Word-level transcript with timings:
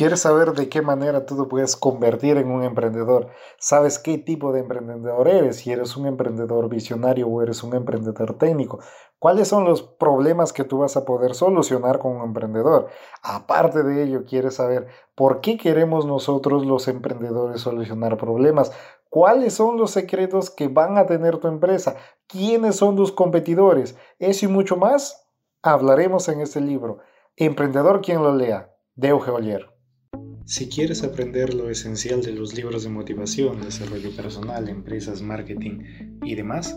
¿Quieres 0.00 0.20
saber 0.20 0.54
de 0.54 0.70
qué 0.70 0.80
manera 0.80 1.26
tú 1.26 1.36
te 1.36 1.46
puedes 1.46 1.76
convertir 1.76 2.38
en 2.38 2.50
un 2.50 2.64
emprendedor? 2.64 3.28
¿Sabes 3.58 3.98
qué 3.98 4.16
tipo 4.16 4.50
de 4.50 4.60
emprendedor 4.60 5.28
eres? 5.28 5.58
Si 5.58 5.72
eres 5.72 5.94
un 5.94 6.06
emprendedor 6.06 6.70
visionario 6.70 7.28
o 7.28 7.42
eres 7.42 7.62
un 7.62 7.74
emprendedor 7.74 8.38
técnico. 8.38 8.78
¿Cuáles 9.18 9.48
son 9.48 9.66
los 9.66 9.82
problemas 9.82 10.54
que 10.54 10.64
tú 10.64 10.78
vas 10.78 10.96
a 10.96 11.04
poder 11.04 11.34
solucionar 11.34 11.98
con 11.98 12.16
un 12.16 12.24
emprendedor? 12.24 12.88
Aparte 13.22 13.82
de 13.82 14.02
ello, 14.02 14.24
quieres 14.24 14.54
saber 14.54 14.86
por 15.14 15.42
qué 15.42 15.58
queremos 15.58 16.06
nosotros 16.06 16.64
los 16.64 16.88
emprendedores 16.88 17.60
solucionar 17.60 18.16
problemas. 18.16 18.72
¿Cuáles 19.10 19.52
son 19.52 19.76
los 19.76 19.90
secretos 19.90 20.48
que 20.48 20.68
van 20.68 20.96
a 20.96 21.04
tener 21.04 21.36
tu 21.36 21.48
empresa? 21.48 21.96
¿Quiénes 22.26 22.76
son 22.76 22.96
tus 22.96 23.12
competidores? 23.12 23.98
Eso 24.18 24.46
y 24.46 24.48
mucho 24.48 24.78
más 24.78 25.28
hablaremos 25.60 26.26
en 26.30 26.40
este 26.40 26.62
libro. 26.62 27.00
Emprendedor 27.36 28.00
quien 28.00 28.22
lo 28.22 28.34
lea, 28.34 28.74
de 28.94 29.08
Euge 29.08 29.30
si 30.44 30.68
quieres 30.68 31.04
aprender 31.04 31.54
lo 31.54 31.70
esencial 31.70 32.20
de 32.20 32.32
los 32.32 32.54
libros 32.54 32.82
de 32.82 32.88
motivación, 32.88 33.60
desarrollo 33.60 34.10
personal, 34.16 34.68
empresas, 34.68 35.22
marketing 35.22 35.84
y 36.24 36.34
demás, 36.34 36.76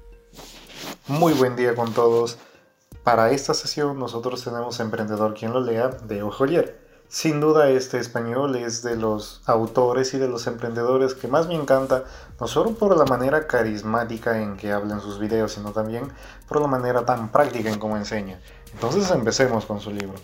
Muy 1.07 1.33
buen 1.33 1.55
día 1.55 1.75
con 1.75 1.93
todos. 1.93 2.37
Para 3.03 3.31
esta 3.31 3.53
sesión 3.53 3.99
nosotros 3.99 4.43
tenemos 4.43 4.79
Emprendedor 4.79 5.33
quien 5.33 5.53
lo 5.53 5.61
lea 5.61 5.89
de 5.89 6.23
Ojolier. 6.23 6.79
Sin 7.07 7.41
duda 7.41 7.69
este 7.69 7.97
español 7.97 8.55
es 8.55 8.83
de 8.83 8.95
los 8.95 9.41
autores 9.45 10.13
y 10.13 10.17
de 10.17 10.29
los 10.29 10.47
emprendedores 10.47 11.13
que 11.13 11.27
más 11.27 11.47
me 11.47 11.55
encanta, 11.55 12.05
no 12.39 12.47
solo 12.47 12.71
por 12.71 12.95
la 12.95 13.03
manera 13.03 13.47
carismática 13.47 14.41
en 14.41 14.55
que 14.55 14.71
habla 14.71 14.93
en 14.93 15.01
sus 15.01 15.19
videos, 15.19 15.51
sino 15.51 15.73
también 15.73 16.09
por 16.47 16.61
la 16.61 16.67
manera 16.67 17.03
tan 17.05 17.29
práctica 17.29 17.69
en 17.69 17.79
cómo 17.79 17.97
enseña. 17.97 18.39
Entonces 18.73 19.11
empecemos 19.11 19.65
con 19.65 19.81
su 19.81 19.91
libro. 19.91 20.15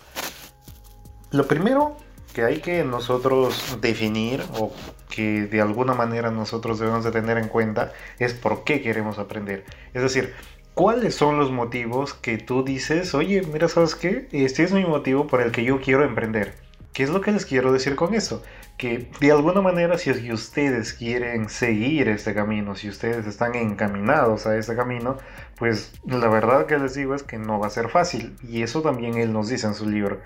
Lo 1.32 1.46
primero 1.46 1.98
que 2.38 2.44
hay 2.44 2.60
que 2.60 2.84
nosotros 2.84 3.80
definir 3.82 4.44
o 4.60 4.72
que 5.10 5.48
de 5.48 5.60
alguna 5.60 5.96
manera 5.96 6.30
nosotros 6.30 6.78
debemos 6.78 7.04
de 7.04 7.10
tener 7.10 7.40
en 7.40 7.48
cuenta 7.48 7.94
es 8.20 8.36
por 8.36 8.64
qué 8.64 8.80
queremos 8.80 9.18
aprender. 9.18 9.66
Es 9.96 10.04
decir, 10.04 10.36
¿Cuáles 10.76 11.16
son 11.16 11.40
los 11.40 11.50
motivos 11.50 12.14
que 12.14 12.38
tú 12.38 12.64
dices, 12.64 13.16
oye, 13.16 13.42
mira, 13.52 13.68
¿sabes 13.68 13.96
qué? 13.96 14.28
Este 14.32 14.62
es 14.62 14.72
mi 14.72 14.86
motivo 14.86 15.26
por 15.26 15.42
el 15.42 15.52
que 15.52 15.64
yo 15.64 15.82
quiero 15.82 16.04
emprender? 16.04 16.54
¿Qué 16.94 17.02
es 17.02 17.10
lo 17.10 17.22
que 17.22 17.32
les 17.32 17.48
quiero 17.48 17.74
decir 17.74 17.96
con 17.96 18.14
eso? 18.14 18.44
Que 18.78 19.10
de 19.20 19.32
alguna 19.32 19.62
manera 19.62 19.98
si 19.98 20.12
es 20.12 20.20
que 20.20 20.32
ustedes 20.32 20.94
quieren 20.94 21.50
seguir 21.50 22.08
este 22.10 22.36
camino, 22.36 22.76
si 22.76 22.90
ustedes 22.90 23.26
están 23.26 23.56
encaminados 23.56 24.46
a 24.46 24.56
este 24.56 24.76
camino, 24.76 25.18
pues 25.58 25.92
la 26.06 26.28
verdad 26.28 26.68
que 26.68 26.78
les 26.78 26.94
digo 26.94 27.16
es 27.16 27.24
que 27.24 27.40
no 27.40 27.58
va 27.58 27.66
a 27.66 27.72
ser 27.72 27.90
fácil. 27.90 28.36
Y 28.48 28.62
eso 28.62 28.84
también 28.84 29.18
él 29.18 29.34
nos 29.34 29.50
dice 29.50 29.66
en 29.66 29.74
su 29.74 29.90
libro. 29.90 30.20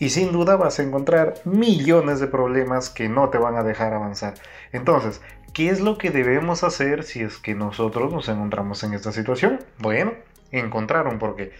Y 0.00 0.10
sin 0.10 0.32
duda 0.32 0.56
vas 0.56 0.80
a 0.80 0.82
encontrar 0.82 1.34
millones 1.44 2.18
de 2.18 2.26
problemas 2.26 2.90
que 2.90 3.08
no 3.08 3.28
te 3.28 3.38
van 3.38 3.54
a 3.54 3.62
dejar 3.62 3.94
avanzar. 3.94 4.34
Entonces, 4.72 5.20
¿Qué 5.52 5.68
es 5.68 5.80
lo 5.80 5.98
que 5.98 6.10
debemos 6.10 6.62
hacer 6.62 7.02
si 7.02 7.22
es 7.22 7.38
que 7.38 7.56
nosotros 7.56 8.12
nos 8.12 8.28
encontramos 8.28 8.84
en 8.84 8.94
esta 8.94 9.10
situación? 9.10 9.58
Bueno, 9.78 10.12
encontrar 10.52 11.08
un 11.08 11.18
porqué. 11.18 11.50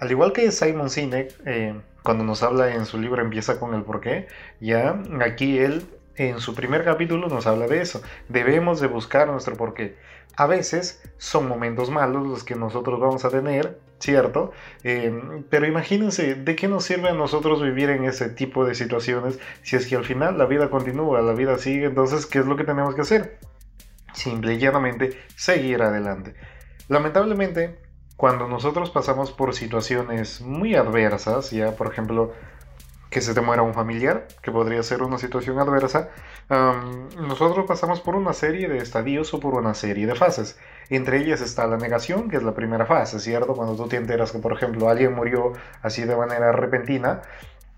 Al 0.00 0.10
igual 0.10 0.32
que 0.32 0.50
Simon 0.50 0.88
Sinek, 0.88 1.34
eh, 1.44 1.74
cuando 2.02 2.24
nos 2.24 2.42
habla 2.42 2.74
en 2.74 2.86
su 2.86 2.98
libro 2.98 3.20
Empieza 3.20 3.60
con 3.60 3.74
el 3.74 3.82
porqué, 3.82 4.28
ya 4.60 4.98
aquí 5.20 5.58
él 5.58 5.86
en 6.16 6.40
su 6.40 6.54
primer 6.54 6.84
capítulo 6.84 7.28
nos 7.28 7.46
habla 7.46 7.66
de 7.66 7.82
eso. 7.82 8.00
Debemos 8.30 8.80
de 8.80 8.86
buscar 8.86 9.28
nuestro 9.28 9.56
porqué. 9.56 9.96
A 10.36 10.46
veces 10.46 11.02
son 11.18 11.46
momentos 11.46 11.90
malos 11.90 12.26
los 12.26 12.44
que 12.44 12.54
nosotros 12.54 12.98
vamos 12.98 13.26
a 13.26 13.30
tener, 13.30 13.78
¿cierto? 14.04 14.52
Em, 14.82 15.44
pero 15.48 15.66
imagínense, 15.66 16.34
¿de 16.34 16.56
qué 16.56 16.68
nos 16.68 16.84
sirve 16.84 17.08
a 17.08 17.14
nosotros 17.14 17.62
vivir 17.62 17.88
en 17.88 18.04
ese 18.04 18.28
tipo 18.28 18.66
de 18.66 18.74
situaciones 18.74 19.38
si 19.62 19.76
es 19.76 19.86
que 19.86 19.96
al 19.96 20.04
final 20.04 20.36
la 20.36 20.44
vida 20.44 20.68
continúa, 20.68 21.22
la 21.22 21.32
vida 21.32 21.56
sigue? 21.56 21.86
Entonces, 21.86 22.26
¿qué 22.26 22.40
es 22.40 22.46
lo 22.46 22.56
que 22.56 22.64
tenemos 22.64 22.94
que 22.94 23.00
hacer? 23.00 23.38
Simple 24.12 24.54
y 24.54 24.58
llanamente, 24.58 25.18
seguir 25.36 25.82
adelante. 25.82 26.34
Lamentablemente, 26.88 27.78
cuando 28.16 28.46
nosotros 28.46 28.90
pasamos 28.90 29.32
por 29.32 29.54
situaciones 29.54 30.42
muy 30.42 30.74
adversas, 30.74 31.50
ya 31.50 31.74
por 31.74 31.90
ejemplo, 31.90 32.34
que 33.14 33.20
se 33.20 33.32
te 33.32 33.40
muera 33.40 33.62
un 33.62 33.74
familiar, 33.74 34.26
que 34.42 34.50
podría 34.50 34.82
ser 34.82 35.04
una 35.04 35.18
situación 35.18 35.60
adversa, 35.60 36.08
nosotros 36.50 37.64
pasamos 37.64 38.00
por 38.00 38.16
una 38.16 38.32
serie 38.32 38.68
de 38.68 38.78
estadios 38.78 39.32
o 39.34 39.38
por 39.38 39.54
una 39.54 39.72
serie 39.72 40.08
de 40.08 40.16
fases. 40.16 40.58
Entre 40.90 41.18
ellas 41.18 41.40
está 41.40 41.68
la 41.68 41.76
negación, 41.76 42.28
que 42.28 42.38
es 42.38 42.42
la 42.42 42.54
primera 42.54 42.86
fase, 42.86 43.20
¿cierto? 43.20 43.54
Cuando 43.54 43.76
tú 43.76 43.86
te 43.86 43.98
enteras 43.98 44.32
que, 44.32 44.40
por 44.40 44.52
ejemplo, 44.52 44.88
alguien 44.88 45.14
murió 45.14 45.52
así 45.80 46.02
de 46.02 46.16
manera 46.16 46.50
repentina, 46.50 47.22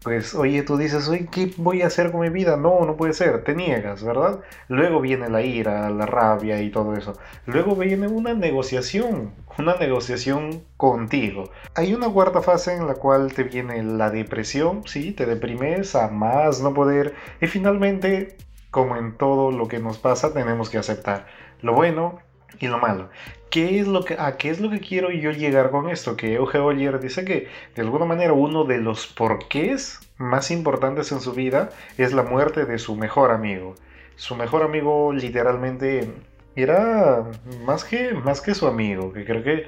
pues, 0.06 0.36
oye, 0.36 0.62
tú 0.62 0.76
dices, 0.76 1.08
oye, 1.08 1.26
¿qué 1.28 1.52
voy 1.56 1.82
a 1.82 1.88
hacer 1.88 2.12
con 2.12 2.20
mi 2.20 2.28
vida? 2.28 2.56
No, 2.56 2.86
no 2.86 2.96
puede 2.96 3.12
ser, 3.12 3.42
te 3.42 3.56
niegas, 3.56 4.04
¿verdad? 4.04 4.38
Luego 4.68 5.00
viene 5.00 5.28
la 5.28 5.42
ira, 5.42 5.90
la 5.90 6.06
rabia 6.06 6.62
y 6.62 6.70
todo 6.70 6.94
eso. 6.94 7.18
Luego 7.44 7.74
viene 7.74 8.06
una 8.06 8.32
negociación, 8.32 9.34
una 9.58 9.74
negociación 9.74 10.62
contigo. 10.76 11.50
Hay 11.74 11.92
una 11.92 12.08
cuarta 12.08 12.40
fase 12.40 12.76
en 12.76 12.86
la 12.86 12.94
cual 12.94 13.32
te 13.32 13.42
viene 13.42 13.82
la 13.82 14.10
depresión, 14.10 14.86
sí, 14.86 15.10
te 15.10 15.26
deprimes 15.26 15.96
a 15.96 16.06
más 16.06 16.62
no 16.62 16.72
poder. 16.72 17.16
Y 17.40 17.48
finalmente, 17.48 18.36
como 18.70 18.96
en 18.96 19.16
todo 19.16 19.50
lo 19.50 19.66
que 19.66 19.80
nos 19.80 19.98
pasa, 19.98 20.32
tenemos 20.32 20.70
que 20.70 20.78
aceptar 20.78 21.26
lo 21.62 21.74
bueno 21.74 22.20
y 22.60 22.68
lo 22.68 22.78
malo. 22.78 23.08
¿Qué 23.50 23.80
es 23.80 23.86
lo 23.86 24.04
que, 24.04 24.16
¿A 24.18 24.36
qué 24.36 24.50
es 24.50 24.60
lo 24.60 24.70
que 24.70 24.80
quiero 24.80 25.10
yo 25.10 25.30
llegar 25.30 25.70
con 25.70 25.88
esto? 25.88 26.16
Que 26.16 26.34
Euge 26.34 26.58
Oller 26.58 27.00
dice 27.00 27.24
que 27.24 27.48
de 27.74 27.82
alguna 27.82 28.04
manera 28.04 28.32
uno 28.32 28.64
de 28.64 28.78
los 28.78 29.06
porqués 29.06 30.00
más 30.18 30.50
importantes 30.50 31.12
en 31.12 31.20
su 31.20 31.32
vida 31.32 31.70
es 31.96 32.12
la 32.12 32.22
muerte 32.22 32.64
de 32.64 32.78
su 32.78 32.96
mejor 32.96 33.30
amigo. 33.30 33.74
Su 34.16 34.34
mejor 34.34 34.62
amigo 34.62 35.12
literalmente 35.12 36.10
era 36.56 37.24
más 37.64 37.84
que, 37.84 38.14
más 38.14 38.40
que 38.40 38.54
su 38.54 38.66
amigo, 38.66 39.12
que 39.12 39.24
creo 39.24 39.42
que 39.42 39.66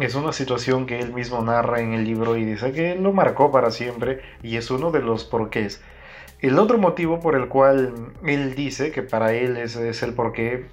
es 0.00 0.14
una 0.14 0.32
situación 0.32 0.86
que 0.86 0.98
él 0.98 1.12
mismo 1.12 1.42
narra 1.42 1.80
en 1.80 1.92
el 1.92 2.04
libro 2.04 2.36
y 2.36 2.44
dice 2.44 2.72
que 2.72 2.96
lo 2.96 3.12
marcó 3.12 3.52
para 3.52 3.70
siempre 3.70 4.20
y 4.42 4.56
es 4.56 4.70
uno 4.70 4.90
de 4.90 5.00
los 5.00 5.24
porqués. 5.24 5.82
El 6.40 6.58
otro 6.58 6.78
motivo 6.78 7.20
por 7.20 7.36
el 7.36 7.48
cual 7.48 7.94
él 8.24 8.54
dice 8.54 8.90
que 8.90 9.02
para 9.02 9.34
él 9.34 9.56
ese 9.58 9.88
es 9.88 10.02
el 10.02 10.14
porqué 10.14 10.66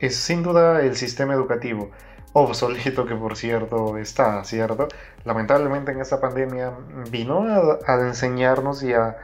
es 0.00 0.16
sin 0.16 0.42
duda 0.42 0.80
el 0.82 0.96
sistema 0.96 1.34
educativo 1.34 1.90
obsoleto 2.32 3.06
que 3.06 3.14
por 3.14 3.36
cierto 3.36 3.96
está, 3.96 4.44
¿cierto? 4.44 4.88
Lamentablemente 5.24 5.92
en 5.92 6.00
esta 6.00 6.20
pandemia 6.20 6.72
vino 7.10 7.44
a, 7.86 8.00
enseñarnos 8.00 8.82
y 8.82 8.94
a, 8.94 9.16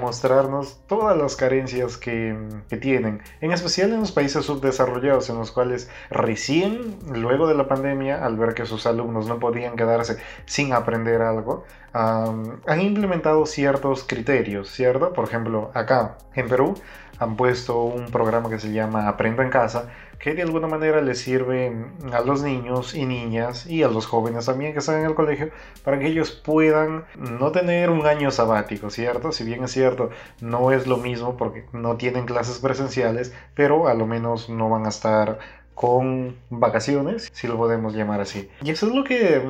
mostrarnos 0.00 0.80
todas 0.88 1.16
las 1.16 1.36
carencias 1.36 1.96
que, 1.96 2.36
tienen, 2.80 3.22
en 3.40 3.52
especial 3.52 3.92
en 3.92 4.00
los 4.00 4.12
países 4.12 4.44
subdesarrollados, 4.44 5.30
en 5.30 5.36
los 5.36 5.52
cuales 5.52 5.88
recién 6.10 6.98
luego 7.12 7.46
de 7.46 7.54
la 7.54 7.68
pandemia, 7.68 8.24
al 8.24 8.36
ver 8.36 8.54
que 8.54 8.66
sus 8.66 8.84
alumnos 8.86 9.26
no 9.26 9.38
podían 9.38 9.76
quedarse 9.76 10.18
sin 10.44 10.72
aprender 10.72 11.22
algo, 11.22 11.64
han 11.92 12.80
implementado 12.80 13.46
ciertos 13.46 14.04
criterios, 14.04 14.70
¿cierto? 14.70 15.12
Por 15.12 15.24
ejemplo, 15.24 15.70
acá 15.74 16.18
en 16.34 16.48
Perú 16.48 16.74
han 17.20 17.36
puesto 17.36 17.82
un 17.82 18.06
programa 18.06 18.48
que 18.48 18.58
se 18.58 18.72
llama 18.72 19.06
Aprendo 19.06 19.42
en 19.42 19.50
Casa, 19.50 19.90
que 20.18 20.34
de 20.34 20.42
alguna 20.42 20.66
manera 20.66 21.02
les 21.02 21.20
sirve 21.20 21.72
a 22.12 22.20
los 22.20 22.42
niños 22.42 22.94
y 22.94 23.04
niñas 23.04 23.66
y 23.66 23.82
a 23.82 23.88
los 23.88 24.06
jóvenes 24.06 24.46
también 24.46 24.72
que 24.72 24.78
están 24.78 25.00
en 25.00 25.06
el 25.06 25.14
colegio 25.14 25.50
para 25.84 25.98
que 25.98 26.06
ellos 26.06 26.30
puedan 26.30 27.04
no 27.16 27.52
tener 27.52 27.90
un 27.90 28.06
año 28.06 28.30
sabático, 28.30 28.88
¿cierto? 28.88 29.32
Si 29.32 29.44
bien 29.44 29.62
es 29.64 29.70
cierto, 29.70 30.08
no 30.40 30.72
es 30.72 30.86
lo 30.86 30.96
mismo 30.96 31.36
porque 31.36 31.66
no 31.72 31.96
tienen 31.96 32.24
clases 32.24 32.58
presenciales, 32.58 33.34
pero 33.54 33.86
a 33.86 33.94
lo 33.94 34.06
menos 34.06 34.48
no 34.48 34.70
van 34.70 34.86
a 34.86 34.88
estar 34.88 35.38
con 35.74 36.36
vacaciones, 36.48 37.30
si 37.32 37.48
lo 37.48 37.56
podemos 37.56 37.94
llamar 37.94 38.20
así. 38.20 38.50
Y 38.62 38.70
eso 38.70 38.86
es 38.86 38.94
lo 38.94 39.04
que 39.04 39.42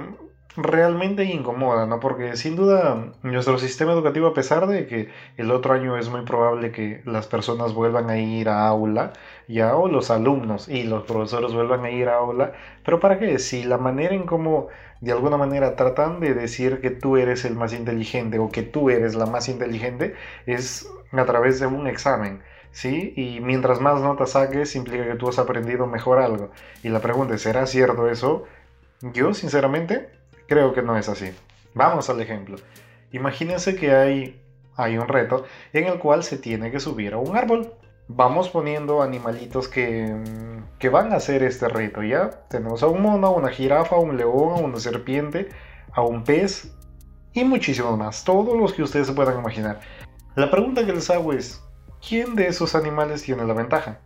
realmente 0.57 1.25
incomoda, 1.25 1.87
¿no? 1.87 2.01
Porque 2.01 2.37
sin 2.37 2.57
duda 2.57 3.13
nuestro 3.23 3.59
sistema 3.59 3.93
educativo, 3.93 4.27
a 4.29 4.35
pesar 4.35 4.67
de 4.67 4.87
que 4.87 5.09
el 5.37 5.51
otro 5.51 5.75
año 5.75 5.97
es 5.97 6.09
muy 6.09 6.23
probable 6.23 6.73
que 6.73 7.03
las 7.05 7.27
personas 7.27 7.73
vuelvan 7.73 8.11
a 8.11 8.19
ir 8.19 8.49
a 8.49 8.67
aula, 8.67 9.13
ya, 9.49 9.77
o 9.77 9.89
los 9.89 10.11
alumnos 10.11 10.69
y 10.69 10.85
los 10.85 11.05
profesores 11.05 11.53
vuelvan 11.53 11.85
a 11.85 11.91
ir 11.91 12.09
a 12.09 12.17
aula, 12.17 12.53
pero 12.85 13.01
¿para 13.01 13.19
qué? 13.19 13.39
Si 13.39 13.63
la 13.63 13.79
manera 13.79 14.15
en 14.15 14.25
cómo 14.27 14.69
de 15.01 15.13
alguna 15.13 15.37
manera 15.37 15.77
tratan 15.77 16.21
de 16.21 16.35
decir 16.35 16.81
que 16.81 16.91
tú 16.91 17.17
eres 17.17 17.45
el 17.45 17.55
más 17.55 17.73
inteligente 17.73 18.39
o 18.39 18.51
que 18.51 18.63
tú 18.63 18.91
eres 18.91 19.15
la 19.15 19.27
más 19.27 19.49
inteligente 19.49 20.15
es 20.47 20.89
a 21.13 21.25
través 21.25 21.61
de 21.61 21.67
un 21.67 21.87
examen. 21.87 22.43
¿Sí? 22.73 23.15
Y 23.17 23.41
mientras 23.41 23.81
más 23.81 24.01
notas 24.01 24.31
saques, 24.31 24.77
implica 24.77 25.05
que 25.05 25.17
tú 25.17 25.29
has 25.29 25.41
aprendido 25.41 25.89
mejor 25.89 26.21
algo. 26.21 26.51
Y 26.85 26.89
la 26.89 27.01
pregunta 27.01 27.35
es, 27.35 27.43
¿será 27.43 27.67
cierto 27.67 28.09
eso? 28.09 28.45
Yo, 29.03 29.35
sinceramente, 29.35 30.20
creo 30.51 30.75
que 30.75 30.83
no 30.83 30.99
es 30.99 31.09
así. 31.09 31.31
Vamos 31.73 32.11
al 32.11 32.21
ejemplo. 32.21 32.57
Imagínense 33.13 33.77
que 33.77 33.93
hay, 33.93 34.43
hay 34.77 34.99
un 34.99 35.09
reto 35.09 35.47
en 35.73 35.87
el 35.87 35.99
cual 35.99 36.25
se 36.25 36.37
tiene 36.37 36.71
que 36.71 36.81
subir 36.81 37.15
a 37.15 37.19
un 37.19 37.37
árbol 37.37 37.73
vamos 38.13 38.49
poniendo 38.49 39.03
animalitos 39.03 39.69
que, 39.69 40.17
que, 40.81 40.89
van 40.89 41.13
a 41.13 41.17
hacer 41.17 41.45
este 41.45 41.69
reto, 41.69 42.03
¿ya? 42.03 42.31
Tenemos 42.49 42.83
a 42.83 42.89
un 42.89 43.03
mono, 43.03 43.29
a 43.29 43.31
una 43.31 43.51
jirafa, 43.51 43.95
a 43.95 44.01
un 44.01 44.17
león, 44.17 44.59
a 44.59 44.61
una 44.61 44.81
serpiente, 44.81 45.49
a 45.93 46.03
un 46.03 46.25
pez 46.25 46.75
y 47.33 47.45
muchísimos 47.45 47.97
más, 47.97 48.25
todos 48.25 48.59
los 48.59 48.73
que 48.73 48.83
ustedes 48.83 49.07
se 49.07 49.13
puedan 49.13 49.39
imaginar. 49.39 49.79
La 50.35 50.51
pregunta 50.51 50.85
que 50.85 50.93
les 50.93 51.09
hago 51.09 51.33
es, 51.33 51.63
¿quién 52.07 52.35
de 52.35 52.49
esos 52.49 52.75
animales 52.75 53.23
tiene 53.23 53.45
la 53.45 53.55
ventaja? 53.55 54.01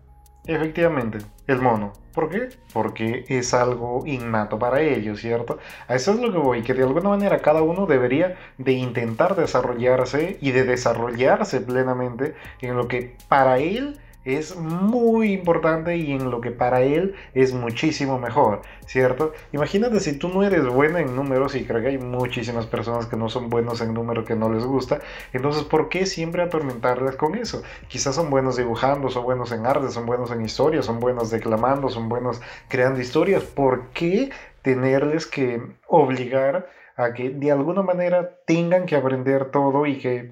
Efectivamente, 0.47 1.19
el 1.47 1.61
mono. 1.63 1.95
¿Por 2.13 2.29
qué? 2.29 2.51
Porque 2.75 3.25
es 3.29 3.55
algo 3.55 4.05
innato 4.07 4.59
para 4.59 4.83
ellos, 4.83 5.21
¿cierto? 5.21 5.59
A 5.89 5.95
eso 5.95 6.13
es 6.13 6.21
lo 6.21 6.31
que 6.31 6.39
voy, 6.39 6.63
que 6.63 6.75
de 6.75 6.83
alguna 6.83 7.09
manera 7.09 7.41
cada 7.41 7.63
uno 7.63 7.87
debería 7.87 8.37
de 8.59 8.73
intentar 8.73 9.37
desarrollarse 9.37 10.37
y 10.43 10.51
de 10.53 10.65
desarrollarse 10.65 11.63
plenamente 11.63 12.35
en 12.61 12.77
lo 12.77 12.89
que 12.89 13.17
para 13.29 13.59
él 13.59 13.99
es 14.25 14.57
muy 14.57 15.33
importante 15.33 15.97
y 15.97 16.13
en 16.13 16.31
lo 16.31 16.41
que 16.41 16.51
para 16.51 16.81
él 16.81 17.15
es 17.35 17.53
muchísimo 17.53 18.19
mejor, 18.19 18.63
¿cierto? 18.87 19.33
Imagínate 19.53 20.01
si 20.01 20.19
tú 20.19 20.29
no 20.29 20.43
eres 20.43 20.67
buena 20.67 21.01
en 21.01 21.15
números 21.15 21.55
y 21.55 21.65
creo 21.65 21.83
que 21.83 21.89
hay 21.89 21.99
muchísimas 21.99 22.67
personas 22.67 23.07
que 23.07 23.17
no 23.17 23.29
son 23.29 23.51
buenos 23.51 23.81
en 23.81 23.93
números 23.93 24.27
que 24.27 24.35
no 24.35 24.51
les 24.51 24.65
gusta, 24.65 25.01
entonces 25.33 25.65
¿por 25.65 25.89
qué 25.89 26.07
siempre 26.07 26.43
atormentarles 26.43 27.17
con 27.17 27.35
eso? 27.35 27.63
Quizás 27.89 28.15
son 28.15 28.31
buenos 28.31 28.57
dibujando, 28.57 29.11
son 29.11 29.25
buenos 29.25 29.53
en 29.53 29.67
arte, 29.67 29.91
son 29.91 30.07
buenos 30.07 30.31
en 30.31 30.41
historia, 30.43 30.83
son 30.83 31.01
buenos 31.01 31.31
declamando, 31.31 31.89
son 31.89 32.09
buenos 32.09 32.41
creando 32.69 33.01
historias, 33.01 33.43
¿por 33.43 33.89
qué 33.89 34.31
tenerles 34.63 35.27
que 35.27 35.63
obligar 35.87 36.71
a 36.97 37.13
que 37.13 37.31
de 37.31 37.51
alguna 37.51 37.83
manera 37.83 38.39
tengan 38.47 38.87
que 38.87 38.97
aprender 38.97 39.51
todo 39.51 39.85
y 39.85 39.99
que 39.99 40.31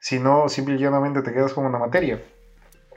si 0.00 0.18
no, 0.18 0.48
simplemente 0.48 1.22
te 1.22 1.32
quedas 1.32 1.54
con 1.54 1.66
una 1.66 1.78
materia? 1.78 2.20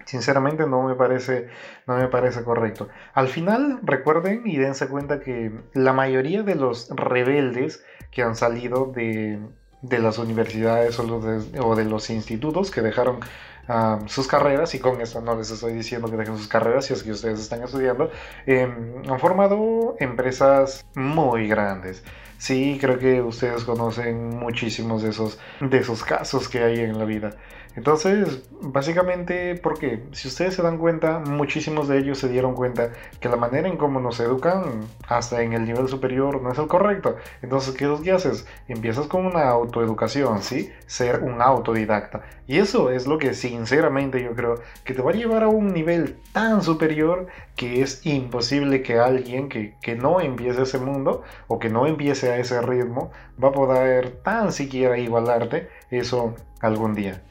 Sinceramente 0.06 0.66
no 0.68 0.84
me 0.84 0.96
parece, 0.96 1.48
no 1.88 1.98
me 1.98 2.08
parece 2.08 2.44
correcto. 2.44 2.90
Al 3.14 3.28
final, 3.28 3.80
recuerden 3.84 4.44
y 4.46 4.58
dense 4.58 4.88
cuenta 4.88 5.20
que 5.20 5.52
la 5.74 5.94
mayoría 5.94 6.44
de 6.44 6.56
los 6.56 6.90
rebeldes 6.90 7.84
que 8.12 8.22
han 8.22 8.36
salido 8.36 8.92
de, 8.94 9.40
las 9.82 10.18
universidades 10.18 11.00
o, 11.00 11.76
de, 11.76 11.86
los 11.86 12.10
institutos 12.10 12.72
que 12.72 12.82
dejaron 12.82 13.20
ah, 13.68 14.00
sus 14.08 14.28
carreras, 14.28 14.76
y 14.76 14.80
con 14.80 15.02
esto 15.02 15.22
no 15.22 15.36
les 15.36 15.52
estoy 15.52 15.74
diciendo 15.74 16.10
que 16.10 16.18
dejen 16.18 16.38
sus 16.38 16.48
carreras 16.48 16.86
si 16.86 16.94
es 16.94 17.04
que 17.04 17.12
ustedes 17.12 17.40
están 17.40 17.64
estudiando, 17.64 18.12
em, 18.46 19.04
han 19.10 19.20
formado 19.20 19.96
empresas 20.00 20.86
muy 20.96 21.48
grandes. 21.48 22.04
Sí, 22.44 22.78
creo 22.82 23.00
que 23.00 23.22
ustedes 23.22 23.64
conocen 23.64 24.38
muchísimos 24.38 25.02
de 25.02 25.12
esos, 25.12 25.40
de 25.62 25.78
esos 25.78 26.04
casos 26.04 26.50
que 26.50 26.62
hay 26.62 26.82
en 26.82 27.00
la 27.00 27.06
vida. 27.06 27.38
Entonces, 27.76 28.44
básicamente, 28.62 29.56
porque 29.56 30.04
si 30.12 30.28
ustedes 30.28 30.54
se 30.54 30.62
dan 30.62 30.78
cuenta, 30.78 31.20
muchísimos 31.20 31.88
de 31.88 31.98
ellos 31.98 32.20
se 32.20 32.30
dieron 32.30 32.54
cuenta 32.54 32.92
que 33.20 33.30
la 33.30 33.36
manera 33.36 33.68
en 33.68 33.78
cómo 33.78 34.00
nos 34.00 34.20
educan, 34.20 34.88
hasta 35.08 35.42
en 35.42 35.54
el 35.54 35.66
nivel 35.66 35.88
superior, 35.88 36.42
no 36.42 36.52
es 36.52 36.60
el 36.60 36.68
correcto. 36.68 37.16
Entonces, 37.42 37.74
¿qué 37.74 37.86
es 37.86 38.00
lo 38.00 38.16
haces? 38.16 38.46
Empiezas 38.68 39.08
con 39.08 39.26
una 39.26 39.50
autoeducación, 39.50 40.44
¿sí? 40.44 40.72
Ser 40.86 41.24
un 41.24 41.42
autodidacta. 41.42 42.22
Y 42.48 42.60
eso 42.60 42.92
es 42.92 43.08
lo 43.08 43.18
que 43.18 43.34
sinceramente 43.34 44.22
yo 44.22 44.34
creo 44.36 44.56
que 44.84 44.94
te 44.94 45.02
va 45.02 45.12
a 45.12 45.16
llevar 45.16 45.44
a 45.44 45.48
un 45.48 45.74
nivel 45.74 46.18
tan 46.32 46.62
superior 46.62 47.28
que 47.56 47.82
es 47.82 48.06
imposible 48.06 48.84
que 48.84 49.00
alguien 49.00 49.50
que, 49.50 49.76
que 49.82 49.96
no 49.96 50.22
empiece 50.22 50.64
ese 50.64 50.78
mundo 50.78 51.24
o 51.48 51.60
que 51.60 51.70
no 51.70 51.88
empiece 51.88 52.32
a 52.32 52.38
ese 52.38 52.62
ritmo 52.62 53.12
va 53.42 53.50
a 53.50 53.52
poder 53.52 54.22
tan 54.24 54.52
siquiera 54.52 54.98
igualarte 54.98 55.70
eso 55.90 56.36
algún 56.62 56.94
día. 56.94 57.22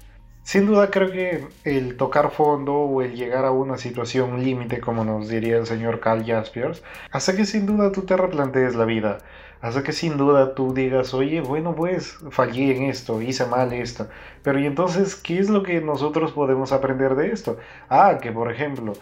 Sin 0.44 0.66
duda 0.66 0.90
creo 0.90 1.12
que 1.12 1.46
el 1.64 1.96
tocar 1.96 2.32
fondo 2.32 2.74
o 2.74 3.00
el 3.02 3.14
llegar 3.14 3.44
a 3.44 3.52
una 3.52 3.78
situación 3.78 4.42
límite, 4.42 4.80
como 4.80 5.04
nos 5.04 5.28
diría 5.28 5.56
el 5.56 5.66
señor 5.66 6.00
Carl 6.00 6.24
Jaspers, 6.26 6.82
hace 7.12 7.36
que 7.36 7.44
sin 7.44 7.64
duda 7.64 7.92
tú 7.92 8.02
te 8.02 8.16
replantees 8.16 8.74
la 8.74 8.84
vida. 8.84 9.18
Hace 9.60 9.84
que 9.84 9.92
sin 9.92 10.16
duda 10.16 10.56
tú 10.56 10.74
digas, 10.74 11.14
oye, 11.14 11.40
bueno, 11.40 11.76
pues 11.76 12.18
fallé 12.30 12.76
en 12.76 12.82
esto, 12.84 13.22
hice 13.22 13.46
mal 13.46 13.72
esto. 13.72 14.08
Pero 14.42 14.58
y 14.58 14.66
entonces, 14.66 15.14
¿qué 15.14 15.38
es 15.38 15.48
lo 15.48 15.62
que 15.62 15.80
nosotros 15.80 16.32
podemos 16.32 16.72
aprender 16.72 17.14
de 17.14 17.30
esto? 17.30 17.58
Ah, 17.88 18.18
que 18.20 18.32
por 18.32 18.50
ejemplo, 18.50 18.94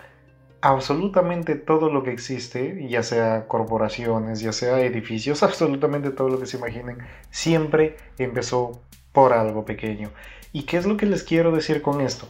absolutamente 0.61 1.55
todo 1.55 1.91
lo 1.91 2.03
que 2.03 2.13
existe, 2.13 2.87
ya 2.89 3.03
sea 3.03 3.47
corporaciones, 3.49 4.41
ya 4.41 4.53
sea 4.53 4.81
edificios, 4.81 5.43
absolutamente 5.43 6.11
todo 6.11 6.29
lo 6.29 6.39
que 6.39 6.47
se 6.47 6.59
imaginen, 6.59 6.99
siempre 7.31 7.97
empezó 8.19 8.83
por 9.13 9.33
algo 9.33 9.65
pequeño. 9.65 10.11
¿Y 10.53 10.63
qué 10.65 10.77
es 10.77 10.87
lo 10.87 10.97
que 10.97 11.07
les 11.07 11.23
quiero 11.23 11.53
decir 11.53 11.83
con 11.83 12.01
esto? 12.01 12.27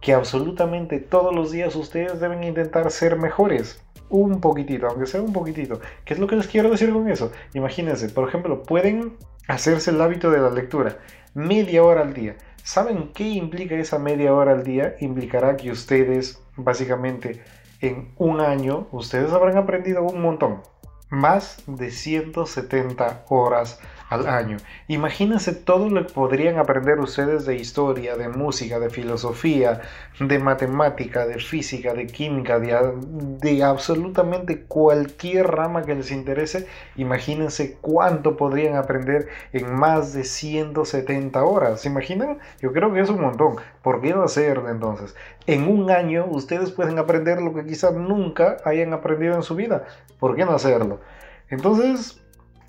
Que 0.00 0.12
absolutamente 0.12 1.00
todos 1.00 1.34
los 1.34 1.50
días 1.50 1.74
ustedes 1.74 2.20
deben 2.20 2.44
intentar 2.44 2.90
ser 2.90 3.16
mejores. 3.16 3.82
Un 4.08 4.40
poquitito, 4.40 4.86
aunque 4.86 5.06
sea 5.06 5.20
un 5.20 5.32
poquitito. 5.32 5.80
¿Qué 6.04 6.14
es 6.14 6.20
lo 6.20 6.28
que 6.28 6.36
les 6.36 6.46
quiero 6.46 6.70
decir 6.70 6.92
con 6.92 7.10
eso? 7.10 7.32
Imagínense, 7.54 8.08
por 8.08 8.28
ejemplo, 8.28 8.62
pueden 8.62 9.16
hacerse 9.48 9.90
el 9.90 10.00
hábito 10.00 10.30
de 10.30 10.38
la 10.38 10.50
lectura 10.50 10.98
media 11.36 11.84
hora 11.84 12.00
al 12.00 12.14
día. 12.14 12.36
¿Saben 12.62 13.12
qué 13.12 13.24
implica 13.24 13.74
esa 13.74 13.98
media 13.98 14.32
hora 14.32 14.52
al 14.52 14.64
día? 14.64 14.96
Implicará 15.00 15.56
que 15.58 15.70
ustedes, 15.70 16.42
básicamente, 16.56 17.44
en 17.82 18.12
un 18.16 18.40
año, 18.40 18.88
ustedes 18.90 19.32
habrán 19.32 19.58
aprendido 19.58 20.02
un 20.02 20.22
montón. 20.22 20.62
Más 21.10 21.62
de 21.66 21.90
170 21.90 23.26
horas 23.28 23.78
al 24.08 24.28
año. 24.28 24.56
Imagínense 24.88 25.52
todo 25.52 25.88
lo 25.88 26.06
que 26.06 26.12
podrían 26.12 26.58
aprender 26.58 27.00
ustedes 27.00 27.44
de 27.46 27.56
historia, 27.56 28.16
de 28.16 28.28
música, 28.28 28.78
de 28.78 28.90
filosofía, 28.90 29.80
de 30.20 30.38
matemática, 30.38 31.26
de 31.26 31.38
física, 31.38 31.92
de 31.94 32.06
química, 32.06 32.58
de, 32.58 33.62
absolutamente 33.64 34.62
cualquier 34.62 35.48
rama 35.48 35.82
que 35.82 35.94
les 35.94 36.10
interese. 36.10 36.66
Imagínense 36.96 37.76
cuánto 37.80 38.36
podrían 38.36 38.76
aprender 38.76 39.28
en 39.52 39.74
más 39.74 40.12
de 40.12 40.24
170 40.24 41.44
horas. 41.44 41.80
¿Se 41.80 41.88
imaginan? 41.88 42.38
Yo 42.60 42.72
creo 42.72 42.92
que 42.92 43.00
es 43.00 43.10
un 43.10 43.20
montón. 43.20 43.56
¿Por 43.82 44.00
qué 44.00 44.14
no 44.14 44.22
hacerlo 44.22 44.70
entonces? 44.70 45.14
En 45.46 45.68
un 45.68 45.90
año 45.90 46.26
ustedes 46.26 46.70
pueden 46.70 46.98
aprender 46.98 47.40
lo 47.40 47.54
que 47.54 47.64
quizás 47.64 47.94
nunca 47.94 48.58
hayan 48.64 48.92
aprendido 48.92 49.34
en 49.34 49.42
su 49.42 49.54
vida. 49.54 49.84
¿Por 50.18 50.36
qué 50.36 50.44
no 50.44 50.52
hacerlo? 50.52 51.00
Entonces, 51.48 52.20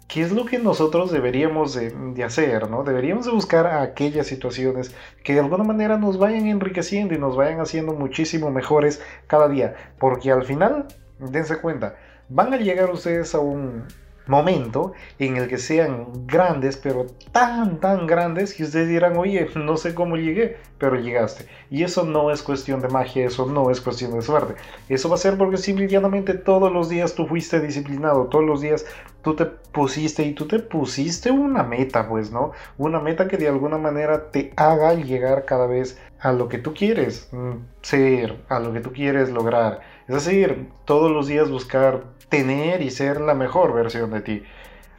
¿qué 0.08 0.22
es 0.22 0.32
lo 0.32 0.46
que 0.46 0.60
nosotros 0.60 1.12
deberíamos 1.12 1.74
de, 1.74 2.24
hacer? 2.24 2.70
¿no? 2.70 2.84
Deberíamos 2.84 3.26
de 3.26 3.32
buscar 3.32 3.68
aquellas 3.68 4.28
situaciones 4.28 4.94
que 5.24 5.34
de 5.34 5.40
alguna 5.42 5.64
manera 5.64 5.98
nos 5.98 6.18
vayan 6.18 6.48
enriqueciendo 6.48 7.14
y 7.14 7.20
nos 7.20 7.36
vayan 7.36 7.60
haciendo 7.60 7.94
muchísimo 7.94 8.50
mejores 8.52 9.02
cada 9.28 9.48
día. 9.48 9.76
Porque 10.00 10.32
al 10.32 10.44
final, 10.46 10.88
dense 11.20 11.58
cuenta, 11.58 11.96
van 12.30 12.54
a 12.54 12.58
llegar 12.58 12.90
ustedes 12.90 13.36
a 13.36 13.40
un, 13.40 13.84
momento 14.27 14.93
en 15.19 15.38
el 15.38 15.48
que 15.48 15.57
sean 15.57 16.07
grandes, 16.25 16.77
pero 16.77 17.07
tan, 17.31 17.79
tan 17.79 18.07
grandes 18.07 18.53
que 18.53 18.63
ustedes 18.63 18.88
dirán, 18.88 19.17
oye, 19.17 19.48
no 19.55 19.77
sé 19.77 19.93
cómo 19.93 20.17
llegué, 20.17 20.57
pero 20.77 20.96
llegaste. 20.96 21.46
Y 21.69 21.84
eso 21.84 22.05
no 22.05 22.31
es 22.31 22.43
cuestión 22.43 22.81
de 22.81 22.89
magia, 22.89 23.25
eso 23.25 23.46
no 23.46 23.69
es 23.69 23.81
cuestión 23.81 24.13
de 24.13 24.22
suerte. 24.22 24.55
Eso 24.89 25.10
va 25.10 25.15
a 25.15 25.19
ser 25.19 25.38
porque 25.38 25.57
simplemente 25.57 26.34
todos 26.34 26.72
los 26.72 26.89
días 26.89 27.15
tú 27.15 27.27
fuiste 27.27 27.60
disciplinado, 27.60 28.25
todos 28.25 28.46
los 28.46 28.62
días 28.62 28.86
tú 29.22 29.36
te 29.36 29.46
pusiste 29.46 30.24
y 30.24 30.34
tú 30.34 30.48
te 30.48 30.60
pusiste 30.60 31.31
una 31.31 31.63
meta, 31.63 32.07
pues, 32.07 32.31
¿no? 32.31 32.51
Una 32.77 33.00
meta 33.00 33.27
que 33.27 33.38
de 33.38 33.48
alguna 33.48 33.77
manera 33.77 34.31
te 34.31 34.53
haga 34.55 34.93
llegar 34.93 35.46
cada 35.46 35.67
vez 35.67 36.00
a 36.19 36.31
lo 36.31 36.48
que 36.50 36.57
tú 36.57 36.74
quieres 36.74 37.29
mm, 37.31 37.53
ser, 37.81 38.38
a 38.50 38.60
lo 38.60 38.74
que 38.74 38.79
tú 38.79 38.91
quieres 38.91 39.29
lograr. 39.29 39.81
Es 40.07 40.15
decir, 40.15 40.69
todos 40.86 41.12
los 41.12 41.27
días 41.27 41.50
buscar 41.50 42.03
tener 42.29 42.81
y 42.81 42.89
ser 42.91 43.22
la 43.22 43.34
mejor 43.34 43.74
versión 43.74 44.12
de 44.12 44.22
ti. 44.22 44.43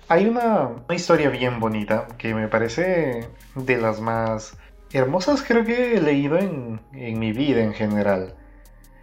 Hay 0.09 0.27
una, 0.27 0.71
historia 0.91 1.29
bien 1.29 1.61
bonita 1.61 2.09
que 2.17 2.35
me 2.35 2.49
parece 2.49 3.29
de 3.55 3.77
las 3.79 4.01
más 4.01 4.57
hermosas 4.93 5.45
creo 5.47 5.65
que 5.65 5.97
he 5.97 6.01
leído 6.01 6.39
en, 6.39 6.81
en 6.93 7.19
mi 7.19 7.33
vida 7.33 7.63
en 7.63 7.75
general. 7.75 8.35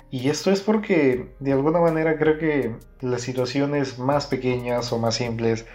Y 0.09 0.29
esto 0.29 0.51
es 0.51 0.61
porque 0.61 1.35
de 1.39 1.51
alguna 1.51 1.79
manera 1.79 2.17
creo 2.17 2.37
que 2.37 2.75
las 3.01 3.21
situaciones 3.21 3.99
más 3.99 4.27
pequeñas 4.27 4.91
o 4.93 4.97
más 4.97 5.15
simples 5.15 5.67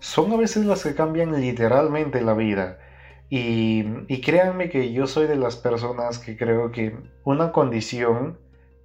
son 0.00 0.32
a 0.32 0.36
veces 0.36 0.66
las 0.66 0.82
que 0.82 0.94
cambian 0.94 1.40
literalmente 1.40 2.20
la 2.20 2.34
vida. 2.34 2.78
Y, 3.30 3.84
y 4.08 4.20
créanme 4.20 4.68
que 4.70 4.92
yo 4.92 5.06
soy 5.06 5.26
de 5.26 5.36
las 5.36 5.56
personas 5.56 6.18
que 6.18 6.36
creo 6.36 6.70
que 6.70 6.96
una 7.24 7.52
condición 7.52 8.38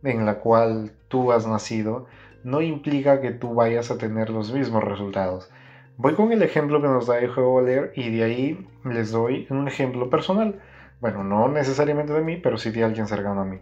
en 0.03 0.25
la 0.25 0.39
cual 0.39 0.93
tú 1.07 1.31
has 1.31 1.45
nacido 1.45 2.07
no 2.43 2.61
implica 2.61 3.21
que 3.21 3.31
tú 3.31 3.53
vayas 3.53 3.91
a 3.91 3.97
tener 3.97 4.29
los 4.29 4.51
mismos 4.51 4.83
resultados. 4.83 5.49
Voy 5.97 6.15
con 6.15 6.31
el 6.31 6.41
ejemplo 6.41 6.81
que 6.81 6.87
nos 6.87 7.07
da 7.07 7.19
el 7.19 7.31
leer 7.65 7.93
y 7.95 8.09
de 8.09 8.23
ahí 8.23 8.67
les 8.85 9.11
doy 9.11 9.47
un 9.49 9.67
ejemplo 9.67 10.09
personal. 10.09 10.59
Bueno, 10.99 11.23
no 11.23 11.47
necesariamente 11.47 12.13
de 12.13 12.21
mí, 12.21 12.37
pero 12.37 12.57
sí 12.57 12.71
de 12.71 12.83
alguien 12.83 13.07
cercano 13.07 13.41
a 13.41 13.45
mí. 13.45 13.59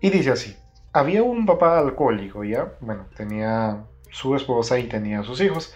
Y 0.00 0.10
dice 0.10 0.30
así, 0.30 0.56
había 0.92 1.22
un 1.22 1.46
papá 1.46 1.78
alcohólico, 1.78 2.44
¿ya? 2.44 2.72
Bueno, 2.80 3.06
tenía 3.16 3.84
su 4.10 4.36
esposa 4.36 4.78
y 4.78 4.84
tenía 4.84 5.22
sus 5.22 5.40
hijos. 5.40 5.74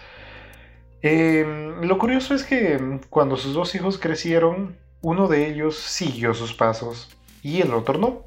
Em, 1.03 1.83
lo 1.83 1.99
curioso 1.99 2.35
es 2.35 2.45
que 2.45 3.00
cuando 3.11 3.37
sus 3.37 3.55
dos 3.55 3.75
hijos 3.75 3.99
crecieron, 3.99 4.76
uno 5.03 5.29
de 5.29 5.49
ellos 5.49 5.76
siguió 5.76 6.35
sus 6.35 6.55
pasos 6.55 7.17
y 7.43 7.62
el 7.62 7.73
otro 7.75 7.99
no. 7.99 8.23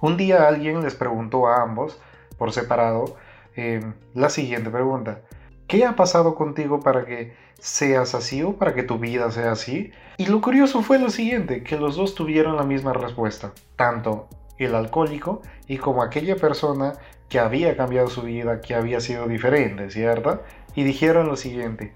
Un 0.00 0.16
día 0.16 0.48
alguien 0.48 0.82
les 0.82 0.94
preguntó 0.94 1.46
a 1.46 1.62
ambos, 1.62 2.00
por 2.36 2.52
separado, 2.52 3.16
em, 3.56 3.94
la 4.14 4.30
siguiente 4.30 4.70
pregunta. 4.70 5.22
¿Qué 5.66 5.84
ha 5.84 5.96
pasado 5.96 6.34
contigo 6.34 6.80
para 6.80 7.04
que 7.06 7.34
seas 7.58 8.14
así 8.14 8.42
o 8.42 8.56
para 8.56 8.74
que 8.74 8.82
tu 8.82 8.98
vida 8.98 9.30
sea 9.30 9.52
así? 9.52 9.92
Y 10.18 10.26
lo 10.26 10.40
curioso 10.40 10.82
fue 10.82 10.98
lo 10.98 11.10
siguiente, 11.10 11.62
que 11.62 11.76
los 11.76 11.96
dos 11.96 12.14
tuvieron 12.14 12.56
la 12.56 12.64
misma 12.64 12.92
respuesta, 12.92 13.52
tanto 13.76 14.28
el 14.58 14.74
alcohólico 14.74 15.42
y 15.66 15.78
como 15.78 16.02
aquella 16.02 16.36
persona 16.36 16.94
que 17.28 17.38
había 17.38 17.76
cambiado 17.76 18.08
su 18.08 18.22
vida, 18.22 18.60
que 18.60 18.74
había 18.74 19.00
sido 19.00 19.26
diferente, 19.26 19.90
¿cierto? 19.90 20.42
Y 20.74 20.84
dijeron 20.84 21.26
lo 21.26 21.36
siguiente, 21.36 21.92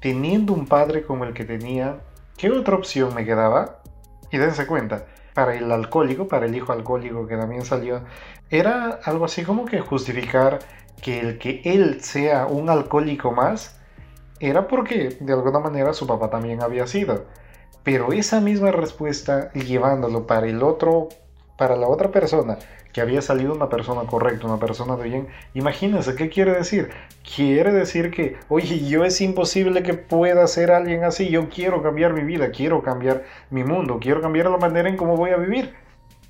teniendo 0.00 0.52
un 0.52 0.66
padre 0.66 1.02
como 1.02 1.24
el 1.24 1.34
que 1.34 1.44
tenía, 1.44 1.98
¿qué 2.36 2.50
otra 2.50 2.76
opción 2.76 3.14
me 3.14 3.24
quedaba? 3.24 3.82
Y 4.30 4.38
dense 4.38 4.66
cuenta, 4.66 5.06
para 5.34 5.54
el 5.54 5.70
alcohólico, 5.70 6.28
para 6.28 6.46
el 6.46 6.54
hijo 6.54 6.72
alcohólico 6.72 7.26
que 7.26 7.36
también 7.36 7.64
salió, 7.64 8.02
era 8.50 8.98
algo 9.04 9.24
así 9.24 9.44
como 9.44 9.66
que 9.66 9.80
justificar 9.80 10.58
que 11.02 11.20
el 11.20 11.38
que 11.38 11.60
él 11.64 12.00
sea 12.00 12.46
un 12.46 12.70
alcohólico 12.70 13.32
más 13.32 13.78
era 14.40 14.68
porque 14.68 15.16
de 15.20 15.32
alguna 15.32 15.58
manera 15.58 15.92
su 15.92 16.06
papá 16.06 16.30
también 16.30 16.62
había 16.62 16.86
sido. 16.86 17.24
Pero 17.82 18.12
esa 18.12 18.40
misma 18.40 18.70
respuesta 18.70 19.52
llevándolo 19.52 20.26
para 20.26 20.46
el 20.46 20.62
otro, 20.62 21.08
para 21.56 21.76
la 21.76 21.88
otra 21.88 22.10
persona, 22.10 22.58
que 22.92 23.00
había 23.00 23.22
salido 23.22 23.54
una 23.54 23.68
persona 23.68 24.02
correcta, 24.02 24.46
una 24.46 24.58
persona 24.58 24.96
de 24.96 25.04
bien, 25.04 25.28
imagínense, 25.54 26.14
¿qué 26.14 26.28
quiere 26.28 26.52
decir? 26.52 26.90
Quiere 27.36 27.72
decir 27.72 28.10
que, 28.10 28.36
oye, 28.48 28.86
yo 28.86 29.04
es 29.04 29.20
imposible 29.20 29.82
que 29.82 29.94
pueda 29.94 30.46
ser 30.46 30.70
alguien 30.70 31.04
así, 31.04 31.28
yo 31.28 31.48
quiero 31.48 31.82
cambiar 31.82 32.12
mi 32.12 32.22
vida, 32.22 32.50
quiero 32.50 32.82
cambiar 32.82 33.24
mi 33.50 33.64
mundo, 33.64 33.98
quiero 34.00 34.20
cambiar 34.20 34.50
la 34.50 34.58
manera 34.58 34.88
en 34.88 34.96
cómo 34.96 35.16
voy 35.16 35.30
a 35.30 35.36
vivir 35.36 35.74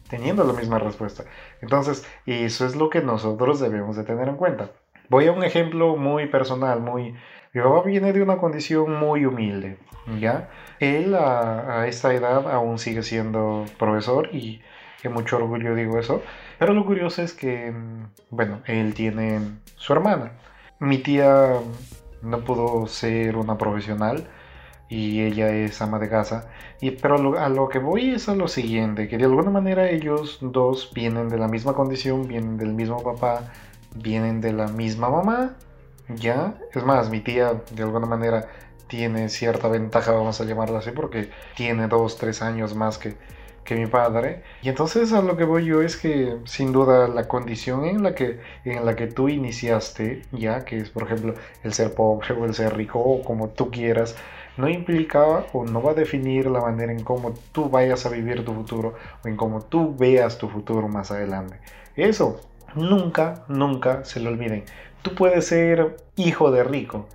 teniendo 0.08 0.44
la 0.44 0.52
misma 0.52 0.78
respuesta. 0.78 1.24
Entonces, 1.60 2.06
eso 2.26 2.66
es 2.66 2.76
lo 2.76 2.90
que 2.90 3.00
nosotros 3.02 3.60
debemos 3.60 3.96
de 3.96 4.04
tener 4.04 4.28
en 4.28 4.36
cuenta. 4.36 4.70
Voy 5.08 5.26
a 5.26 5.32
un 5.32 5.44
ejemplo 5.44 5.96
muy 5.96 6.26
personal, 6.26 6.80
muy... 6.80 7.14
Mi 7.54 7.62
papá 7.62 7.82
viene 7.82 8.12
de 8.12 8.22
una 8.22 8.36
condición 8.36 8.92
muy 8.92 9.24
humilde, 9.24 9.78
¿ya? 10.20 10.50
Él 10.80 11.14
a, 11.14 11.86
esta 11.86 12.12
edad 12.12 12.50
aún 12.52 12.78
sigue 12.78 13.02
siendo 13.02 13.64
profesor 13.78 14.28
y 14.34 14.60
que 15.00 15.08
mucho 15.08 15.36
orgullo 15.36 15.74
digo 15.74 15.98
eso. 15.98 16.22
Pero 16.58 16.74
lo 16.74 16.84
curioso 16.84 17.22
es 17.22 17.32
que, 17.32 17.72
bueno, 18.30 18.60
él 18.66 18.92
tiene 18.92 19.40
su 19.76 19.92
hermana. 19.94 20.32
Mi 20.78 20.98
tía 20.98 21.54
no 22.22 22.40
pudo 22.40 22.86
ser 22.86 23.36
una 23.36 23.56
profesional, 23.56 24.28
y 24.88 25.22
ella 25.22 25.50
es 25.50 25.80
ama 25.82 25.98
de 25.98 26.08
casa. 26.08 26.48
Y, 26.80 26.92
pero 26.92 27.38
a 27.38 27.48
lo, 27.48 27.68
que 27.68 27.78
voy 27.78 28.10
es 28.10 28.28
a 28.28 28.34
lo 28.34 28.48
siguiente, 28.48 29.08
que 29.08 29.18
de 29.18 29.24
alguna 29.24 29.50
manera 29.50 29.90
ellos 29.90 30.38
dos 30.40 30.90
vienen 30.94 31.28
de 31.28 31.38
la 31.38 31.48
misma 31.48 31.74
condición, 31.74 32.28
vienen 32.28 32.56
del 32.56 32.72
mismo 32.72 33.02
papá, 33.02 33.52
vienen 33.94 34.40
de 34.40 34.52
la 34.52 34.68
misma 34.68 35.10
mamá, 35.10 35.56
¿ya? 36.08 36.54
Es 36.74 36.84
más, 36.84 37.10
mi 37.10 37.20
tía 37.20 37.62
de 37.70 37.82
alguna 37.82 38.06
manera 38.06 38.48
tiene 38.86 39.28
cierta 39.28 39.68
ventaja, 39.68 40.12
vamos 40.12 40.40
a 40.40 40.44
llamarla 40.44 40.78
así, 40.78 40.92
porque 40.92 41.30
tiene 41.56 41.88
dos, 41.88 42.16
tres 42.16 42.40
años 42.42 42.74
más 42.74 42.98
que, 42.98 43.16
que 43.64 43.74
mi 43.76 43.86
padre. 43.86 44.42
Y 44.62 44.70
entonces 44.70 45.12
a 45.12 45.20
lo 45.20 45.36
que 45.36 45.44
voy 45.44 45.66
yo 45.66 45.82
es 45.82 45.96
que 45.98 46.38
sin 46.44 46.72
duda 46.72 47.06
la 47.08 47.28
condición 47.28 47.84
en 47.84 48.02
la 48.02 48.14
que, 48.14 48.40
en 48.64 48.86
la 48.86 48.96
que 48.96 49.06
tú 49.08 49.28
iniciaste, 49.28 50.22
ya, 50.32 50.64
que 50.64 50.78
es 50.78 50.90
por 50.90 51.02
ejemplo 51.04 51.34
el 51.62 51.74
ser 51.74 51.94
pobre 51.94 52.32
o 52.34 52.46
el 52.46 52.54
ser 52.54 52.74
rico 52.76 52.98
o 52.98 53.22
como 53.22 53.50
tú 53.50 53.70
quieras, 53.70 54.16
no 54.58 54.68
implica 54.68 55.46
o 55.52 55.64
no 55.64 55.80
va 55.80 55.92
a 55.92 55.94
definir 55.94 56.46
la 56.46 56.60
manera 56.60 56.92
en 56.92 57.02
cómo 57.02 57.32
tú 57.52 57.70
vayas 57.70 58.04
a 58.04 58.10
vivir 58.10 58.44
tu 58.44 58.52
futuro 58.52 58.94
o 59.24 59.28
en 59.28 59.36
cómo 59.36 59.62
tú 59.62 59.96
veas 59.96 60.36
tu 60.36 60.48
futuro 60.48 60.88
más 60.88 61.10
adelante. 61.10 61.58
Eso 61.96 62.40
nunca, 62.74 63.44
nunca 63.48 64.04
se 64.04 64.20
lo 64.20 64.30
olviden. 64.30 64.64
Tú 65.02 65.14
puedes 65.14 65.46
ser 65.46 65.96
hijo 66.16 66.50
de 66.50 66.64
rico, 66.64 67.06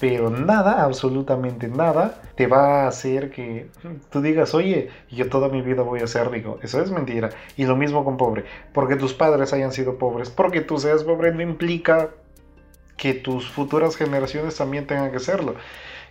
pero 0.00 0.30
nada, 0.30 0.82
absolutamente 0.82 1.68
nada, 1.68 2.22
te 2.34 2.46
va 2.46 2.84
a 2.84 2.88
hacer 2.88 3.30
que 3.30 3.70
tú 4.10 4.20
digas, 4.20 4.54
oye, 4.54 4.88
yo 5.10 5.28
toda 5.28 5.48
mi 5.48 5.62
vida 5.62 5.82
voy 5.82 6.00
a 6.00 6.06
ser 6.06 6.30
rico. 6.30 6.58
Eso 6.62 6.82
es 6.82 6.90
mentira. 6.90 7.30
Y 7.56 7.66
lo 7.66 7.76
mismo 7.76 8.04
con 8.04 8.16
pobre. 8.16 8.44
Porque 8.72 8.96
tus 8.96 9.14
padres 9.14 9.52
hayan 9.52 9.72
sido 9.72 9.98
pobres, 9.98 10.30
porque 10.30 10.60
tú 10.60 10.78
seas 10.78 11.04
pobre 11.04 11.32
no 11.32 11.42
implica 11.42 12.10
que 12.96 13.14
tus 13.14 13.48
futuras 13.48 13.96
generaciones 13.96 14.56
también 14.56 14.86
tengan 14.86 15.12
que 15.12 15.20
serlo. 15.20 15.54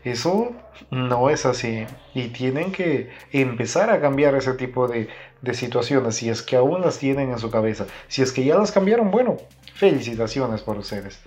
Eso 0.03 0.51
no 0.91 1.29
es 1.29 1.45
así 1.45 1.85
y 2.13 2.29
tienen 2.29 2.71
que 2.71 3.09
empezar 3.31 3.89
a 3.89 3.99
cambiar 3.99 4.35
ese 4.35 4.53
tipo 4.53 4.87
de, 4.87 5.09
situaciones 5.53 6.15
si 6.15 6.29
es 6.29 6.41
que 6.41 6.55
aún 6.55 6.81
las 6.81 6.99
tienen 6.99 7.31
en 7.31 7.39
su 7.39 7.51
cabeza. 7.51 7.85
Si 8.07 8.21
es 8.21 8.31
que 8.31 8.45
ya 8.45 8.57
las 8.57 8.71
cambiaron, 8.71 9.11
bueno, 9.11 9.37
felicitaciones 9.73 10.61
por 10.61 10.77
ustedes. 10.77 11.19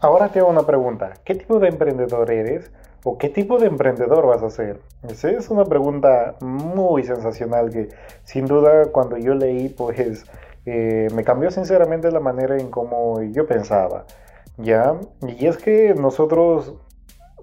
Ahora 0.00 0.28
te 0.28 0.38
hago 0.38 0.48
una 0.48 0.66
pregunta. 0.66 1.14
¿Qué 1.24 1.34
tipo 1.34 1.58
de 1.58 1.68
emprendedor 1.68 2.30
eres? 2.30 2.70
¿O 3.04 3.16
qué 3.16 3.30
tipo 3.30 3.58
de 3.58 3.66
emprendedor 3.66 4.26
vas 4.26 4.42
a 4.42 4.50
ser? 4.50 4.80
Esa 5.08 5.30
es 5.30 5.48
una 5.48 5.64
pregunta 5.64 6.36
muy 6.40 7.04
sensacional 7.04 7.70
que 7.70 7.88
sin 8.24 8.46
duda 8.46 8.86
cuando 8.92 9.16
yo 9.16 9.34
leí 9.34 9.70
pues 9.70 10.26
eh, 10.66 11.08
me 11.14 11.24
cambió 11.24 11.50
sinceramente 11.50 12.10
la 12.10 12.20
manera 12.20 12.58
en 12.58 12.70
cómo 12.70 13.22
yo 13.22 13.46
pensaba. 13.46 14.04
¿Ya? 14.58 14.94
Y 15.26 15.46
es 15.46 15.56
que 15.56 15.94
nosotros 15.94 16.74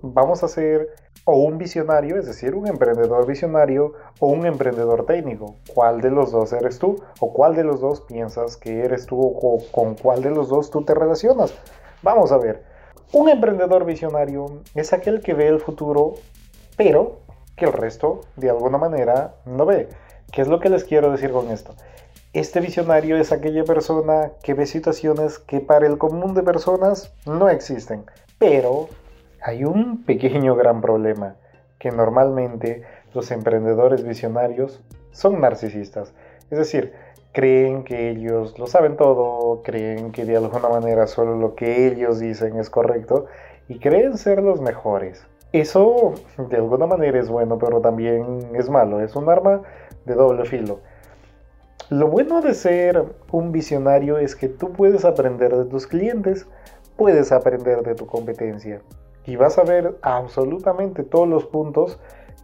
vamos 0.01 0.44
a 0.44 0.48
ser 0.48 0.89
o 1.25 1.36
un 1.36 1.58
visionario, 1.58 2.18
es 2.18 2.25
decir, 2.25 2.56
un 2.56 2.68
emprendedor 2.68 3.25
visionario 3.27 3.94
o 4.20 4.27
un 4.27 4.46
emprendedor 4.46 5.06
técnico. 5.06 5.56
¿Cuál 5.74 6.00
de 6.00 6.10
los 6.10 6.32
dos 6.32 6.54
eres 6.54 6.80
tú? 6.80 7.04
¿O 7.20 7.34
cuál 7.34 7.56
de 7.56 7.66
los 7.66 7.82
dos 7.82 8.01
piensas 8.01 8.56
que 8.56 8.80
eres 8.80 9.06
tú? 9.06 9.20
¿O 9.20 9.60
con 9.72 9.96
cuál 9.96 10.22
de 10.22 10.32
los 10.32 10.48
dos 10.48 10.70
tú 10.72 10.84
te 10.84 10.94
relacionas? 10.94 11.54
Vamos 12.01 12.32
a 12.32 12.38
ver. 12.38 12.63
Un 13.12 13.30
emprendedor 13.30 13.86
visionario 13.86 14.62
es 14.75 14.94
aquel 14.94 15.22
que 15.22 15.34
ve 15.34 15.48
el 15.48 15.60
futuro, 15.60 16.13
pero 16.77 17.20
que 17.58 17.66
el 17.66 17.74
resto 17.74 18.22
de 18.36 18.50
alguna 18.50 18.77
manera 18.77 19.36
no 19.46 19.66
ve. 19.66 19.89
¿Qué 20.32 20.42
es 20.42 20.48
lo 20.48 20.60
que 20.60 20.70
les 20.70 20.84
quiero 20.84 21.12
decir 21.12 21.32
con 21.32 21.50
esto? 21.50 21.74
Este 22.34 22.60
visionario 22.60 23.18
es 23.18 23.32
aquella 23.32 23.63
persona 23.63 24.32
que 24.44 24.54
ve 24.54 24.66
situaciones 24.66 25.39
que 25.39 25.60
para 25.60 25.88
el 25.88 25.98
común 25.98 26.34
de 26.36 26.44
personas 26.44 27.13
no 27.25 27.50
existen, 27.50 28.06
pero 28.38 28.89
hay 29.48 29.63
un 29.63 30.04
pequeño 30.04 30.58
gran 30.58 30.82
problema, 30.82 31.38
que 31.80 31.89
normalmente 31.89 32.84
los 33.13 33.32
emprendedores 33.32 34.04
visionarios 34.04 34.84
son 35.12 35.39
narcisistas. 35.39 36.13
Es 36.51 36.58
decir, 36.58 36.92
creen 37.32 37.86
que 37.86 38.10
ellos 38.10 38.60
lo 38.60 38.68
saben 38.68 38.98
todo, 38.98 39.62
creen 39.63 40.12
que 40.12 40.25
de 40.25 40.36
alguna 40.36 40.68
manera 40.68 41.08
solo 41.08 41.38
lo 41.38 41.56
que 41.56 41.88
ellos 41.88 42.20
dicen 42.20 42.60
es 42.60 42.70
correcto 42.70 43.27
y 43.70 43.80
creen 43.80 44.18
ser 44.18 44.44
los 44.44 44.60
mejores. 44.60 45.25
Eso 45.54 46.16
de 46.38 46.58
alguna 46.58 46.86
manera 46.86 47.18
es 47.18 47.30
bueno, 47.30 47.58
pero 47.58 47.80
también 47.80 48.50
es 48.54 48.70
malo, 48.70 49.00
es 49.00 49.16
un 49.16 49.30
arma 49.30 49.62
de 50.04 50.13
doble 50.13 50.44
filo. 50.44 50.82
Lo 51.89 52.10
bueno 52.10 52.42
de 52.42 52.54
ser 52.54 53.01
un 53.32 53.54
visionario 53.54 54.18
es 54.18 54.36
que 54.36 54.50
tú 54.50 54.74
puedes 54.74 55.06
aprender 55.06 55.56
de 55.56 55.63
tus 55.63 55.88
clientes, 55.88 56.46
puedes 56.98 57.32
aprender 57.32 57.82
de 57.84 57.96
tu 57.96 58.08
competencia 58.08 58.82
y 59.27 59.36
vas 59.36 59.57
a 59.60 59.63
ver 59.63 59.98
absolutamente 60.01 61.03
todos 61.03 61.27
los 61.27 61.46
puntos 61.46 62.00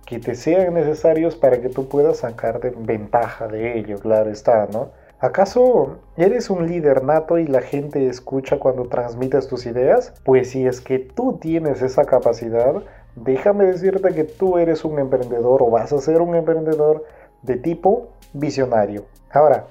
que 0.06 0.20
te 0.20 0.36
sean 0.36 0.74
necesarios 0.74 1.36
para 1.36 1.62
que 1.62 1.70
tú 1.70 1.88
puedas 1.88 2.18
sacarte 2.18 2.74
ventaja 2.78 3.48
de 3.48 3.80
ello, 3.80 3.98
claro 4.00 4.30
está, 4.30 4.68
¿no? 4.72 4.90
¿Acaso 5.20 6.00
eres 6.18 6.50
un 6.50 6.68
líder 6.68 7.02
nato 7.06 7.38
y 7.38 7.48
la 7.48 7.62
gente 7.62 8.08
escucha 8.08 8.60
cuando 8.60 8.90
transmites 8.90 9.48
tus 9.48 9.66
ideas? 9.66 10.14
Pues 10.26 10.50
si 10.52 10.68
es 10.68 10.82
que 10.82 11.00
tú 11.00 11.38
tienes 11.40 11.82
esa 11.82 12.04
capacidad, 12.04 12.84
déjame 13.16 13.64
decirte 13.64 14.14
que 14.14 14.26
tú 14.26 14.58
eres 14.58 14.84
un 14.84 15.00
emprendedor 15.00 15.64
o 15.64 15.70
vas 15.70 15.94
a 15.94 16.00
ser 16.00 16.20
un 16.20 16.36
emprendedor 16.36 17.06
de 17.42 17.56
tipo 17.56 18.10
visionario. 18.34 19.06
Ahora, 19.32 19.68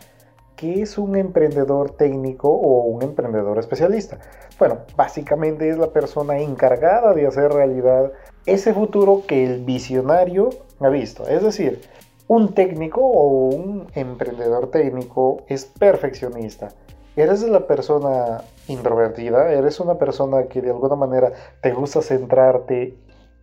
¿qué 0.62 0.80
es 0.80 0.96
un 0.96 1.16
emprendedor 1.16 1.90
técnico 1.90 2.48
o 2.48 2.84
un 2.84 3.02
emprendedor 3.02 3.58
especialista? 3.58 4.18
Bueno, 4.60 4.78
básicamente 4.94 5.68
es 5.68 5.76
la 5.76 5.88
persona 5.88 6.38
encargada 6.38 7.14
de 7.14 7.26
hacer 7.26 7.52
realidad 7.52 8.12
ese 8.46 8.72
futuro 8.72 9.24
que 9.26 9.44
el 9.44 9.64
visionario 9.64 10.50
ha 10.78 10.88
visto. 10.88 11.26
Es 11.26 11.42
decir, 11.42 11.80
un 12.28 12.54
técnico 12.54 13.00
o 13.00 13.48
un 13.48 13.88
emprendedor 13.96 14.70
técnico 14.70 15.42
es 15.48 15.64
perfeccionista. 15.64 16.68
Eres 17.16 17.42
la 17.42 17.66
persona 17.66 18.42
introvertida, 18.68 19.52
eres 19.52 19.80
una 19.80 19.98
persona 19.98 20.44
que 20.44 20.62
de 20.62 20.70
alguna 20.70 20.94
manera 20.94 21.32
te 21.60 21.72
gusta 21.72 22.02
centrarte 22.02 22.94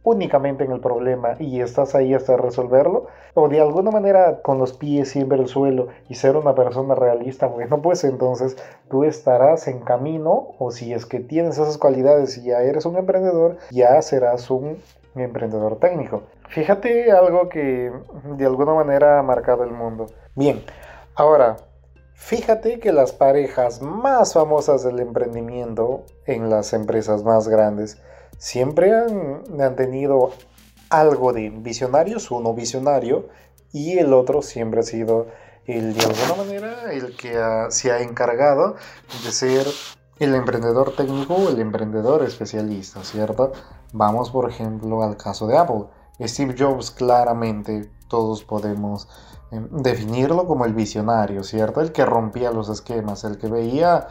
únicamente 0.04 0.64
en 0.64 0.72
el 0.72 0.80
problema 0.80 1.36
y 1.40 1.62
estás 1.62 1.96
ahí 1.96 2.14
hasta 2.14 2.38
resolverlo, 2.38 3.08
o 3.34 3.48
de 3.48 3.62
alguna 3.62 3.92
manera 3.92 4.42
con 4.42 4.58
los 4.58 4.74
pies 4.74 5.10
siempre 5.10 5.38
el 5.38 5.48
suelo 5.48 5.88
y 6.08 6.16
ser 6.16 6.36
una 6.36 6.56
persona 6.56 6.96
realista, 6.96 7.48
bueno, 7.48 7.82
pues 7.82 8.04
entonces 8.04 8.58
tú 8.90 9.04
estarás 9.04 9.68
en 9.68 9.80
camino, 9.80 10.56
o 10.58 10.72
si 10.72 10.94
es 10.94 11.06
que 11.06 11.20
tienes 11.20 11.58
esas 11.58 11.78
cualidades 11.78 12.38
y 12.38 12.44
ya 12.44 12.62
eres 12.62 12.86
un 12.86 12.98
emprendedor, 12.98 13.58
ya 13.72 14.02
serás 14.02 14.50
un 14.50 14.78
emprendedor 15.16 15.78
técnico. 15.78 16.24
Fíjate 16.50 17.12
algo 17.12 17.50
que 17.50 17.92
de 18.38 18.46
alguna 18.46 18.74
manera 18.74 19.20
ha 19.20 19.24
marcado 19.24 19.64
el 19.64 19.72
mundo. 19.72 20.08
Bien, 20.36 20.64
ahora, 21.16 21.58
fíjate 22.14 22.80
que 22.80 22.92
las 22.92 23.12
parejas 23.12 23.82
más 23.82 24.34
famosas 24.34 24.84
del 24.84 25.00
emprendimiento 25.00 26.04
en 26.26 26.50
las 26.50 26.74
empresas 26.74 27.24
más 27.24 27.48
grandes, 27.48 28.02
siempre 28.40 28.92
han, 28.96 29.76
tenido 29.76 30.32
algo 30.90 31.34
de 31.34 31.52
visionarios, 31.52 32.32
uno 32.32 32.56
visionario 32.56 33.28
y 33.72 34.00
el 34.00 34.14
otro 34.14 34.42
siempre 34.42 34.80
ha 34.80 34.84
sido 34.84 35.28
el 35.68 35.94
de 35.94 36.04
alguna 36.04 36.36
manera 36.36 36.92
el 36.92 37.16
que 37.16 37.38
se 37.70 37.92
ha 37.92 38.02
encargado 38.02 38.76
de 39.24 39.32
ser 39.32 39.68
el 40.18 40.34
emprendedor 40.34 40.96
técnico 40.96 41.36
o 41.36 41.50
el 41.50 41.60
emprendedor 41.60 42.24
especialista, 42.24 43.04
¿cierto? 43.04 43.52
Vamos 43.94 44.32
por 44.32 44.50
ejemplo 44.50 45.04
al 45.04 45.16
caso 45.16 45.46
de 45.46 45.58
Apple. 45.58 45.86
Steve 46.22 46.56
Jobs 46.58 46.92
claramente 46.92 47.90
todos 48.08 48.44
podemos 48.44 49.08
em, 49.52 49.68
definirlo 49.70 50.48
como 50.48 50.66
el 50.66 50.74
visionario, 50.74 51.44
¿cierto? 51.44 51.82
El 51.82 51.92
que 51.92 52.06
rompía 52.06 52.52
los 52.52 52.70
esquemas, 52.70 53.24
el 53.24 53.38
que 53.38 53.48
veía 53.48 54.08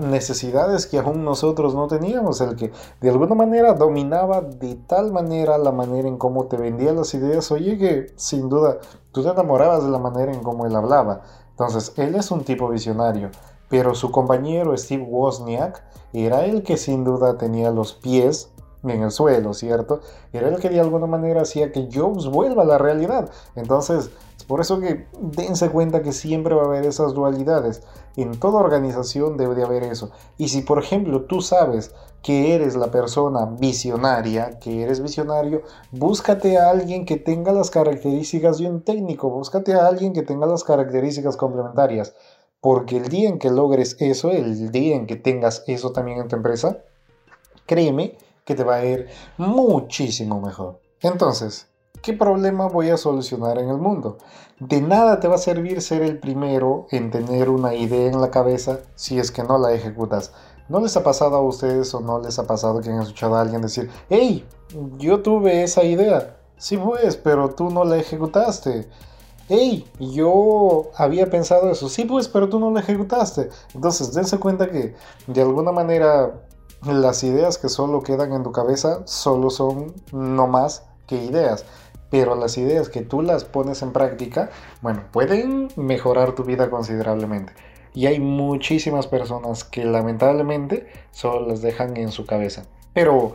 necesidades 0.00 0.86
que 0.86 0.98
aún 0.98 1.24
nosotros 1.24 1.74
no 1.74 1.88
teníamos, 1.88 2.40
el 2.40 2.54
que 2.54 2.72
de 3.00 3.10
alguna 3.10 3.34
manera 3.34 3.74
dominaba 3.74 4.40
de 4.40 4.76
tal 4.76 5.12
manera 5.12 5.58
la 5.58 5.72
manera 5.72 6.06
en 6.06 6.16
cómo 6.16 6.46
te 6.46 6.56
vendía 6.56 6.92
las 6.92 7.12
ideas, 7.14 7.50
oye 7.50 7.76
que 7.76 8.12
sin 8.16 8.48
duda 8.48 8.78
tú 9.12 9.22
te 9.22 9.30
enamorabas 9.30 9.84
de 9.84 9.90
la 9.90 9.98
manera 9.98 10.32
en 10.32 10.42
cómo 10.42 10.66
él 10.66 10.76
hablaba. 10.76 11.22
Entonces, 11.50 11.92
él 11.96 12.14
es 12.16 12.30
un 12.30 12.42
tipo 12.42 12.68
visionario, 12.68 13.30
pero 13.68 13.94
su 13.94 14.10
compañero 14.10 14.76
Steve 14.76 15.06
Wozniak 15.08 15.82
era 16.12 16.44
el 16.44 16.62
que 16.62 16.76
sin 16.76 17.04
duda 17.04 17.38
tenía 17.38 17.70
los 17.70 17.92
pies 17.92 18.50
en 18.82 19.02
el 19.02 19.10
suelo, 19.10 19.54
¿cierto? 19.54 20.00
Era 20.32 20.48
el 20.48 20.60
que 20.60 20.68
de 20.68 20.80
alguna 20.80 21.06
manera 21.06 21.42
hacía 21.42 21.72
que 21.72 21.88
Jobs 21.92 22.26
vuelva 22.26 22.62
a 22.62 22.66
la 22.66 22.78
realidad. 22.78 23.30
Entonces, 23.54 24.10
es 24.33 24.33
por 24.46 24.60
eso 24.60 24.80
que 24.80 25.06
dense 25.20 25.70
cuenta 25.70 26.02
que 26.02 26.12
siempre 26.12 26.54
va 26.54 26.62
a 26.62 26.66
haber 26.66 26.84
esas 26.84 27.14
dualidades. 27.14 27.82
En 28.16 28.38
toda 28.38 28.60
organización 28.60 29.36
debe 29.36 29.54
de 29.54 29.64
haber 29.64 29.82
eso. 29.82 30.10
Y 30.38 30.48
si, 30.48 30.62
por 30.62 30.78
ejemplo, 30.78 31.22
tú 31.24 31.40
sabes 31.40 31.94
que 32.22 32.54
eres 32.54 32.76
la 32.76 32.90
persona 32.90 33.46
visionaria, 33.46 34.58
que 34.58 34.82
eres 34.82 35.02
visionario, 35.02 35.62
búscate 35.90 36.58
a 36.58 36.70
alguien 36.70 37.04
que 37.04 37.16
tenga 37.16 37.52
las 37.52 37.70
características 37.70 38.58
de 38.58 38.68
un 38.68 38.82
técnico, 38.82 39.30
búscate 39.30 39.74
a 39.74 39.86
alguien 39.86 40.12
que 40.12 40.22
tenga 40.22 40.46
las 40.46 40.64
características 40.64 41.36
complementarias. 41.36 42.14
Porque 42.60 42.96
el 42.96 43.08
día 43.08 43.28
en 43.28 43.38
que 43.38 43.50
logres 43.50 43.96
eso, 44.00 44.30
el 44.30 44.70
día 44.70 44.96
en 44.96 45.06
que 45.06 45.16
tengas 45.16 45.64
eso 45.66 45.92
también 45.92 46.18
en 46.18 46.28
tu 46.28 46.36
empresa, 46.36 46.78
créeme 47.66 48.16
que 48.44 48.54
te 48.54 48.64
va 48.64 48.76
a 48.76 48.84
ir 48.84 49.08
muchísimo 49.36 50.40
mejor. 50.40 50.80
Entonces, 51.00 51.68
¿qué 52.02 52.12
problema 52.12 52.68
voy 52.68 52.90
a 52.90 52.96
solucionar 52.96 53.58
en 53.58 53.68
el 53.68 53.78
mundo? 53.78 54.18
De 54.60 54.80
nada 54.80 55.20
te 55.20 55.28
va 55.28 55.36
a 55.36 55.38
servir 55.38 55.80
ser 55.82 56.02
el 56.02 56.18
primero 56.18 56.86
en 56.90 57.10
tener 57.10 57.48
una 57.48 57.74
idea 57.74 58.10
en 58.10 58.20
la 58.20 58.30
cabeza 58.30 58.80
si 58.94 59.18
es 59.18 59.30
que 59.30 59.42
no 59.42 59.58
la 59.58 59.72
ejecutas. 59.72 60.32
¿No 60.68 60.80
les 60.80 60.96
ha 60.96 61.02
pasado 61.02 61.36
a 61.36 61.42
ustedes 61.42 61.92
o 61.94 62.00
no 62.00 62.20
les 62.20 62.38
ha 62.38 62.46
pasado 62.46 62.80
que 62.80 62.90
han 62.90 63.02
escuchado 63.02 63.36
a 63.36 63.42
alguien 63.42 63.60
decir, 63.60 63.90
hey, 64.08 64.46
yo 64.98 65.20
tuve 65.20 65.62
esa 65.62 65.84
idea? 65.84 66.36
Sí, 66.56 66.76
pues, 66.78 67.16
pero 67.16 67.50
tú 67.50 67.70
no 67.70 67.84
la 67.84 67.96
ejecutaste. 67.96 68.88
Hey, 69.48 69.86
yo 70.00 70.90
había 70.96 71.28
pensado 71.28 71.70
eso. 71.70 71.90
Sí, 71.90 72.06
pues, 72.06 72.28
pero 72.28 72.48
tú 72.48 72.58
no 72.58 72.70
la 72.70 72.80
ejecutaste. 72.80 73.50
Entonces, 73.74 74.14
dense 74.14 74.38
cuenta 74.38 74.70
que 74.70 74.94
de 75.26 75.42
alguna 75.42 75.72
manera 75.72 76.32
las 76.82 77.24
ideas 77.24 77.58
que 77.58 77.68
solo 77.68 78.02
quedan 78.02 78.32
en 78.32 78.42
tu 78.42 78.52
cabeza 78.52 79.02
solo 79.06 79.50
son 79.50 79.94
no 80.12 80.46
más 80.46 80.84
que 81.06 81.22
ideas. 81.22 81.64
Pero 82.14 82.36
las 82.36 82.56
ideas 82.58 82.88
que 82.88 83.00
tú 83.00 83.22
las 83.22 83.44
pones 83.44 83.82
en 83.82 83.92
práctica, 83.92 84.48
bueno, 84.82 85.02
pueden 85.10 85.66
mejorar 85.74 86.36
tu 86.36 86.44
vida 86.44 86.70
considerablemente. 86.70 87.52
Y 87.92 88.06
hay 88.06 88.20
muchísimas 88.20 89.08
personas 89.08 89.64
que 89.64 89.84
lamentablemente 89.84 90.86
solo 91.10 91.48
las 91.48 91.60
dejan 91.60 91.96
en 91.96 92.12
su 92.12 92.24
cabeza. 92.24 92.66
Pero 92.92 93.34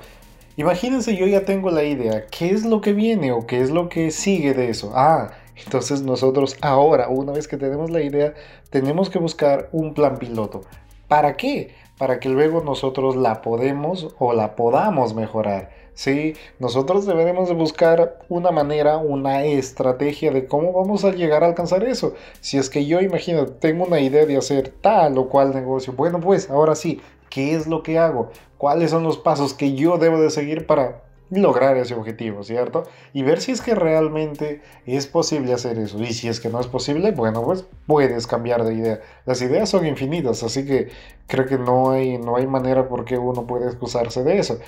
imagínense, 0.56 1.18
yo 1.18 1.28
ya 1.28 1.44
tengo 1.44 1.72
la 1.72 1.84
idea. 1.84 2.28
¿Qué 2.28 2.52
es 2.52 2.64
lo 2.64 2.80
que 2.80 2.94
viene 2.94 3.34
o 3.34 3.46
qué 3.46 3.60
es 3.60 3.70
lo 3.70 3.90
que 3.90 4.12
sigue 4.12 4.54
de 4.54 4.70
eso? 4.70 4.94
Ah, 4.96 5.32
entonces 5.62 6.02
nosotros 6.02 6.56
ahora, 6.62 7.10
una 7.10 7.34
vez 7.34 7.50
que 7.50 7.58
tenemos 7.58 7.92
la 7.92 8.02
idea, 8.02 8.34
tenemos 8.70 9.10
que 9.10 9.20
buscar 9.20 9.68
un 9.74 9.94
plan 9.94 10.18
piloto. 10.20 10.62
¿Para 11.10 11.36
qué? 11.36 11.76
para 12.00 12.22
que 12.22 12.30
luego 12.30 12.64
nosotros 12.64 13.18
la 13.18 13.42
podemos 13.42 14.16
o 14.18 14.34
la 14.34 14.56
podamos 14.56 15.14
mejorar. 15.14 15.70
¿Sí? 16.00 16.34
Nosotros 16.60 17.06
deberemos 17.06 17.50
de 17.50 17.56
buscar 17.56 18.20
una 18.30 18.52
manera, 18.52 18.98
una 19.00 19.44
estrategia 19.44 20.32
de 20.32 20.48
cómo 20.48 20.72
vamos 20.72 21.04
a 21.04 21.12
llegar 21.12 21.44
a 21.44 21.48
alcanzar 21.48 21.84
eso. 21.84 22.14
Si 22.40 22.58
es 22.58 22.70
que 22.70 22.86
yo 22.86 23.02
imagino, 23.02 23.48
tengo 23.48 23.84
una 23.84 24.00
idea 24.00 24.26
de 24.26 24.38
hacer 24.38 24.70
tal 24.70 25.18
o 25.18 25.28
cual 25.28 25.54
negocio, 25.54 25.92
bueno 25.92 26.22
pues 26.22 26.50
ahora 26.50 26.76
sí, 26.76 27.02
¿qué 27.30 27.54
es 27.54 27.68
lo 27.68 27.84
que 27.84 28.00
hago? 28.00 28.32
¿Cuáles 28.58 28.92
son 28.92 29.04
los 29.04 29.18
pasos 29.18 29.54
que 29.54 29.74
yo 29.74 29.98
debo 29.98 30.22
de 30.22 30.30
seguir 30.30 30.66
para 30.66 31.02
lograr 31.32 31.76
ese 31.76 31.96
objetivo, 31.96 32.44
¿cierto? 32.44 32.84
Y 33.12 33.24
ver 33.24 33.42
si 33.42 33.52
es 33.52 33.62
que 33.62 33.76
realmente 33.76 34.62
es 34.86 35.06
posible 35.06 35.52
hacer 35.52 35.78
eso. 35.80 36.00
Y 36.00 36.14
si 36.14 36.30
es 36.30 36.40
que 36.40 36.48
no 36.48 36.62
es 36.62 36.68
posible, 36.68 37.12
bueno, 37.12 37.44
pues 37.44 37.66
puedes 37.88 38.26
cambiar 38.26 38.64
de 38.64 38.74
idea. 38.74 39.02
Las 39.26 39.42
ideas 39.42 39.70
son 39.70 39.86
infinitas, 39.86 40.44
así 40.44 40.66
que 40.66 40.88
creo 41.28 41.46
que 41.46 41.58
no 41.58 41.92
hay, 41.92 42.18
no 42.18 42.38
hay 42.38 42.48
manera 42.48 42.88
por 42.88 43.04
qué 43.04 43.18
uno 43.18 43.46
puede 43.46 43.66
excusarse 43.66 44.24
de 44.24 44.40
eso. 44.40 44.60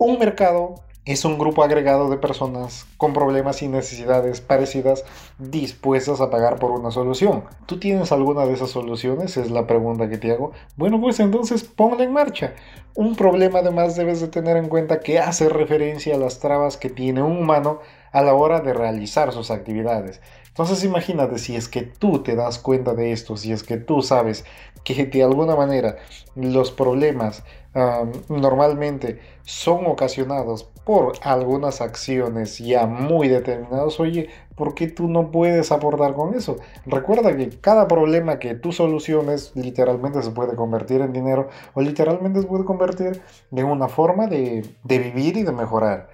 Un 0.00 0.16
mercado 0.20 0.76
es 1.04 1.24
un 1.24 1.38
grupo 1.38 1.64
agregado 1.64 2.08
de 2.08 2.18
personas 2.18 2.86
con 2.98 3.12
problemas 3.12 3.62
y 3.62 3.68
necesidades 3.68 4.40
parecidas 4.40 5.04
dispuestas 5.40 6.20
a 6.20 6.30
pagar 6.30 6.60
por 6.60 6.70
una 6.70 6.92
solución. 6.92 7.42
¿Tú 7.66 7.80
tienes 7.80 8.12
alguna 8.12 8.46
de 8.46 8.52
esas 8.52 8.70
soluciones? 8.70 9.36
Es 9.36 9.50
la 9.50 9.66
pregunta 9.66 10.08
que 10.08 10.16
te 10.16 10.30
hago. 10.30 10.52
Bueno, 10.76 11.00
pues 11.00 11.18
entonces 11.18 11.64
ponla 11.64 12.04
en 12.04 12.12
marcha. 12.12 12.54
Un 12.94 13.16
problema 13.16 13.58
además 13.58 13.96
debes 13.96 14.20
de 14.20 14.28
tener 14.28 14.56
en 14.56 14.68
cuenta 14.68 15.00
que 15.00 15.18
hace 15.18 15.48
referencia 15.48 16.14
a 16.14 16.18
las 16.18 16.38
trabas 16.38 16.76
que 16.76 16.90
tiene 16.90 17.20
un 17.20 17.38
humano 17.38 17.80
a 18.12 18.22
la 18.22 18.34
hora 18.34 18.60
de 18.60 18.72
realizar 18.72 19.32
sus 19.32 19.50
actividades. 19.50 20.20
Entonces 20.46 20.84
imagínate 20.84 21.38
si 21.38 21.56
es 21.56 21.68
que 21.68 21.82
tú 21.82 22.22
te 22.22 22.36
das 22.36 22.60
cuenta 22.60 22.94
de 22.94 23.10
esto, 23.10 23.36
si 23.36 23.50
es 23.50 23.64
que 23.64 23.78
tú 23.78 24.02
sabes 24.02 24.44
que 24.84 25.06
de 25.06 25.22
alguna 25.22 25.56
manera 25.56 25.96
los 26.36 26.70
problemas 26.70 27.42
normalmente 28.28 29.20
son 29.42 29.86
ocasionados 29.86 30.64
por 30.84 31.12
algunas 31.22 31.80
acciones 31.80 32.58
ya 32.58 32.86
muy 32.86 33.28
determinadas, 33.28 34.00
oye, 34.00 34.30
¿por 34.56 34.74
qué 34.74 34.88
tú 34.88 35.06
no 35.06 35.30
puedes 35.30 35.70
aportar 35.70 36.14
con 36.14 36.34
eso? 36.34 36.56
Recuerda 36.86 37.36
que 37.36 37.50
cada 37.60 37.86
problema 37.86 38.38
que 38.38 38.54
tú 38.54 38.72
soluciones 38.72 39.52
literalmente 39.54 40.22
se 40.22 40.30
puede 40.30 40.56
convertir 40.56 41.00
en 41.02 41.12
dinero 41.12 41.48
o 41.74 41.82
literalmente 41.82 42.40
se 42.40 42.46
puede 42.46 42.64
convertir 42.64 43.20
en 43.52 43.64
una 43.66 43.88
forma 43.88 44.26
de, 44.26 44.64
de 44.84 44.98
vivir 44.98 45.36
y 45.36 45.42
de 45.42 45.52
mejorar. 45.52 46.08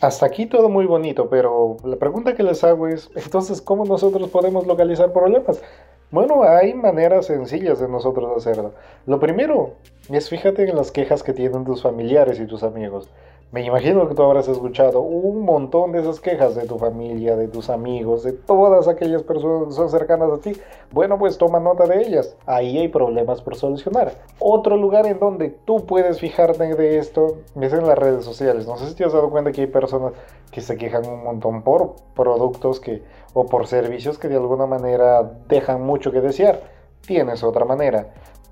Hasta 0.00 0.26
aquí 0.26 0.46
todo 0.46 0.68
muy 0.68 0.86
bonito, 0.86 1.28
pero 1.28 1.76
la 1.82 1.96
pregunta 1.96 2.36
que 2.36 2.44
les 2.44 2.62
hago 2.62 2.86
es, 2.86 3.10
entonces, 3.16 3.60
¿cómo 3.60 3.84
nosotros 3.84 4.28
podemos 4.28 4.66
localizar 4.66 5.12
problemas? 5.12 5.60
Bueno, 6.10 6.42
hay 6.42 6.72
maneras 6.72 7.26
sencillas 7.26 7.80
de 7.80 7.88
nosotros 7.88 8.34
hacerlo. 8.34 8.72
Lo 9.06 9.20
primero 9.20 9.74
es 10.08 10.30
fíjate 10.30 10.68
en 10.68 10.74
las 10.74 10.90
quejas 10.90 11.22
que 11.22 11.34
tienen 11.34 11.66
tus 11.66 11.82
familiares 11.82 12.40
y 12.40 12.46
tus 12.46 12.62
amigos. 12.62 13.10
Me 13.50 13.64
imagino 13.64 14.06
que 14.06 14.14
tú 14.14 14.22
habrás 14.22 14.46
escuchado 14.46 15.00
un 15.00 15.40
montón 15.40 15.92
de 15.92 16.00
esas 16.00 16.20
quejas 16.20 16.54
de 16.54 16.66
tu 16.66 16.76
familia, 16.76 17.34
de 17.34 17.48
tus 17.48 17.70
amigos, 17.70 18.22
de 18.22 18.34
todas 18.34 18.88
aquellas 18.88 19.22
personas 19.22 19.68
que 19.68 19.72
son 19.72 19.88
cercanas 19.88 20.30
a 20.30 20.36
ti. 20.38 20.52
Bueno, 20.92 21.18
pues 21.18 21.38
toma 21.38 21.58
nota 21.58 21.86
de 21.86 22.02
ellas. 22.02 22.36
Ahí 22.44 22.76
hay 22.76 22.88
problemas 22.88 23.40
por 23.40 23.56
solucionar. 23.56 24.12
Otro 24.38 24.76
lugar 24.76 25.06
en 25.06 25.18
donde 25.18 25.48
tú 25.48 25.86
puedes 25.86 26.20
fijarte 26.20 26.74
de 26.74 26.98
esto 26.98 27.38
es 27.58 27.72
en 27.72 27.86
las 27.86 27.96
redes 27.96 28.22
sociales. 28.22 28.66
No 28.66 28.76
sé 28.76 28.86
si 28.86 28.94
te 28.94 29.06
has 29.06 29.14
dado 29.14 29.30
cuenta 29.30 29.50
que 29.50 29.62
hay 29.62 29.66
personas 29.66 30.12
que 30.50 30.60
se 30.60 30.76
quejan 30.76 31.06
un 31.06 31.24
montón 31.24 31.62
por 31.62 31.94
productos 32.14 32.80
que 32.80 33.02
o 33.32 33.46
por 33.46 33.66
servicios 33.66 34.18
que 34.18 34.28
de 34.28 34.36
alguna 34.36 34.66
manera 34.66 35.22
dejan 35.48 35.80
mucho 35.80 36.12
que 36.12 36.20
desear. 36.20 36.60
Tienes 37.00 37.42
otra 37.42 37.64
manera 37.64 38.08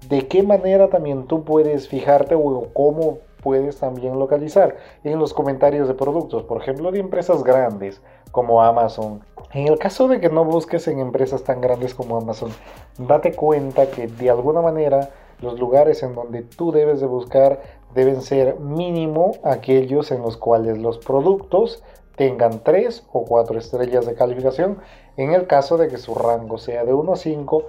de 0.08 0.28
qué 0.28 0.42
manera 0.42 0.88
también 0.88 1.26
tú 1.26 1.44
puedes 1.44 1.88
fijarte 1.88 2.34
o 2.34 2.68
cómo 2.72 3.18
puedes 3.46 3.78
también 3.78 4.18
localizar 4.18 4.76
en 5.04 5.20
los 5.20 5.32
comentarios 5.32 5.86
de 5.86 5.94
productos, 5.94 6.42
por 6.42 6.60
ejemplo, 6.60 6.90
de 6.90 6.98
empresas 6.98 7.44
grandes 7.44 8.02
como 8.32 8.60
Amazon. 8.60 9.20
En 9.52 9.68
el 9.68 9.78
caso 9.78 10.08
de 10.08 10.20
que 10.20 10.28
no 10.28 10.44
busques 10.44 10.88
en 10.88 10.98
empresas 10.98 11.44
tan 11.44 11.60
grandes 11.60 11.94
como 11.94 12.16
Amazon, 12.16 12.50
date 12.98 13.34
cuenta 13.34 13.88
que 13.88 14.08
de 14.08 14.30
alguna 14.30 14.62
manera 14.62 15.10
los 15.40 15.60
lugares 15.60 16.02
en 16.02 16.16
donde 16.16 16.42
tú 16.42 16.72
debes 16.72 17.00
de 17.00 17.06
buscar 17.06 17.60
deben 17.94 18.20
ser 18.20 18.58
mínimo 18.58 19.36
aquellos 19.44 20.10
en 20.10 20.22
los 20.22 20.36
cuales 20.36 20.78
los 20.78 20.98
productos 20.98 21.84
tengan 22.16 22.64
3 22.64 23.06
o 23.12 23.26
4 23.26 23.58
estrellas 23.60 24.06
de 24.06 24.14
calificación 24.14 24.78
en 25.16 25.32
el 25.32 25.46
caso 25.46 25.76
de 25.76 25.86
que 25.86 25.98
su 25.98 26.16
rango 26.16 26.58
sea 26.58 26.84
de 26.84 26.94
1 26.94 27.12
a 27.12 27.16
5 27.16 27.64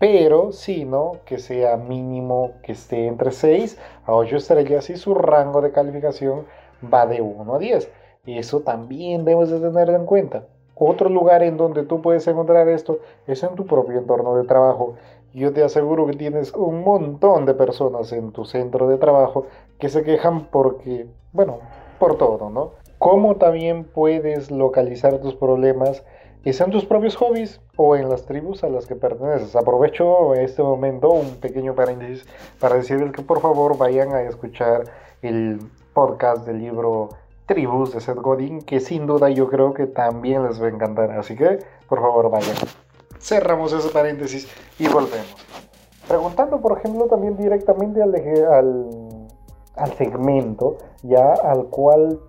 pero 0.00 0.50
si 0.50 0.86
no, 0.86 1.18
que 1.26 1.38
sea 1.38 1.76
mínimo 1.76 2.52
que 2.62 2.72
esté 2.72 3.06
entre 3.06 3.32
6 3.32 3.78
a 4.06 4.14
8 4.14 4.38
estrellas 4.38 4.88
y 4.88 4.96
su 4.96 5.14
rango 5.14 5.60
de 5.60 5.72
calificación 5.72 6.46
va 6.82 7.06
de 7.06 7.20
1 7.20 7.54
a 7.54 7.58
10. 7.58 7.92
Y 8.24 8.38
eso 8.38 8.60
también 8.60 9.26
debes 9.26 9.50
de 9.50 9.60
tenerlo 9.60 9.96
en 9.96 10.06
cuenta. 10.06 10.46
Otro 10.74 11.10
lugar 11.10 11.42
en 11.42 11.58
donde 11.58 11.82
tú 11.82 12.00
puedes 12.00 12.26
encontrar 12.26 12.66
esto 12.70 13.00
es 13.26 13.42
en 13.42 13.54
tu 13.56 13.66
propio 13.66 13.98
entorno 13.98 14.36
de 14.36 14.44
trabajo. 14.44 14.94
Yo 15.34 15.52
te 15.52 15.62
aseguro 15.62 16.06
que 16.06 16.16
tienes 16.16 16.54
un 16.54 16.82
montón 16.82 17.44
de 17.44 17.52
personas 17.52 18.10
en 18.12 18.32
tu 18.32 18.46
centro 18.46 18.88
de 18.88 18.96
trabajo 18.96 19.44
que 19.78 19.90
se 19.90 20.02
quejan 20.02 20.46
porque, 20.46 21.08
bueno, 21.34 21.58
por 21.98 22.16
todo, 22.16 22.48
¿no? 22.48 22.70
¿Cómo 22.96 23.36
también 23.36 23.84
puedes 23.84 24.50
localizar 24.50 25.18
tus 25.18 25.34
problemas? 25.34 26.02
Y 26.44 26.52
sean 26.52 26.70
tus 26.70 26.84
propios 26.84 27.16
hobbies 27.16 27.60
o 27.76 27.96
en 27.96 28.08
las 28.08 28.24
tribus 28.24 28.64
a 28.64 28.68
las 28.68 28.86
que 28.86 28.96
perteneces. 28.96 29.54
Aprovecho 29.56 30.34
este 30.34 30.62
momento, 30.62 31.10
un 31.10 31.36
pequeño 31.36 31.74
paréntesis, 31.74 32.26
para 32.58 32.76
decirles 32.76 33.12
que 33.12 33.22
por 33.22 33.40
favor 33.40 33.76
vayan 33.76 34.12
a 34.12 34.22
escuchar 34.22 34.84
el 35.22 35.60
podcast 35.92 36.46
del 36.46 36.58
libro 36.58 37.10
Tribus 37.46 37.92
de 37.92 38.00
Seth 38.00 38.16
Godin, 38.16 38.62
que 38.62 38.80
sin 38.80 39.06
duda 39.06 39.28
yo 39.28 39.48
creo 39.48 39.74
que 39.74 39.86
también 39.86 40.46
les 40.46 40.60
va 40.62 40.66
a 40.66 40.70
encantar. 40.70 41.10
Así 41.12 41.36
que 41.36 41.58
por 41.88 42.00
favor 42.00 42.30
vayan. 42.30 42.56
Cerramos 43.18 43.72
ese 43.72 43.88
paréntesis 43.90 44.48
y 44.78 44.88
volvemos. 44.88 45.36
Preguntando, 46.08 46.60
por 46.60 46.78
ejemplo, 46.78 47.06
también 47.06 47.36
directamente 47.36 48.02
al, 48.02 48.14
al, 48.50 48.88
al 49.76 49.92
segmento 49.94 50.78
ya 51.02 51.34
al 51.34 51.66
cual 51.66 52.20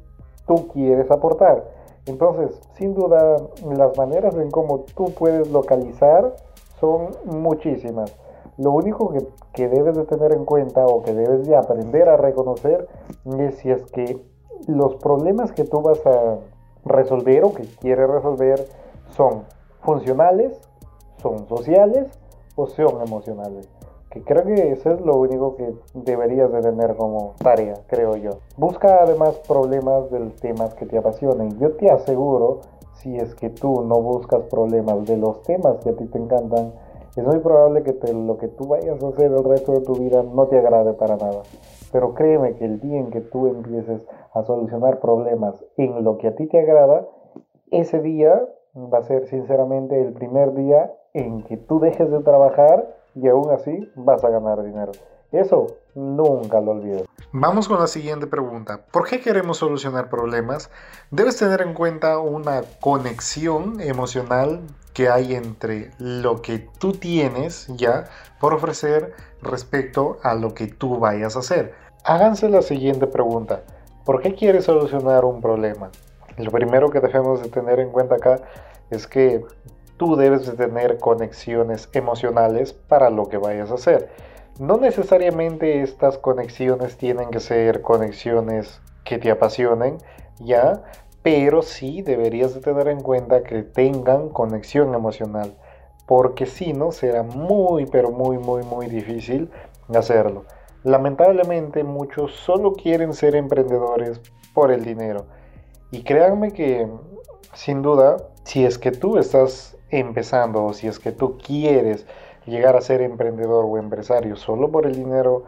tú 0.47 0.67
quieres 0.67 1.10
aportar. 1.10 1.71
Entonces, 2.06 2.60
sin 2.78 2.94
duda, 2.94 3.38
las 3.70 3.98
maneras 3.98 4.36
en 4.36 4.50
cómo 4.50 4.86
tú 4.96 5.06
puedes 5.18 5.50
localizar 5.52 6.36
son 6.80 7.10
muchísimas. 7.26 8.16
Lo 8.58 8.72
único 8.72 9.14
que, 9.54 9.68
debes 9.68 9.96
de 9.96 10.06
tener 10.06 10.34
en 10.34 10.46
cuenta 10.46 10.86
o 10.86 11.04
que 11.04 11.14
debes 11.14 11.48
de 11.48 11.56
aprender 11.56 12.10
a 12.10 12.18
reconocer 12.18 12.88
es 13.40 13.56
si 13.58 13.72
es 13.72 13.84
que 13.92 14.20
los 14.68 14.96
problemas 14.96 15.52
que 15.52 15.64
tú 15.64 15.82
vas 15.82 16.06
a 16.06 16.38
resolver 16.86 17.44
o 17.44 17.54
que 17.54 17.64
quieres 17.80 18.10
resolver 18.10 18.68
son 19.16 19.44
funcionales, 19.82 20.60
son 21.22 21.48
sociales 21.48 22.08
o 22.56 22.68
son 22.68 23.02
emocionales 23.02 23.70
que 24.12 24.21
creo 24.24 24.43
que 24.43 24.74
eso 24.74 24.91
es 24.91 25.02
lo 25.02 25.17
único 25.17 25.56
que 25.56 25.74
deberías 25.93 26.52
de 26.52 26.62
tener 26.62 26.95
como 26.95 27.34
tarea, 27.41 27.76
creo 27.88 28.17
yo. 28.17 28.32
Busca 28.58 29.04
además 29.04 29.39
problemas 29.47 30.12
de 30.12 30.19
los 30.19 30.36
temas 30.36 30.74
que 30.76 30.86
te 30.86 30.97
apasionen. 30.97 31.58
Yo 31.60 31.71
te 31.78 31.89
aseguro, 31.89 32.60
si 32.95 33.15
es 33.15 33.34
que 33.36 33.50
tú 33.50 33.84
no 33.84 34.02
buscas 34.02 34.41
problemas 34.43 35.06
de 35.06 35.15
los 35.15 35.41
temas 35.43 35.78
que 35.78 35.91
a 35.91 35.95
ti 35.95 36.06
te 36.06 36.17
encantan, 36.17 36.74
es 37.15 37.24
muy 37.26 37.39
probable 37.39 37.84
que 37.84 38.13
lo 38.13 38.38
que 38.38 38.50
tú 38.50 38.67
vayas 38.67 39.02
a 39.02 39.08
hacer 39.08 39.32
el 39.32 39.43
resto 39.43 39.71
de 39.74 39.82
tu 39.82 39.95
vida 39.95 40.24
no 40.24 40.47
te 40.47 40.58
agrade 40.58 40.93
para 40.93 41.15
nada. 41.15 41.43
Pero 41.91 42.13
créeme 42.13 42.56
que 42.56 42.65
el 42.65 42.80
día 42.80 43.00
en 43.00 43.12
que 43.12 43.21
tú 43.21 43.47
empieces 43.47 44.06
a 44.34 44.43
solucionar 44.43 45.00
problemas 45.00 45.63
en 45.78 46.04
lo 46.04 46.17
que 46.17 46.28
a 46.28 46.36
ti 46.36 46.47
te 46.47 46.60
agrada, 46.60 47.08
ese 47.69 48.00
día 48.00 48.45
va 48.76 49.00
a 49.00 49.04
ser 49.04 49.28
sinceramente 49.28 50.02
el 50.02 50.13
primer 50.13 50.54
día 50.54 50.93
en 51.13 51.43
que 51.43 51.58
tú 51.58 51.80
dejes 51.80 52.10
de 52.10 52.19
trabajar 52.19 53.01
y 53.15 53.28
aún 53.28 53.52
así 53.52 53.89
vas 53.95 54.24
a 54.24 54.30
ganar 54.30 54.63
dinero. 54.63 54.91
Eso 55.32 55.78
nunca 55.95 56.60
lo 56.60 56.71
olvides. 56.71 57.06
Vamos 57.32 57.69
con 57.69 57.80
la 57.80 57.88
siguiente 57.88 58.28
pregunta. 58.28 58.82
¿Por 58.91 59.08
qué 59.08 59.21
queremos 59.21 59.58
solucionar 59.58 60.10
problemas? 60.10 60.69
Debes 61.12 61.38
tener 61.38 61.62
en 61.62 61.74
cuenta 61.74 62.19
una 62.19 62.63
conexión 62.82 63.80
emocional 63.80 64.62
que 64.93 65.08
hay 65.08 65.36
entre 65.36 65.91
lo 66.00 66.41
que 66.41 66.67
tú 66.80 66.91
tienes 66.91 67.67
ya 67.78 68.06
por 68.41 68.54
ofrecer 68.54 69.13
respecto 69.41 70.17
a 70.24 70.36
lo 70.36 70.54
que 70.54 70.67
tú 70.67 71.00
vayas 71.00 71.38
a 71.38 71.39
hacer. 71.39 71.74
Háganse 72.04 72.50
la 72.50 72.62
siguiente 72.62 73.08
pregunta. 73.08 73.62
¿Por 74.04 74.21
qué 74.21 74.36
quieres 74.36 74.65
solucionar 74.65 75.24
un 75.24 75.39
problema? 75.39 75.91
Lo 76.38 76.52
primero 76.52 76.89
que 76.89 77.00
debemos 77.00 77.41
de 77.41 77.50
tener 77.50 77.80
en 77.80 77.91
cuenta 77.91 78.15
acá 78.15 78.41
es 78.89 79.08
que 79.08 79.45
tú 80.02 80.16
debes 80.16 80.48
de 80.48 80.54
tener 80.54 80.98
conexiones 80.98 81.88
emocionales 81.94 82.74
para 82.74 83.12
lo 83.12 83.30
que 83.30 83.38
vayas 83.38 83.70
a 83.70 83.76
hacer. 83.76 84.10
No 84.58 84.78
necesariamente 84.78 85.84
estas 85.84 86.18
conexiones 86.18 86.98
tienen 86.98 87.30
que 87.30 87.40
ser 87.40 87.84
conexiones 87.84 88.82
que 89.04 89.20
te 89.20 89.30
apasionen, 89.30 90.00
ya, 90.40 90.82
pero 91.22 91.62
sí 91.62 92.02
deberías 92.02 92.56
de 92.56 92.62
tener 92.62 92.88
en 92.88 93.02
cuenta 93.02 93.44
que 93.44 93.62
tengan 93.62 94.30
conexión 94.30 94.96
emocional, 94.96 95.54
porque 96.08 96.48
si 96.48 96.74
no 96.74 96.92
será 96.92 97.22
muy, 97.22 97.86
pero 97.86 98.10
muy, 98.10 98.40
muy, 98.40 98.64
muy 98.64 98.88
difícil 98.88 99.52
hacerlo. 99.94 100.46
Lamentablemente 100.84 101.84
muchos 101.84 102.34
solo 102.38 102.74
quieren 102.74 103.14
ser 103.14 103.36
emprendedores 103.36 104.20
por 104.56 104.72
el 104.72 104.84
dinero. 104.84 105.28
Y 105.92 106.02
créanme 106.02 106.54
que, 106.54 106.88
sin 107.54 107.84
duda, 107.84 108.18
si 108.43 108.65
es 108.65 108.77
que 108.77 108.91
tú 108.91 109.17
estás 109.17 109.77
empezando 109.89 110.63
o 110.65 110.73
si 110.73 110.88
es 110.88 110.99
que 110.99 111.12
tú 111.12 111.38
quieres 111.38 112.06
llegar 112.45 112.75
a 112.75 112.82
ser 112.82 113.01
emprendedor 113.01 113.65
o 113.65 113.77
empresario 113.77 114.36
solo 114.36 114.71
por 114.71 114.86
el 114.86 114.95
dinero, 114.95 115.43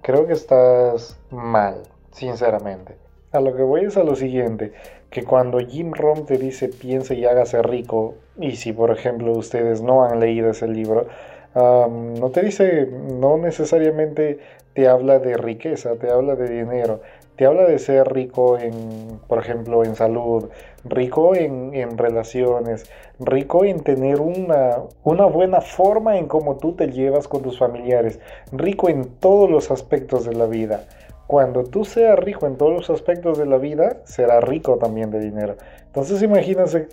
creo 0.00 0.26
que 0.26 0.32
estás 0.32 1.18
mal, 1.30 1.82
sinceramente. 2.12 2.96
A 3.32 3.40
lo 3.40 3.54
que 3.54 3.62
voy 3.62 3.84
es 3.84 3.96
a 3.96 4.04
lo 4.04 4.14
siguiente, 4.14 4.72
que 5.10 5.24
cuando 5.24 5.58
Jim 5.58 5.92
Rohn 5.92 6.26
te 6.26 6.38
dice 6.38 6.68
piense 6.68 7.14
y 7.14 7.24
hágase 7.24 7.62
rico, 7.62 8.14
y 8.38 8.56
si 8.56 8.72
por 8.72 8.90
ejemplo 8.90 9.32
ustedes 9.32 9.82
no 9.82 10.04
han 10.04 10.20
leído 10.20 10.50
ese 10.50 10.68
libro, 10.68 11.06
no 11.54 12.30
te 12.30 12.42
dice, 12.42 12.86
no 12.86 13.36
necesariamente 13.36 14.38
te 14.74 14.88
habla 14.88 15.18
de 15.18 15.36
riqueza, 15.36 15.96
te 15.96 16.10
habla 16.10 16.34
de 16.34 16.48
dinero, 16.48 17.00
te 17.42 17.46
habla 17.46 17.64
de 17.64 17.80
ser 17.80 18.06
rico 18.12 18.56
en, 18.56 19.18
por 19.26 19.40
ejemplo, 19.40 19.82
en 19.82 19.96
salud, 19.96 20.48
rico 20.84 21.34
en, 21.34 21.98
relaciones, 21.98 22.88
rico 23.18 23.64
en 23.64 23.80
tener 23.80 24.20
una, 24.20 24.76
una 25.02 25.26
buena 25.26 25.60
forma 25.60 26.18
en 26.18 26.28
cómo 26.28 26.58
tú 26.58 26.76
te 26.76 26.92
llevas 26.92 27.26
con 27.26 27.42
tus 27.42 27.58
familiares, 27.58 28.20
rico 28.52 28.88
en 28.88 29.06
todos 29.18 29.50
los 29.50 29.72
aspectos 29.72 30.24
de 30.24 30.34
la 30.34 30.46
vida. 30.46 30.84
Cuando 31.26 31.64
tú 31.64 31.84
seas 31.84 32.16
rico 32.16 32.46
en 32.46 32.56
todos 32.56 32.74
los 32.74 32.90
aspectos 32.90 33.38
de 33.38 33.46
la 33.46 33.58
vida, 33.58 34.02
serás 34.04 34.44
rico 34.44 34.78
también 34.78 35.10
de 35.10 35.18
dinero. 35.18 35.56
Entonces 35.86 36.22
imagínense 36.22 36.86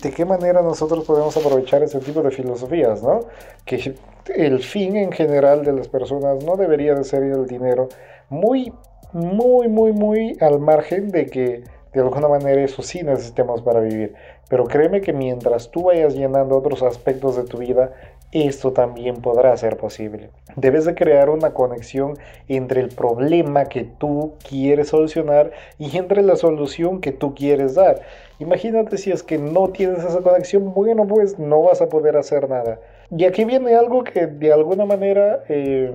de 0.00 0.10
qué 0.12 0.24
manera 0.24 0.62
nosotros 0.62 1.04
podemos 1.06 1.36
aprovechar 1.36 1.82
ese 1.82 1.98
tipo 1.98 2.22
de 2.22 2.30
filosofías, 2.30 3.02
¿no? 3.02 3.22
Que 3.64 3.96
el 4.36 4.60
fin 4.60 4.96
en 4.96 5.10
general 5.10 5.64
de 5.64 5.72
las 5.72 5.88
personas 5.88 6.44
no 6.44 6.54
debería 6.56 6.94
de 6.94 7.02
ser 7.02 7.24
el 7.24 7.48
dinero, 7.48 7.88
muy, 8.30 8.72
muy, 9.12 9.68
muy, 9.68 9.92
muy 9.92 10.36
al 10.40 10.58
margen 10.60 11.10
de 11.10 11.26
que 11.26 11.64
de 11.92 12.00
alguna 12.00 12.28
manera 12.28 12.62
eso 12.62 12.82
sí 12.82 13.02
necesitamos 13.02 13.62
para 13.62 13.80
vivir. 13.80 14.14
Pero 14.48 14.66
créeme 14.66 15.00
que 15.00 15.12
mientras 15.12 15.70
tú 15.70 15.84
vayas 15.84 16.14
llenando 16.14 16.56
otros 16.56 16.82
aspectos 16.82 17.36
de 17.36 17.44
tu 17.44 17.58
vida, 17.58 17.92
esto 18.32 18.72
también 18.72 19.22
podrá 19.22 19.56
ser 19.56 19.76
posible. 19.78 20.30
Debes 20.56 20.84
de 20.84 20.94
crear 20.94 21.30
una 21.30 21.54
conexión 21.54 22.18
entre 22.46 22.82
el 22.82 22.88
problema 22.88 23.66
que 23.66 23.84
tú 23.84 24.34
quieres 24.46 24.88
solucionar 24.88 25.50
y 25.78 25.96
entre 25.96 26.22
la 26.22 26.36
solución 26.36 27.00
que 27.00 27.12
tú 27.12 27.34
quieres 27.34 27.74
dar. 27.74 28.02
Imagínate 28.38 28.98
si 28.98 29.10
es 29.10 29.22
que 29.22 29.38
no 29.38 29.68
tienes 29.68 30.04
esa 30.04 30.20
conexión, 30.20 30.74
bueno, 30.74 31.06
pues 31.06 31.38
no 31.38 31.62
vas 31.62 31.80
a 31.80 31.88
poder 31.88 32.16
hacer 32.16 32.48
nada. 32.48 32.78
Y 33.10 33.24
aquí 33.24 33.46
viene 33.46 33.74
algo 33.74 34.04
que 34.04 34.26
de 34.26 34.52
alguna 34.52 34.84
manera 34.84 35.42
eh, 35.48 35.90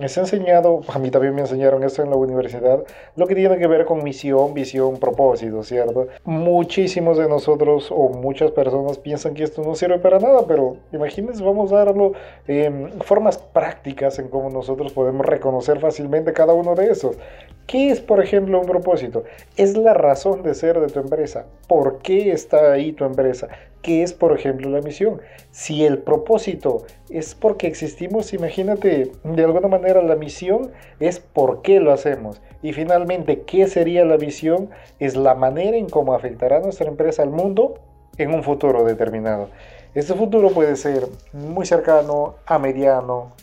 es 0.00 0.16
enseñado, 0.16 0.80
a 0.88 0.98
mí 0.98 1.10
también 1.10 1.34
me 1.34 1.42
enseñaron 1.42 1.82
esto 1.84 2.02
en 2.02 2.08
la 2.08 2.16
universidad, 2.16 2.82
lo 3.14 3.26
que 3.26 3.34
tiene 3.34 3.58
que 3.58 3.66
ver 3.66 3.84
con 3.84 4.02
misión, 4.02 4.54
visión, 4.54 4.96
propósito, 4.98 5.62
¿cierto? 5.62 6.08
Muchísimos 6.24 7.18
de 7.18 7.28
nosotros 7.28 7.88
o 7.90 8.08
muchas 8.08 8.52
personas 8.52 8.96
piensan 8.96 9.34
que 9.34 9.44
esto 9.44 9.62
no 9.62 9.74
sirve 9.74 9.98
para 9.98 10.18
nada, 10.18 10.46
pero 10.48 10.78
imagínense, 10.92 11.44
vamos 11.44 11.72
a 11.72 11.84
darlo 11.84 12.12
en 12.46 12.90
formas 13.02 13.36
prácticas 13.36 14.18
en 14.18 14.28
cómo 14.28 14.48
nosotros 14.48 14.94
podemos 14.94 15.26
reconocer 15.26 15.78
fácilmente 15.78 16.32
cada 16.32 16.54
uno 16.54 16.74
de 16.74 16.90
esos. 16.90 17.18
¿Qué 17.66 17.90
es, 17.90 18.00
por 18.00 18.22
ejemplo, 18.22 18.60
un 18.60 18.66
propósito? 18.66 19.24
Es 19.56 19.76
la 19.76 19.92
razón 19.92 20.42
de 20.42 20.54
ser 20.54 20.80
de 20.80 20.86
tu 20.86 21.00
empresa. 21.00 21.46
¿Por 21.68 21.98
qué 21.98 22.30
está 22.30 22.72
ahí 22.72 22.92
tu 22.92 23.04
empresa? 23.04 23.48
Qué 23.86 24.02
es, 24.02 24.12
por 24.12 24.36
ejemplo, 24.36 24.68
la 24.68 24.80
misión. 24.80 25.20
Si 25.52 25.84
el 25.84 25.98
propósito 25.98 26.82
es 27.08 27.36
porque 27.36 27.68
existimos, 27.68 28.32
imagínate, 28.32 29.12
de 29.22 29.44
alguna 29.44 29.68
manera 29.68 30.02
la 30.02 30.16
misión 30.16 30.72
es 30.98 31.20
por 31.20 31.62
qué 31.62 31.78
lo 31.78 31.92
hacemos. 31.92 32.42
Y 32.62 32.72
finalmente, 32.72 33.42
¿qué 33.42 33.68
sería 33.68 34.04
la 34.04 34.16
visión? 34.16 34.70
Es 34.98 35.14
la 35.14 35.36
manera 35.36 35.76
en 35.76 35.88
cómo 35.88 36.14
afectará 36.14 36.58
nuestra 36.58 36.88
empresa 36.88 37.22
al 37.22 37.30
mundo 37.30 37.74
en 38.18 38.34
un 38.34 38.42
futuro 38.42 38.82
determinado. 38.82 39.50
Este 39.94 40.14
futuro 40.14 40.50
puede 40.50 40.74
ser 40.74 41.06
muy 41.32 41.64
cercano, 41.64 42.34
a 42.44 42.58
mediano 42.58 43.34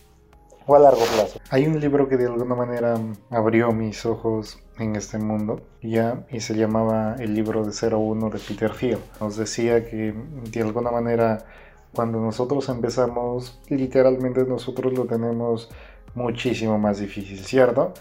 o 0.65 0.75
a 0.75 0.79
largo 0.79 1.03
plazo. 1.15 1.39
Hay 1.49 1.67
un 1.67 1.79
libro 1.79 2.07
que 2.07 2.17
de 2.17 2.25
alguna 2.25 2.55
manera 2.55 2.95
abrió 3.29 3.71
mis 3.71 4.05
ojos 4.05 4.59
en 4.79 4.95
este 4.95 5.17
mundo, 5.17 5.61
ya, 5.81 6.25
y 6.31 6.39
se 6.39 6.55
llamaba 6.55 7.15
El 7.19 7.33
libro 7.33 7.63
de 7.63 7.71
01 7.71 8.29
de 8.29 8.39
Peter 8.39 8.71
Thiel. 8.71 8.99
Nos 9.19 9.37
decía 9.37 9.85
que 9.87 10.13
de 10.51 10.61
alguna 10.61 10.91
manera 10.91 11.45
cuando 11.93 12.19
nosotros 12.19 12.67
empezamos, 12.69 13.59
literalmente 13.69 14.43
nosotros 14.45 14.93
lo 14.93 15.05
tenemos 15.05 15.69
muchísimo 16.15 16.79
más 16.79 16.99
difícil, 16.99 17.39
¿cierto? 17.39 17.93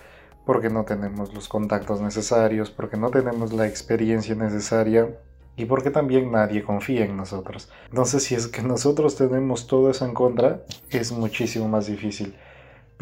Porque 0.46 0.70
no 0.70 0.84
tenemos 0.84 1.34
los 1.34 1.46
contactos 1.46 2.00
necesarios, 2.00 2.70
porque 2.70 2.96
no 2.96 3.10
tenemos 3.10 3.52
la 3.52 3.66
experiencia 3.66 4.34
necesaria 4.34 5.14
y 5.56 5.66
porque 5.66 5.90
también 5.90 6.32
nadie 6.32 6.62
confía 6.62 7.04
en 7.04 7.16
nosotros. 7.16 7.70
Entonces, 7.90 8.24
si 8.24 8.34
es 8.34 8.48
que 8.48 8.62
nosotros 8.62 9.16
tenemos 9.16 9.66
todo 9.66 9.90
eso 9.90 10.06
en 10.06 10.14
contra, 10.14 10.62
es 10.90 11.12
muchísimo 11.12 11.68
más 11.68 11.86
difícil. 11.86 12.34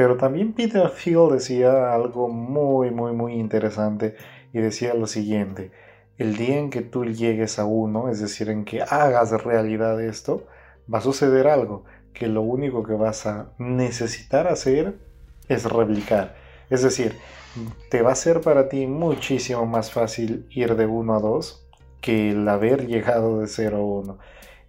Pero 0.00 0.16
también 0.16 0.54
Peter 0.54 0.90
Thiel 0.90 1.28
decía 1.30 1.92
algo 1.92 2.30
muy, 2.30 2.90
muy, 2.90 3.12
muy 3.12 3.34
interesante 3.34 4.16
y 4.50 4.58
decía 4.58 4.94
lo 4.94 5.06
siguiente. 5.06 5.72
El 6.16 6.38
día 6.38 6.56
en 6.56 6.70
que 6.70 6.80
tú 6.80 7.04
llegues 7.04 7.58
a 7.58 7.66
uno, 7.66 8.08
es 8.08 8.18
decir, 8.18 8.48
en 8.48 8.64
que 8.64 8.80
hagas 8.80 9.30
realidad 9.44 10.00
esto, 10.00 10.46
va 10.90 11.00
a 11.00 11.02
suceder 11.02 11.48
algo 11.48 11.84
que 12.14 12.28
lo 12.28 12.40
único 12.40 12.82
que 12.82 12.94
vas 12.94 13.26
a 13.26 13.52
necesitar 13.58 14.46
hacer 14.46 14.94
es 15.48 15.64
replicar. 15.70 16.34
Es 16.70 16.80
decir, 16.82 17.18
te 17.90 18.00
va 18.00 18.12
a 18.12 18.14
ser 18.14 18.40
para 18.40 18.70
ti 18.70 18.86
muchísimo 18.86 19.66
más 19.66 19.92
fácil 19.92 20.46
ir 20.48 20.76
de 20.76 20.86
uno 20.86 21.14
a 21.14 21.20
dos 21.20 21.68
que 22.00 22.30
el 22.30 22.48
haber 22.48 22.86
llegado 22.86 23.40
de 23.40 23.48
0 23.48 23.76
a 23.76 23.80
1. 23.82 24.18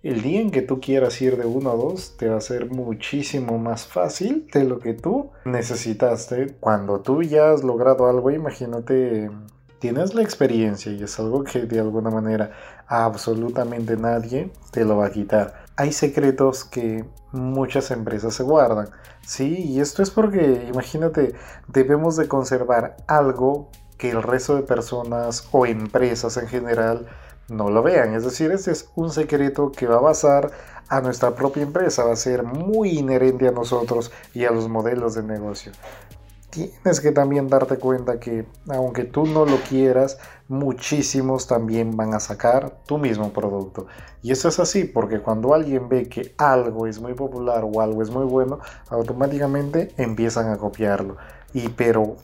El 0.03 0.23
día 0.23 0.41
en 0.41 0.49
que 0.49 0.63
tú 0.63 0.81
quieras 0.81 1.21
ir 1.21 1.37
de 1.37 1.45
1 1.45 1.69
a 1.69 1.75
2 1.75 2.17
te 2.17 2.27
va 2.27 2.37
a 2.37 2.41
ser 2.41 2.71
muchísimo 2.71 3.59
más 3.59 3.85
fácil 3.85 4.47
de 4.51 4.63
lo 4.63 4.79
que 4.79 4.95
tú 4.95 5.29
necesitaste. 5.45 6.55
Cuando 6.59 7.01
tú 7.01 7.21
ya 7.21 7.51
has 7.51 7.63
logrado 7.63 8.09
algo, 8.09 8.31
imagínate, 8.31 9.29
tienes 9.77 10.15
la 10.15 10.23
experiencia 10.23 10.91
y 10.91 11.03
es 11.03 11.19
algo 11.19 11.43
que 11.43 11.67
de 11.67 11.79
alguna 11.79 12.09
manera 12.09 12.51
absolutamente 12.87 13.95
nadie 13.95 14.51
te 14.71 14.85
lo 14.85 14.97
va 14.97 15.05
a 15.05 15.11
quitar. 15.11 15.65
Hay 15.75 15.91
secretos 15.91 16.63
que 16.63 17.05
muchas 17.31 17.91
empresas 17.91 18.33
se 18.33 18.41
guardan. 18.41 18.89
Sí, 19.21 19.65
y 19.67 19.81
esto 19.81 20.01
es 20.01 20.09
porque, 20.09 20.67
imagínate, 20.67 21.35
debemos 21.67 22.15
de 22.15 22.27
conservar 22.27 22.97
algo 23.05 23.69
que 23.99 24.09
el 24.09 24.23
resto 24.23 24.55
de 24.55 24.63
personas 24.63 25.47
o 25.51 25.67
empresas 25.67 26.37
en 26.37 26.47
general 26.47 27.05
no 27.51 27.69
lo 27.69 27.83
vean. 27.83 28.15
Es 28.15 28.23
decir, 28.23 28.51
este 28.51 28.71
es 28.71 28.89
un 28.95 29.11
secreto 29.11 29.71
que 29.71 29.85
va 29.85 29.97
a 29.97 30.01
basar 30.01 30.51
a 30.87 31.01
nuestra 31.01 31.35
propia 31.35 31.63
empresa, 31.63 32.03
va 32.03 32.13
a 32.13 32.15
ser 32.17 32.43
muy 32.43 32.97
inherente 32.97 33.47
a 33.47 33.51
nosotros 33.51 34.11
y 34.33 34.45
a 34.45 34.51
los 34.51 34.67
modelos 34.67 35.15
de 35.15 35.23
negocio. 35.23 35.71
Tienes 36.49 36.99
que 36.99 37.13
también 37.13 37.47
darte 37.47 37.77
cuenta 37.77 38.19
que 38.19 38.45
aunque 38.67 39.05
tú 39.05 39.25
no 39.25 39.45
lo 39.45 39.55
quieras, 39.69 40.17
muchísimos 40.49 41.47
también 41.47 41.95
van 41.95 42.13
a 42.13 42.19
sacar 42.19 42.79
tu 42.85 42.97
mismo 42.97 43.31
producto. 43.31 43.87
Y 44.21 44.33
eso 44.33 44.49
es 44.49 44.59
así 44.59 44.83
porque 44.83 45.19
cuando 45.21 45.53
alguien 45.53 45.87
ve 45.87 46.09
que 46.09 46.33
algo 46.37 46.87
es 46.87 46.99
muy 46.99 47.13
popular 47.13 47.63
o 47.63 47.79
algo 47.79 48.01
es 48.01 48.09
muy 48.09 48.25
bueno, 48.25 48.59
automáticamente 48.89 49.93
empiezan 49.95 50.49
a 50.49 50.57
copiarlo. 50.57 51.15
Y 51.53 51.69
pero 51.69 52.17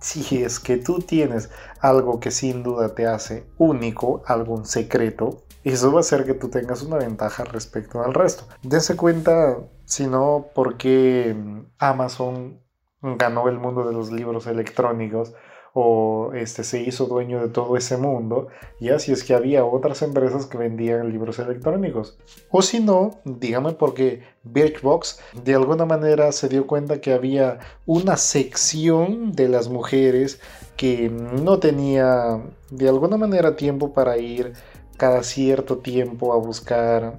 si 0.00 0.42
es 0.42 0.60
que 0.60 0.76
tú 0.76 1.00
tienes 1.00 1.50
algo 1.80 2.20
que 2.20 2.30
sin 2.30 2.62
duda 2.62 2.94
te 2.94 3.06
hace 3.06 3.46
único, 3.58 4.22
algún 4.26 4.64
secreto, 4.64 5.42
eso 5.64 5.92
va 5.92 5.98
a 5.98 6.00
hacer 6.00 6.24
que 6.24 6.34
tú 6.34 6.48
tengas 6.48 6.82
una 6.82 6.96
ventaja 6.96 7.44
respecto 7.44 8.02
al 8.02 8.14
resto. 8.14 8.44
Dense 8.62 8.96
cuenta, 8.96 9.58
si 9.84 10.06
no, 10.06 10.46
por 10.54 10.76
qué 10.76 11.36
Amazon 11.78 12.60
ganó 13.02 13.48
el 13.48 13.58
mundo 13.58 13.86
de 13.86 13.92
los 13.92 14.10
libros 14.10 14.46
electrónicos 14.46 15.34
o 15.74 16.32
este, 16.34 16.64
se 16.64 16.82
hizo 16.82 17.06
dueño 17.06 17.40
de 17.40 17.48
todo 17.48 17.76
ese 17.76 17.96
mundo, 17.96 18.48
y 18.80 18.90
así 18.90 19.12
es 19.12 19.24
que 19.24 19.34
había 19.34 19.64
otras 19.64 20.02
empresas 20.02 20.46
que 20.46 20.58
vendían 20.58 21.12
libros 21.12 21.38
electrónicos. 21.38 22.18
O 22.50 22.62
si 22.62 22.80
no, 22.80 23.20
dígame 23.24 23.72
porque 23.72 24.22
Birchbox 24.44 25.20
de 25.44 25.54
alguna 25.54 25.84
manera 25.84 26.32
se 26.32 26.48
dio 26.48 26.66
cuenta 26.66 27.00
que 27.00 27.12
había 27.12 27.58
una 27.86 28.16
sección 28.16 29.32
de 29.32 29.48
las 29.48 29.68
mujeres 29.68 30.40
que 30.76 31.10
no 31.10 31.58
tenía 31.58 32.40
de 32.70 32.88
alguna 32.88 33.16
manera 33.16 33.56
tiempo 33.56 33.92
para 33.92 34.18
ir 34.18 34.52
cada 34.96 35.22
cierto 35.22 35.78
tiempo 35.78 36.32
a 36.32 36.36
buscar 36.36 37.16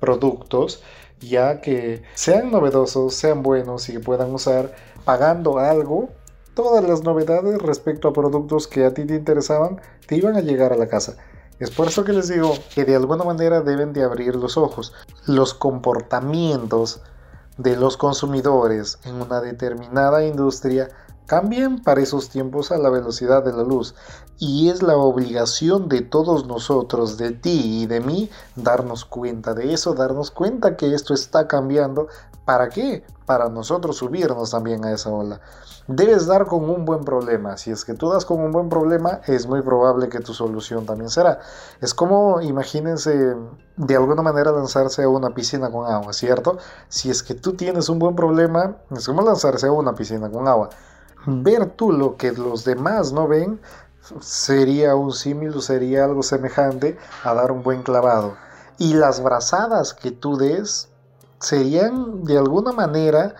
productos 0.00 0.82
ya 1.22 1.60
que 1.60 2.02
sean 2.14 2.50
novedosos, 2.50 3.14
sean 3.14 3.42
buenos 3.42 3.88
y 3.88 3.92
que 3.92 4.00
puedan 4.00 4.34
usar 4.34 4.74
pagando 5.04 5.58
algo 5.58 6.10
todas 6.54 6.84
las 6.84 7.02
novedades 7.02 7.60
respecto 7.60 8.08
a 8.08 8.12
productos 8.12 8.66
que 8.66 8.84
a 8.84 8.94
ti 8.94 9.04
te 9.04 9.14
interesaban 9.14 9.80
te 10.06 10.16
iban 10.16 10.36
a 10.36 10.40
llegar 10.40 10.72
a 10.72 10.76
la 10.76 10.88
casa. 10.88 11.16
Es 11.58 11.70
por 11.70 11.88
eso 11.88 12.04
que 12.04 12.12
les 12.12 12.28
digo 12.28 12.54
que 12.74 12.84
de 12.84 12.96
alguna 12.96 13.24
manera 13.24 13.60
deben 13.60 13.92
de 13.92 14.02
abrir 14.02 14.34
los 14.34 14.56
ojos. 14.56 14.92
Los 15.26 15.54
comportamientos 15.54 17.00
de 17.56 17.76
los 17.76 17.96
consumidores 17.96 18.98
en 19.04 19.16
una 19.16 19.40
determinada 19.40 20.24
industria 20.24 20.88
cambian 21.26 21.82
para 21.82 22.00
esos 22.00 22.28
tiempos 22.28 22.72
a 22.72 22.78
la 22.78 22.90
velocidad 22.90 23.44
de 23.44 23.52
la 23.52 23.62
luz 23.62 23.94
y 24.38 24.70
es 24.70 24.82
la 24.82 24.96
obligación 24.96 25.88
de 25.88 26.02
todos 26.02 26.46
nosotros, 26.46 27.16
de 27.16 27.30
ti 27.30 27.82
y 27.82 27.86
de 27.86 28.00
mí, 28.00 28.28
darnos 28.56 29.04
cuenta 29.04 29.54
de 29.54 29.72
eso, 29.72 29.94
darnos 29.94 30.32
cuenta 30.32 30.76
que 30.76 30.92
esto 30.94 31.14
está 31.14 31.46
cambiando. 31.46 32.08
¿Para 32.44 32.68
qué? 32.68 33.04
Para 33.24 33.48
nosotros 33.48 33.96
subirnos 33.96 34.50
también 34.50 34.84
a 34.84 34.92
esa 34.92 35.10
ola. 35.10 35.40
Debes 35.86 36.26
dar 36.26 36.46
con 36.46 36.68
un 36.68 36.84
buen 36.84 37.04
problema. 37.04 37.56
Si 37.56 37.70
es 37.70 37.84
que 37.84 37.94
tú 37.94 38.10
das 38.10 38.24
con 38.24 38.40
un 38.40 38.50
buen 38.50 38.68
problema, 38.68 39.20
es 39.26 39.46
muy 39.46 39.62
probable 39.62 40.08
que 40.08 40.20
tu 40.20 40.34
solución 40.34 40.84
también 40.84 41.08
será. 41.08 41.38
Es 41.80 41.94
como, 41.94 42.40
imagínense, 42.40 43.36
de 43.76 43.96
alguna 43.96 44.22
manera 44.22 44.50
lanzarse 44.50 45.04
a 45.04 45.08
una 45.08 45.34
piscina 45.34 45.70
con 45.70 45.90
agua, 45.90 46.12
¿cierto? 46.12 46.58
Si 46.88 47.10
es 47.10 47.22
que 47.22 47.34
tú 47.34 47.54
tienes 47.54 47.88
un 47.88 47.98
buen 47.98 48.16
problema, 48.16 48.76
es 48.90 49.06
como 49.06 49.22
lanzarse 49.22 49.68
a 49.68 49.72
una 49.72 49.94
piscina 49.94 50.30
con 50.30 50.48
agua. 50.48 50.70
Ver 51.26 51.66
tú 51.66 51.92
lo 51.92 52.16
que 52.16 52.32
los 52.32 52.64
demás 52.64 53.12
no 53.12 53.28
ven 53.28 53.60
sería 54.20 54.96
un 54.96 55.12
símil, 55.12 55.62
sería 55.62 56.04
algo 56.04 56.22
semejante 56.24 56.98
a 57.22 57.34
dar 57.34 57.52
un 57.52 57.62
buen 57.62 57.82
clavado. 57.82 58.34
Y 58.78 58.94
las 58.94 59.22
brazadas 59.22 59.94
que 59.94 60.10
tú 60.10 60.36
des 60.36 60.91
serían 61.42 62.24
de 62.24 62.38
alguna 62.38 62.72
manera 62.72 63.34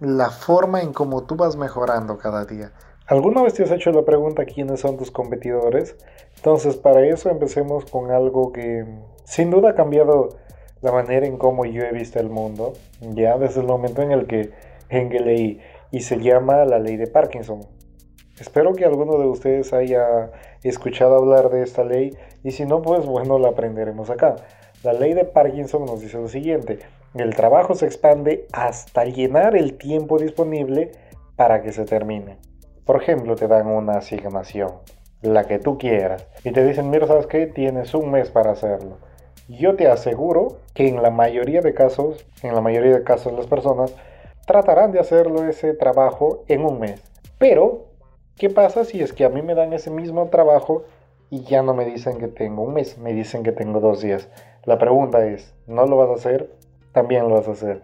la 0.00 0.30
forma 0.30 0.80
en 0.80 0.92
cómo 0.92 1.24
tú 1.24 1.36
vas 1.36 1.56
mejorando 1.56 2.18
cada 2.18 2.44
día. 2.44 2.72
¿Alguna 3.06 3.42
vez 3.42 3.54
te 3.54 3.64
has 3.64 3.70
hecho 3.70 3.90
la 3.90 4.04
pregunta 4.04 4.44
quiénes 4.44 4.80
son 4.80 4.96
tus 4.96 5.10
competidores? 5.10 5.96
Entonces, 6.36 6.76
para 6.76 7.06
eso 7.06 7.30
empecemos 7.30 7.84
con 7.86 8.10
algo 8.10 8.52
que 8.52 8.86
sin 9.24 9.50
duda 9.50 9.70
ha 9.70 9.74
cambiado 9.74 10.28
la 10.82 10.92
manera 10.92 11.26
en 11.26 11.38
cómo 11.38 11.64
yo 11.64 11.82
he 11.82 11.92
visto 11.92 12.20
el 12.20 12.30
mundo, 12.30 12.74
ya 13.00 13.36
desde 13.38 13.60
el 13.60 13.66
momento 13.66 14.02
en 14.02 14.12
el 14.12 14.26
que, 14.26 14.52
en 14.90 15.08
leí, 15.08 15.60
y 15.90 16.00
se 16.00 16.18
llama 16.18 16.64
la 16.64 16.78
ley 16.78 16.96
de 16.96 17.06
Parkinson. 17.06 17.60
Espero 18.38 18.74
que 18.74 18.84
alguno 18.84 19.18
de 19.18 19.26
ustedes 19.26 19.72
haya 19.72 20.30
escuchado 20.62 21.16
hablar 21.16 21.50
de 21.50 21.62
esta 21.62 21.82
ley 21.82 22.16
y 22.44 22.52
si 22.52 22.66
no, 22.66 22.82
pues 22.82 23.04
bueno, 23.04 23.38
la 23.38 23.48
aprenderemos 23.48 24.10
acá. 24.10 24.36
La 24.84 24.92
ley 24.92 25.14
de 25.14 25.24
Parkinson 25.24 25.84
nos 25.86 26.00
dice 26.00 26.18
lo 26.18 26.28
siguiente, 26.28 26.78
el 27.14 27.34
trabajo 27.34 27.74
se 27.74 27.86
expande 27.86 28.46
hasta 28.52 29.04
llenar 29.04 29.56
el 29.56 29.78
tiempo 29.78 30.18
disponible 30.18 30.92
para 31.36 31.62
que 31.62 31.72
se 31.72 31.84
termine. 31.84 32.36
Por 32.84 33.02
ejemplo, 33.02 33.34
te 33.34 33.48
dan 33.48 33.66
una 33.66 33.94
asignación, 33.94 34.72
la 35.22 35.44
que 35.44 35.58
tú 35.58 35.78
quieras, 35.78 36.26
y 36.44 36.52
te 36.52 36.64
dicen, 36.64 36.90
mira, 36.90 37.06
¿sabes 37.06 37.26
qué? 37.26 37.46
Tienes 37.46 37.94
un 37.94 38.10
mes 38.10 38.30
para 38.30 38.52
hacerlo. 38.52 38.98
Yo 39.48 39.76
te 39.76 39.88
aseguro 39.88 40.58
que 40.74 40.88
en 40.88 41.02
la 41.02 41.10
mayoría 41.10 41.62
de 41.62 41.72
casos, 41.72 42.26
en 42.42 42.54
la 42.54 42.60
mayoría 42.60 42.92
de 42.92 43.04
casos 43.04 43.32
las 43.32 43.46
personas 43.46 43.94
tratarán 44.46 44.92
de 44.92 45.00
hacerlo 45.00 45.44
ese 45.48 45.74
trabajo 45.74 46.44
en 46.48 46.64
un 46.64 46.78
mes. 46.78 47.02
Pero, 47.38 47.86
¿qué 48.36 48.50
pasa 48.50 48.84
si 48.84 49.00
es 49.00 49.12
que 49.12 49.24
a 49.24 49.30
mí 49.30 49.40
me 49.40 49.54
dan 49.54 49.72
ese 49.72 49.90
mismo 49.90 50.28
trabajo 50.28 50.84
y 51.30 51.44
ya 51.44 51.62
no 51.62 51.72
me 51.72 51.84
dicen 51.86 52.18
que 52.18 52.28
tengo 52.28 52.62
un 52.62 52.74
mes, 52.74 52.98
me 52.98 53.12
dicen 53.12 53.42
que 53.42 53.52
tengo 53.52 53.80
dos 53.80 54.02
días? 54.02 54.28
La 54.64 54.78
pregunta 54.78 55.26
es, 55.26 55.54
¿no 55.66 55.86
lo 55.86 55.96
vas 55.96 56.10
a 56.10 56.14
hacer? 56.14 56.57
También 56.92 57.28
lo 57.28 57.34
vas 57.34 57.48
a 57.48 57.52
hacer. 57.52 57.82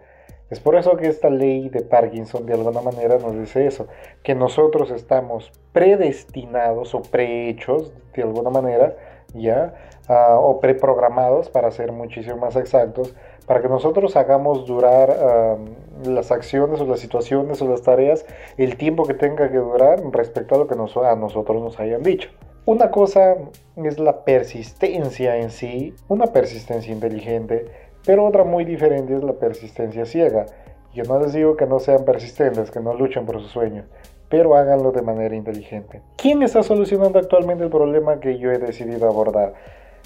Es 0.49 0.59
por 0.59 0.75
eso 0.75 0.95
que 0.95 1.07
esta 1.07 1.29
ley 1.29 1.69
de 1.69 1.81
Parkinson 1.81 2.45
de 2.45 2.53
alguna 2.53 2.81
manera 2.81 3.17
nos 3.17 3.37
dice 3.37 3.65
eso, 3.65 3.87
que 4.21 4.35
nosotros 4.35 4.91
estamos 4.91 5.51
predestinados 5.73 6.93
o 6.93 7.01
prehechos 7.01 7.93
de 8.13 8.21
alguna 8.21 8.51
manera 8.51 8.95
¿ya? 9.35 9.73
O 10.07 10.59
preprogramados, 10.59 11.49
para 11.49 11.71
ser 11.71 11.91
muchísimo 11.91 12.37
más 12.37 12.55
exactos, 12.55 13.15
para 13.45 13.61
que 13.61 13.67
nosotros 13.67 14.15
hagamos 14.15 14.65
durar 14.65 15.57
las 16.05 16.31
acciones 16.31 16.79
o 16.81 16.85
las 16.85 16.99
situaciones 16.99 17.61
o 17.61 17.67
las 17.67 17.81
tareas 17.81 18.25
el 18.57 18.77
tiempo 18.77 19.05
que 19.05 19.13
tenga 19.13 19.49
que 19.51 19.57
durar 19.57 19.99
respecto 20.11 20.55
a 20.55 20.57
lo 20.59 20.67
que 20.67 20.75
nos, 20.75 20.95
a 20.97 21.15
nosotros 21.15 21.61
nos 21.61 21.79
hayan 21.79 22.03
dicho. 22.03 22.29
Una 22.65 22.89
cosa 22.89 23.35
es 23.75 23.99
la 23.99 24.25
persistencia 24.25 25.37
en 25.37 25.51
sí, 25.51 25.93
una 26.07 26.27
persistencia 26.27 26.91
inteligente, 26.91 27.67
pero 28.05 28.25
otra 28.25 28.43
muy 28.43 28.65
diferente 28.65 29.15
es 29.15 29.23
la 29.23 29.33
persistencia 29.33 30.05
ciega. 30.05 30.45
Yo 30.93 31.03
no 31.03 31.19
les 31.19 31.33
digo 31.33 31.57
que 31.57 31.65
no 31.65 31.79
sean 31.79 32.05
persistentes, 32.05 32.71
que 32.71 32.79
no 32.79 32.93
luchen 32.93 33.25
por 33.25 33.41
sus 33.41 33.51
sueños, 33.51 33.85
pero 34.29 34.55
háganlo 34.55 34.91
de 34.91 35.01
manera 35.01 35.35
inteligente. 35.35 36.01
¿Quién 36.15 36.41
está 36.43 36.63
solucionando 36.63 37.19
actualmente 37.19 37.63
el 37.63 37.69
problema 37.69 38.19
que 38.19 38.37
yo 38.37 38.51
he 38.51 38.59
decidido 38.59 39.07
abordar? 39.07 39.53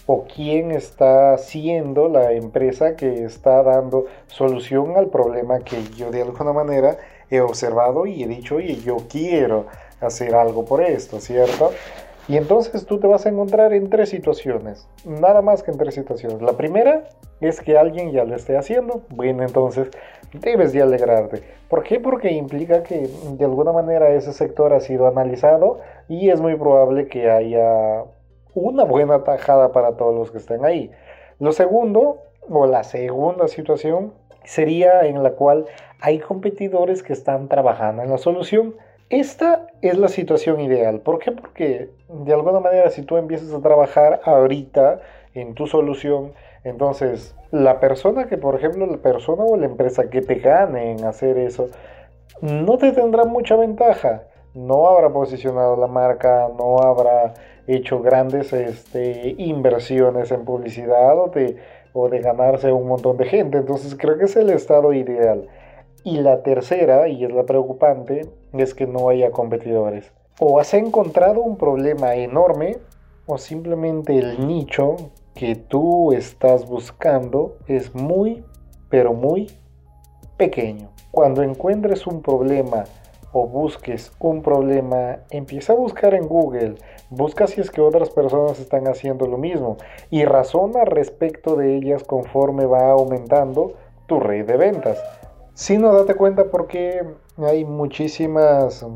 ¿O 0.08 0.26
quién 0.26 0.72
está 0.72 1.38
siendo 1.38 2.10
la 2.10 2.32
empresa 2.32 2.96
que 2.96 3.24
está 3.24 3.62
dando 3.62 4.06
solución 4.28 4.98
al 4.98 5.08
problema 5.08 5.60
que 5.60 5.84
yo 5.96 6.10
de 6.10 6.24
alguna 6.24 6.54
manera 6.54 6.98
he 7.30 7.42
observado 7.42 8.08
y 8.08 8.24
he 8.24 8.28
dicho, 8.28 8.60
y 8.60 8.82
yo 8.82 8.98
quiero 9.08 9.68
hacer 10.02 10.34
algo 10.34 10.66
por 10.66 10.82
esto, 10.82 11.20
¿cierto? 11.20 11.72
Y 12.30 12.38
entonces 12.38 12.86
tú 12.86 13.00
te 13.00 13.08
vas 13.08 13.26
a 13.26 13.30
encontrar 13.30 13.74
en 13.74 13.90
tres 13.90 14.10
situaciones, 14.10 14.88
nada 15.04 15.42
más 15.42 15.64
que 15.64 15.72
en 15.72 15.80
tres 15.80 15.96
situaciones. 15.96 16.44
La 16.44 16.54
primera 16.54 17.06
es 17.42 17.60
que 17.60 17.76
alguien 17.76 18.12
ya 18.12 18.24
lo 18.24 18.36
esté 18.36 18.56
haciendo. 18.56 19.02
Bueno, 19.10 19.42
entonces 19.42 19.90
debes 20.34 20.72
de 20.72 20.84
alegrarte. 20.84 21.42
¿Por 21.68 21.82
qué? 21.82 22.00
Porque 22.00 22.32
implica 22.32 22.84
que 22.84 23.10
de 23.32 23.46
alguna 23.46 23.72
manera 23.72 24.12
ese 24.12 24.32
sector 24.32 24.74
ha 24.74 24.80
sido 24.80 25.08
analizado 25.08 25.80
y 26.08 26.30
es 26.30 26.40
muy 26.40 26.56
probable 26.56 27.08
que 27.08 27.32
haya 27.32 28.04
una 28.54 28.84
buena 28.84 29.24
tajada 29.24 29.72
para 29.72 29.98
todos 29.98 30.14
los 30.16 30.30
que 30.30 30.38
estén 30.38 30.64
ahí. 30.66 30.92
Lo 31.40 31.52
segundo, 31.52 32.20
o 32.48 32.68
la 32.68 32.84
segunda 32.84 33.48
situación, 33.48 34.14
sería 34.44 35.02
en 35.08 35.24
la 35.24 35.32
cual 35.32 35.66
hay 36.00 36.20
competidores 36.20 37.02
que 37.02 37.14
están 37.14 37.48
trabajando 37.48 38.04
en 38.04 38.12
la 38.12 38.20
solución 38.20 38.76
esta 39.10 39.68
es 39.82 39.98
la 39.98 40.08
situación 40.08 40.62
ideal. 40.62 41.02
¿Por 41.02 41.20
qué? 41.20 41.32
Porque 41.32 41.90
de 42.08 42.34
alguna 42.34 42.60
manera 42.60 42.90
si 42.90 43.02
tú 43.02 43.18
empiezas 43.18 43.52
a 43.54 43.62
trabajar 43.62 44.22
ahorita 44.24 45.02
en 45.34 45.56
tu 45.56 45.68
solución, 45.68 46.34
entonces 46.64 47.36
la 47.52 47.80
persona 47.80 48.28
que, 48.28 48.38
por 48.38 48.56
ejemplo, 48.56 48.86
la 48.86 48.98
persona 48.98 49.44
o 49.44 49.58
la 49.58 49.66
empresa 49.66 50.10
que 50.10 50.22
te 50.22 50.36
gane 50.36 50.92
en 50.92 51.06
hacer 51.06 51.38
eso, 51.38 51.70
no 52.42 52.78
te 52.78 52.92
tendrá 52.92 53.26
mucha 53.26 53.56
ventaja. 53.56 54.24
No 54.54 54.88
habrá 54.88 55.10
posicionado 55.10 55.76
la 55.76 55.88
marca, 55.88 56.50
no 56.58 56.80
habrá 56.80 57.34
hecho 57.68 58.02
grandes 58.02 58.52
este, 58.52 59.36
inversiones 59.38 60.32
en 60.32 60.44
publicidad 60.44 61.18
o 61.20 61.28
de, 61.28 61.58
o 61.94 62.10
de 62.10 62.20
ganarse 62.20 62.72
un 62.72 62.88
montón 62.88 63.18
de 63.18 63.26
gente. 63.26 63.58
Entonces 63.58 63.96
creo 63.96 64.18
que 64.18 64.26
es 64.26 64.36
el 64.36 64.50
estado 64.50 64.94
ideal. 64.94 65.48
Y 66.04 66.18
la 66.18 66.44
tercera, 66.44 67.08
y 67.08 67.24
es 67.24 67.32
la 67.32 67.44
preocupante, 67.44 68.30
es 68.54 68.74
que 68.74 68.88
no 68.88 69.10
haya 69.10 69.32
competidores. 69.32 70.12
O 70.40 70.60
has 70.60 70.74
encontrado 70.74 71.42
un 71.42 71.58
problema 71.58 72.16
enorme 72.16 72.78
o 73.26 73.38
simplemente 73.38 74.18
el 74.18 74.48
nicho 74.48 74.96
que 75.36 75.56
tú 75.56 76.14
estás 76.14 76.68
buscando 76.68 77.58
es 77.68 77.94
muy, 77.94 78.44
pero 78.90 79.14
muy 79.14 79.52
pequeño. 80.38 80.90
Cuando 81.12 81.44
encuentres 81.44 82.08
un 82.08 82.22
problema 82.22 82.86
o 83.32 83.48
busques 83.48 84.12
un 84.20 84.42
problema, 84.42 85.20
empieza 85.30 85.74
a 85.74 85.76
buscar 85.76 86.14
en 86.14 86.28
Google, 86.28 86.76
busca 87.10 87.48
si 87.48 87.62
es 87.62 87.70
que 87.70 87.82
otras 87.82 88.10
personas 88.10 88.60
están 88.60 88.88
haciendo 88.88 89.28
lo 89.28 89.38
mismo 89.38 89.78
y 90.10 90.26
razona 90.26 90.86
respecto 90.86 91.56
de 91.56 91.76
ellas 91.76 92.04
conforme 92.04 92.66
va 92.66 92.90
aumentando 92.92 93.74
tu 94.08 94.20
red 94.20 94.46
de 94.46 94.58
ventas. 94.58 95.00
Si 95.60 95.78
no, 95.78 95.92
date 95.92 96.16
cuenta 96.16 96.46
porque 96.46 97.04
hay 97.38 97.66
muchísimas 97.66 98.82
mm, 98.82 98.96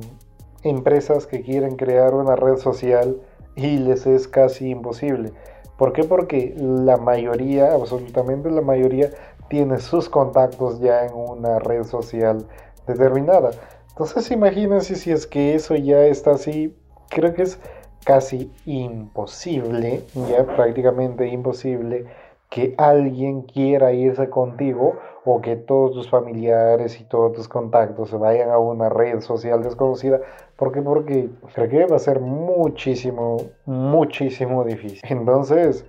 empresas 0.64 1.28
que 1.28 1.42
quieren 1.42 1.76
crear 1.76 2.14
una 2.14 2.38
red 2.38 2.56
social 2.56 3.18
y 3.58 3.80
les 3.80 4.08
es 4.08 4.30
casi 4.30 4.70
imposible. 4.70 5.34
¿Por 5.78 5.92
qué? 5.92 6.06
Porque 6.06 6.56
la 6.58 6.96
mayoría, 6.96 7.74
absolutamente 7.74 8.50
la 8.50 8.62
mayoría, 8.62 9.10
tiene 9.50 9.78
sus 9.80 10.08
contactos 10.08 10.80
ya 10.80 11.06
en 11.06 11.14
una 11.14 11.60
red 11.60 11.84
social 11.84 12.48
determinada. 12.88 13.52
Entonces 13.90 14.32
imagínense 14.32 14.96
si 14.96 15.12
es 15.12 15.28
que 15.28 15.56
eso 15.56 15.76
ya 15.76 16.06
está 16.06 16.32
así, 16.32 16.74
creo 17.10 17.34
que 17.34 17.42
es 17.42 17.60
casi 18.06 18.50
imposible, 18.66 20.06
ya 20.30 20.46
prácticamente 20.46 21.28
imposible, 21.28 22.06
que 22.50 22.74
alguien 22.78 23.42
quiera 23.42 23.92
irse 23.92 24.30
contigo 24.30 24.96
o 25.26 25.42
que 25.42 25.56
todos 25.56 25.94
tus 25.94 26.10
familiares 26.10 27.00
y 27.00 27.06
todos 27.06 27.34
tus 27.34 27.48
contactos 27.48 28.10
se 28.10 28.18
vayan 28.18 28.50
a 28.50 28.58
una 28.58 28.90
red 28.90 29.22
social 29.22 29.64
desconocida. 29.64 30.20
¿Por 30.58 30.72
qué? 30.72 30.82
Porque 30.82 31.30
creo 31.54 31.70
que 31.70 31.86
va 31.86 31.96
a 31.96 32.00
ser 32.00 32.20
muchísimo, 32.20 33.38
muchísimo 33.66 34.64
difícil. 34.64 35.00
Entonces, 35.04 35.86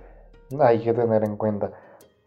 hay 0.59 0.79
que 0.79 0.93
tener 0.93 1.23
en 1.23 1.35
cuenta. 1.35 1.71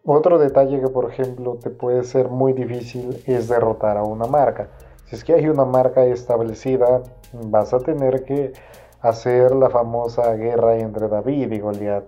Otro 0.05 0.39
detalle 0.39 0.81
que, 0.81 0.89
por 0.89 1.11
ejemplo, 1.11 1.57
te 1.63 1.71
puede 1.71 2.05
ser 2.05 2.29
muy 2.29 2.53
difícil 2.53 3.23
es 3.27 3.49
derrotar 3.49 3.97
a 3.97 4.03
una 4.03 4.27
marca. 4.27 4.69
Si 5.07 5.17
es 5.17 5.25
que 5.25 5.35
hay 5.35 5.49
una 5.49 5.65
marca 5.65 6.05
establecida, 6.05 7.03
vas 7.33 7.73
a 7.73 7.79
tener 7.79 8.25
que 8.25 8.53
hacer 9.01 9.55
la 9.55 9.71
famosa 9.71 10.35
guerra 10.35 10.77
entre 10.77 11.09
David 11.09 11.53
y 11.53 11.61
Goliat. 11.61 12.05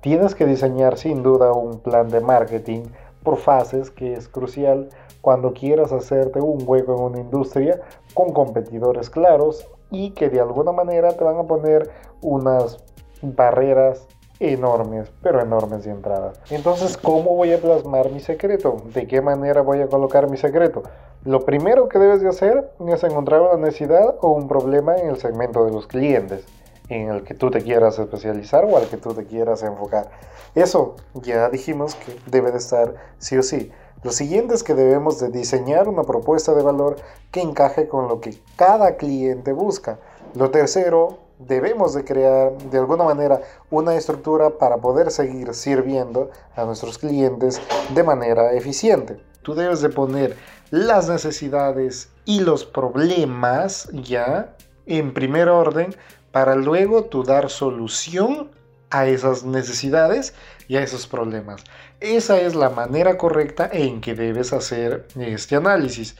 Tienes 0.00 0.34
que 0.34 0.44
diseñar 0.44 0.98
sin 0.98 1.22
duda 1.22 1.52
un 1.52 1.80
plan 1.80 2.08
de 2.08 2.20
marketing 2.20 2.82
por 3.24 3.38
fases 3.38 3.90
que 3.90 4.12
es 4.12 4.28
crucial 4.28 4.90
cuando 5.20 5.52
quieras 5.54 5.90
hacerte 5.90 6.40
un 6.40 6.62
hueco 6.64 6.94
en 6.94 7.02
una 7.02 7.18
industria 7.18 7.80
con 8.12 8.32
competidores 8.32 9.10
claros 9.10 9.66
y 9.90 10.10
que 10.10 10.28
de 10.28 10.40
alguna 10.40 10.70
manera 10.70 11.16
te 11.16 11.24
van 11.24 11.38
a 11.38 11.44
poner 11.44 11.90
unas 12.20 12.78
barreras 13.22 14.06
enormes, 14.40 15.10
pero 15.22 15.40
enormes 15.40 15.84
de 15.84 15.92
entrada. 15.92 16.32
Entonces, 16.50 16.96
¿cómo 16.96 17.34
voy 17.34 17.52
a 17.52 17.60
plasmar 17.60 18.10
mi 18.10 18.20
secreto? 18.20 18.76
¿De 18.92 19.06
qué 19.06 19.20
manera 19.20 19.62
voy 19.62 19.80
a 19.80 19.86
colocar 19.86 20.28
mi 20.28 20.36
secreto? 20.36 20.82
Lo 21.24 21.44
primero 21.44 21.88
que 21.88 21.98
debes 21.98 22.20
de 22.20 22.28
hacer 22.28 22.70
es 22.86 23.02
encontrar 23.04 23.40
una 23.40 23.56
necesidad 23.56 24.16
o 24.20 24.30
un 24.30 24.46
problema 24.46 24.96
en 24.96 25.08
el 25.08 25.16
segmento 25.16 25.64
de 25.64 25.72
los 25.72 25.86
clientes 25.86 26.44
en 26.88 27.08
el 27.08 27.24
que 27.24 27.34
tú 27.34 27.50
te 27.50 27.62
quieras 27.62 27.98
especializar 27.98 28.64
o 28.64 28.76
al 28.76 28.88
que 28.88 28.96
tú 28.96 29.14
te 29.14 29.24
quieras 29.24 29.62
enfocar. 29.62 30.10
Eso 30.54 30.96
ya 31.14 31.48
dijimos 31.48 31.94
que 31.94 32.16
debe 32.26 32.52
de 32.52 32.58
estar 32.58 32.94
sí 33.18 33.36
o 33.36 33.42
sí. 33.42 33.72
Lo 34.02 34.12
siguiente 34.12 34.54
es 34.54 34.62
que 34.62 34.74
debemos 34.74 35.18
de 35.18 35.30
diseñar 35.30 35.88
una 35.88 36.02
propuesta 36.02 36.52
de 36.54 36.62
valor 36.62 36.96
que 37.30 37.40
encaje 37.40 37.88
con 37.88 38.06
lo 38.06 38.20
que 38.20 38.38
cada 38.56 38.96
cliente 38.96 39.52
busca. 39.52 39.98
Lo 40.34 40.50
tercero, 40.50 41.18
debemos 41.38 41.94
de 41.94 42.04
crear 42.04 42.52
de 42.52 42.78
alguna 42.78 43.04
manera 43.04 43.40
una 43.70 43.94
estructura 43.94 44.58
para 44.58 44.76
poder 44.76 45.10
seguir 45.10 45.54
sirviendo 45.54 46.30
a 46.54 46.64
nuestros 46.64 46.98
clientes 46.98 47.60
de 47.94 48.02
manera 48.02 48.52
eficiente. 48.52 49.20
Tú 49.42 49.54
debes 49.54 49.80
de 49.80 49.88
poner 49.88 50.36
las 50.70 51.08
necesidades 51.08 52.10
y 52.24 52.40
los 52.40 52.64
problemas 52.64 53.88
ya 53.92 54.54
en 54.86 55.14
primer 55.14 55.48
orden 55.48 55.94
para 56.34 56.56
luego 56.56 57.04
tú 57.04 57.22
dar 57.22 57.48
solución 57.48 58.50
a 58.90 59.06
esas 59.06 59.44
necesidades 59.44 60.34
y 60.66 60.74
a 60.74 60.82
esos 60.82 61.06
problemas. 61.06 61.62
Esa 62.00 62.40
es 62.40 62.56
la 62.56 62.70
manera 62.70 63.16
correcta 63.16 63.70
en 63.72 64.00
que 64.00 64.16
debes 64.16 64.52
hacer 64.52 65.06
este 65.14 65.54
análisis. 65.54 66.16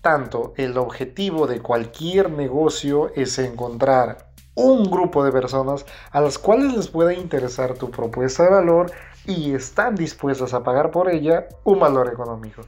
Tanto 0.00 0.52
el 0.56 0.76
objetivo 0.78 1.46
de 1.46 1.60
cualquier 1.60 2.28
negocio 2.32 3.12
es 3.14 3.38
encontrar 3.38 4.32
un 4.56 4.90
grupo 4.90 5.22
de 5.22 5.30
personas 5.30 5.86
a 6.10 6.20
las 6.20 6.38
cuales 6.38 6.76
les 6.76 6.88
pueda 6.88 7.14
interesar 7.14 7.74
tu 7.74 7.88
propuesta 7.88 8.42
de 8.42 8.50
valor 8.50 8.90
y 9.26 9.54
están 9.54 9.94
dispuestas 9.94 10.54
a 10.54 10.64
pagar 10.64 10.90
por 10.90 11.08
ella 11.08 11.46
un 11.62 11.78
valor 11.78 12.08
económico. 12.12 12.62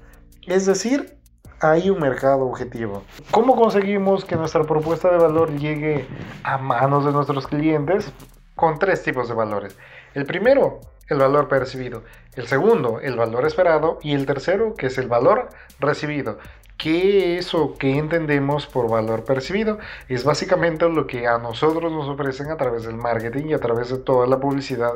Es 0.46 0.64
decir, 0.64 1.18
hay 1.60 1.90
un 1.90 2.00
mercado 2.00 2.46
objetivo. 2.46 3.02
¿Cómo 3.30 3.56
conseguimos 3.56 4.24
que 4.24 4.36
nuestra 4.36 4.64
propuesta 4.64 5.10
de 5.10 5.18
valor 5.18 5.56
llegue 5.56 6.06
a 6.42 6.58
manos 6.58 7.04
de 7.04 7.12
nuestros 7.12 7.46
clientes? 7.46 8.12
Con 8.54 8.78
tres 8.78 9.02
tipos 9.02 9.28
de 9.28 9.34
valores. 9.34 9.76
El 10.14 10.26
primero, 10.26 10.80
el 11.08 11.18
valor 11.18 11.48
percibido. 11.48 12.04
El 12.34 12.46
segundo, 12.46 13.00
el 13.00 13.16
valor 13.16 13.46
esperado. 13.46 13.98
Y 14.02 14.14
el 14.14 14.26
tercero, 14.26 14.74
que 14.74 14.86
es 14.86 14.98
el 14.98 15.08
valor 15.08 15.48
recibido. 15.80 16.38
¿Qué 16.76 17.38
es 17.38 17.54
o 17.54 17.74
qué 17.78 17.96
entendemos 17.98 18.66
por 18.66 18.90
valor 18.90 19.24
percibido? 19.24 19.78
Es 20.08 20.24
básicamente 20.24 20.88
lo 20.88 21.06
que 21.06 21.26
a 21.26 21.38
nosotros 21.38 21.92
nos 21.92 22.08
ofrecen 22.08 22.50
a 22.50 22.56
través 22.56 22.84
del 22.84 22.96
marketing 22.96 23.46
y 23.46 23.54
a 23.54 23.60
través 23.60 23.90
de 23.90 23.98
toda 23.98 24.26
la 24.26 24.38
publicidad 24.38 24.92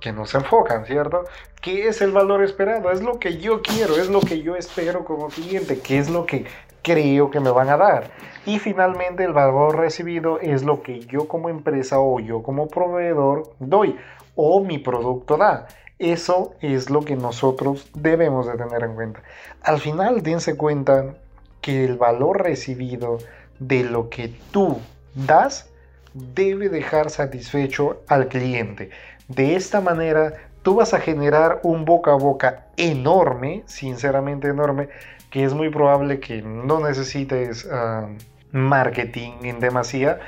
que 0.00 0.12
nos 0.12 0.34
enfocan, 0.34 0.84
¿cierto? 0.84 1.24
¿Qué 1.60 1.88
es 1.88 2.02
el 2.02 2.12
valor 2.12 2.44
esperado? 2.44 2.90
Es 2.90 3.02
lo 3.02 3.18
que 3.18 3.38
yo 3.38 3.62
quiero, 3.62 3.96
es 3.96 4.10
lo 4.10 4.20
que 4.20 4.42
yo 4.42 4.54
espero 4.54 5.04
como 5.04 5.28
cliente, 5.28 5.80
qué 5.80 5.98
es 5.98 6.10
lo 6.10 6.26
que 6.26 6.44
creo 6.82 7.30
que 7.30 7.40
me 7.40 7.50
van 7.50 7.70
a 7.70 7.78
dar. 7.78 8.10
Y 8.44 8.58
finalmente 8.58 9.24
el 9.24 9.32
valor 9.32 9.78
recibido 9.78 10.38
es 10.40 10.62
lo 10.62 10.82
que 10.82 11.00
yo 11.00 11.26
como 11.26 11.48
empresa 11.48 11.98
o 11.98 12.20
yo 12.20 12.42
como 12.42 12.68
proveedor 12.68 13.54
doy 13.58 13.96
o 14.36 14.62
mi 14.62 14.78
producto 14.78 15.38
da. 15.38 15.66
Eso 16.04 16.52
es 16.60 16.90
lo 16.90 17.00
que 17.00 17.16
nosotros 17.16 17.88
debemos 17.94 18.46
de 18.46 18.58
tener 18.58 18.82
en 18.82 18.94
cuenta. 18.94 19.22
Al 19.62 19.80
final, 19.80 20.22
dense 20.22 20.54
cuenta 20.54 21.14
que 21.62 21.86
el 21.86 21.96
valor 21.96 22.42
recibido 22.42 23.16
de 23.58 23.84
lo 23.84 24.10
que 24.10 24.30
tú 24.50 24.80
das 25.14 25.70
debe 26.12 26.68
dejar 26.68 27.08
satisfecho 27.08 28.02
al 28.06 28.28
cliente. 28.28 28.90
De 29.28 29.56
esta 29.56 29.80
manera, 29.80 30.34
tú 30.62 30.74
vas 30.74 30.92
a 30.92 31.00
generar 31.00 31.60
un 31.62 31.86
boca 31.86 32.12
a 32.12 32.16
boca 32.16 32.66
enorme, 32.76 33.62
sinceramente 33.64 34.48
enorme, 34.48 34.90
que 35.30 35.42
es 35.42 35.54
muy 35.54 35.70
probable 35.70 36.20
que 36.20 36.42
no 36.42 36.80
necesites 36.80 37.66
ah, 37.72 38.08
marketing 38.52 39.32
en 39.44 39.58
demasía 39.58 40.20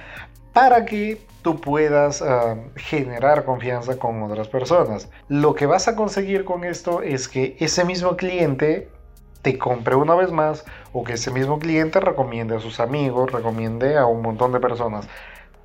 para 0.55 0.87
que 0.87 1.21
tú 1.47 1.61
puedas 1.61 2.23
ah, 2.23 2.57
generar 2.75 3.45
confianza 3.45 4.01
con 4.01 4.21
otras 4.21 4.49
personas. 4.49 5.09
Lo 5.29 5.55
que 5.55 5.67
vas 5.67 5.87
a 5.87 5.95
conseguir 5.95 6.45
con 6.45 6.65
esto 6.65 7.03
es 7.03 7.29
que 7.29 7.57
ese 7.61 7.85
mismo 7.85 8.17
cliente 8.17 8.89
te 9.43 9.57
compre 9.57 9.95
una 9.95 10.17
vez 10.17 10.33
más 10.33 10.65
o 10.93 11.05
que 11.05 11.13
ese 11.13 11.31
mismo 11.31 11.61
cliente 11.61 12.01
recomiende 12.01 12.57
a 12.57 12.59
sus 12.59 12.81
amigos, 12.81 13.31
recomiende 13.31 13.97
a 13.97 14.07
un 14.07 14.23
montón 14.23 14.51
de 14.51 14.59
personas. 14.59 15.07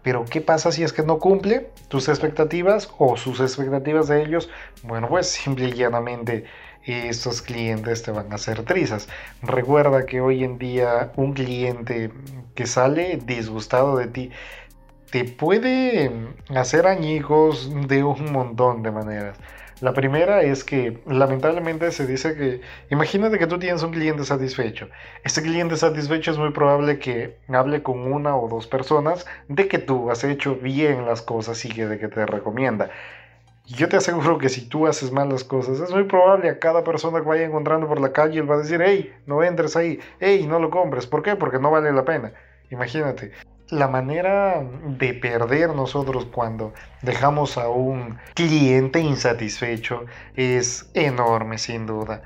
Pero 0.04 0.24
¿qué 0.26 0.40
pasa 0.40 0.72
si 0.72 0.84
es 0.84 0.94
que 0.94 1.02
no 1.02 1.18
cumple 1.18 1.72
tus 1.88 2.10
expectativas 2.10 2.88
o 3.00 3.18
sus 3.18 3.40
expectativas 3.40 4.08
de 4.08 4.22
ellos? 4.22 4.52
Bueno, 4.84 5.10
pues 5.10 5.30
simple 5.32 5.70
y 5.70 5.72
llanamente 5.72 6.46
estos 6.86 7.42
clientes 7.42 8.04
te 8.04 8.12
van 8.12 8.32
a 8.32 8.36
hacer 8.36 8.64
trizas. 8.66 9.08
Recuerda 9.42 10.06
que 10.06 10.22
hoy 10.22 10.44
en 10.44 10.60
día 10.60 11.12
un 11.16 11.34
cliente 11.34 12.12
que 12.54 12.68
sale 12.68 13.20
disgustado 13.26 13.98
de 13.98 14.08
ti 14.08 14.32
te 15.12 15.26
puede 15.26 16.10
hacer 16.56 16.88
añicos 16.88 17.70
de 17.88 18.04
un 18.04 18.32
montón 18.32 18.82
de 18.82 18.92
maneras. 18.92 19.38
La 19.82 19.94
primera 19.94 20.44
es 20.44 20.64
que 20.64 21.02
lamentablemente 21.06 21.92
se 21.92 22.08
dice 22.08 22.36
que, 22.36 22.62
imagínate 22.90 23.38
que 23.38 23.48
tú 23.48 23.60
tienes 23.60 23.84
un 23.84 23.92
cliente 23.92 24.24
satisfecho. 24.24 24.88
Este 25.24 25.42
cliente 25.42 25.76
satisfecho 25.76 26.32
es 26.32 26.38
muy 26.38 26.52
probable 26.52 27.00
que 27.00 27.36
hable 27.50 27.84
con 27.84 28.12
una 28.12 28.38
o 28.38 28.48
dos 28.48 28.68
personas 28.68 29.26
de 29.50 29.68
que 29.68 29.80
tú 29.80 30.10
has 30.12 30.24
hecho 30.24 30.56
bien 30.56 31.06
las 31.06 31.22
cosas 31.22 31.66
y 31.66 31.70
que 31.70 31.88
de 31.88 32.00
que 32.00 32.08
te 32.08 32.26
recomienda. 32.26 32.90
Yo 33.66 33.90
te 33.90 33.98
aseguro 33.98 34.38
que 34.38 34.50
si 34.50 34.70
tú 34.70 34.88
haces 34.88 35.12
mal 35.12 35.30
las 35.30 35.44
cosas, 35.44 35.80
es 35.80 35.92
muy 35.92 36.04
probable 36.04 36.50
a 36.50 36.60
cada 36.60 36.84
persona 36.84 37.20
que 37.20 37.28
vaya 37.28 37.44
encontrando 37.44 37.88
por 37.88 38.00
la 38.00 38.14
calle, 38.14 38.40
él 38.40 38.50
va 38.50 38.56
a 38.56 38.60
decir, 38.60 38.82
hey, 38.86 39.14
no 39.26 39.44
entres 39.44 39.76
ahí, 39.76 40.00
hey, 40.20 40.46
no 40.48 40.60
lo 40.60 40.70
compres. 40.70 41.06
¿Por 41.08 41.22
qué? 41.22 41.36
Porque 41.36 41.60
no 41.60 41.72
vale 41.72 41.92
la 41.92 42.06
pena. 42.06 42.32
Imagínate 42.70 43.32
la 43.72 43.88
manera 43.88 44.64
de 44.84 45.14
perder 45.14 45.74
nosotros 45.74 46.26
cuando 46.26 46.74
dejamos 47.02 47.58
a 47.58 47.70
un 47.70 48.20
cliente 48.36 49.00
insatisfecho 49.00 50.06
es 50.36 50.90
enorme 50.94 51.58
sin 51.58 51.86
duda. 51.86 52.22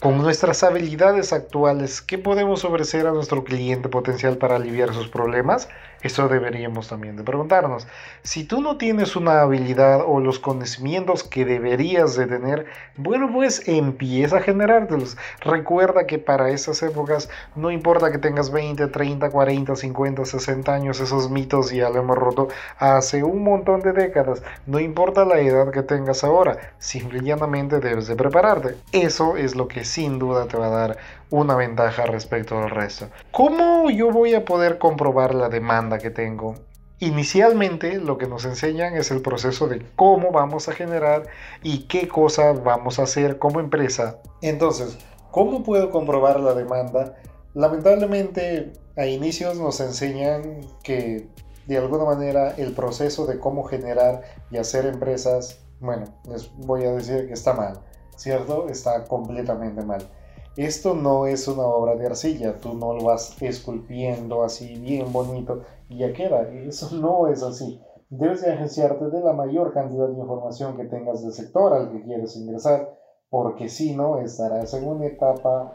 Con 0.00 0.18
nuestras 0.18 0.62
habilidades 0.62 1.32
actuales, 1.32 2.00
¿qué 2.00 2.18
podemos 2.18 2.64
ofrecer 2.64 3.06
a 3.06 3.12
nuestro 3.12 3.42
cliente 3.42 3.88
potencial 3.88 4.36
para 4.36 4.56
aliviar 4.56 4.94
sus 4.94 5.08
problemas? 5.08 5.68
Eso 6.04 6.28
deberíamos 6.28 6.88
también 6.88 7.16
de 7.16 7.24
preguntarnos. 7.24 7.86
Si 8.22 8.44
tú 8.44 8.60
no 8.60 8.76
tienes 8.76 9.16
una 9.16 9.40
habilidad 9.40 10.02
o 10.06 10.20
los 10.20 10.38
conocimientos 10.38 11.24
que 11.24 11.46
deberías 11.46 12.14
de 12.14 12.26
tener, 12.26 12.66
bueno, 12.98 13.30
pues 13.32 13.66
empieza 13.66 14.36
a 14.36 14.42
generártelos. 14.42 15.16
Recuerda 15.40 16.06
que 16.06 16.18
para 16.18 16.50
esas 16.50 16.82
épocas 16.82 17.30
no 17.56 17.70
importa 17.70 18.12
que 18.12 18.18
tengas 18.18 18.52
20, 18.52 18.86
30, 18.88 19.30
40, 19.30 19.74
50, 19.74 20.24
60 20.26 20.74
años, 20.74 21.00
esos 21.00 21.30
mitos 21.30 21.70
ya 21.70 21.88
lo 21.88 22.00
hemos 22.00 22.18
roto 22.18 22.48
hace 22.78 23.24
un 23.24 23.42
montón 23.42 23.80
de 23.80 23.92
décadas. 23.92 24.42
No 24.66 24.80
importa 24.80 25.24
la 25.24 25.40
edad 25.40 25.70
que 25.70 25.82
tengas 25.82 26.22
ahora, 26.22 26.74
simplemente 26.78 27.80
debes 27.80 28.08
de 28.08 28.16
prepararte. 28.16 28.76
Eso 28.92 29.38
es 29.38 29.56
lo 29.56 29.68
que 29.68 29.86
sin 29.86 30.18
duda 30.18 30.46
te 30.48 30.58
va 30.58 30.66
a 30.66 30.70
dar 30.70 30.98
una 31.34 31.56
ventaja 31.56 32.06
respecto 32.06 32.56
al 32.56 32.70
resto. 32.70 33.08
¿Cómo 33.32 33.90
yo 33.90 34.12
voy 34.12 34.34
a 34.34 34.44
poder 34.44 34.78
comprobar 34.78 35.34
la 35.34 35.48
demanda 35.48 35.98
que 35.98 36.10
tengo? 36.10 36.54
Inicialmente 37.00 37.98
lo 37.98 38.18
que 38.18 38.28
nos 38.28 38.44
enseñan 38.44 38.96
es 38.96 39.10
el 39.10 39.20
proceso 39.20 39.66
de 39.66 39.84
cómo 39.96 40.30
vamos 40.30 40.68
a 40.68 40.72
generar 40.74 41.26
y 41.64 41.88
qué 41.88 42.06
cosa 42.06 42.52
vamos 42.52 43.00
a 43.00 43.02
hacer 43.02 43.40
como 43.40 43.58
empresa. 43.58 44.20
Entonces, 44.42 44.96
¿cómo 45.32 45.64
puedo 45.64 45.90
comprobar 45.90 46.38
la 46.38 46.54
demanda? 46.54 47.16
Lamentablemente 47.52 48.72
a 48.96 49.06
inicios 49.06 49.58
nos 49.58 49.80
enseñan 49.80 50.60
que 50.84 51.26
de 51.66 51.78
alguna 51.78 52.04
manera 52.04 52.54
el 52.58 52.74
proceso 52.74 53.26
de 53.26 53.40
cómo 53.40 53.64
generar 53.64 54.22
y 54.52 54.58
hacer 54.58 54.86
empresas, 54.86 55.58
bueno, 55.80 56.04
les 56.28 56.48
voy 56.58 56.84
a 56.84 56.92
decir 56.92 57.26
que 57.26 57.32
está 57.32 57.54
mal, 57.54 57.80
¿cierto? 58.14 58.68
Está 58.68 59.04
completamente 59.06 59.82
mal. 59.82 60.08
Esto 60.56 60.94
no 60.94 61.26
es 61.26 61.48
una 61.48 61.64
obra 61.64 61.96
de 61.96 62.06
arcilla, 62.06 62.60
tú 62.60 62.74
no 62.74 62.94
lo 62.94 63.06
vas 63.06 63.40
esculpiendo 63.42 64.44
así 64.44 64.76
bien 64.78 65.12
bonito 65.12 65.62
y 65.88 65.98
ya 65.98 66.12
queda. 66.12 66.48
Eso 66.48 66.94
no 66.96 67.26
es 67.26 67.42
así. 67.42 67.82
Debes 68.08 68.42
de 68.42 68.52
agenciarte 68.52 69.06
de 69.10 69.20
la 69.20 69.32
mayor 69.32 69.72
cantidad 69.72 70.06
de 70.06 70.20
información 70.20 70.76
que 70.76 70.84
tengas 70.84 71.22
del 71.22 71.32
sector 71.32 71.72
al 71.72 71.90
que 71.90 72.02
quieres 72.02 72.36
ingresar, 72.36 72.96
porque 73.30 73.68
si 73.68 73.96
no, 73.96 74.20
estarás 74.20 74.72
en 74.74 74.86
una 74.86 75.06
etapa, 75.06 75.72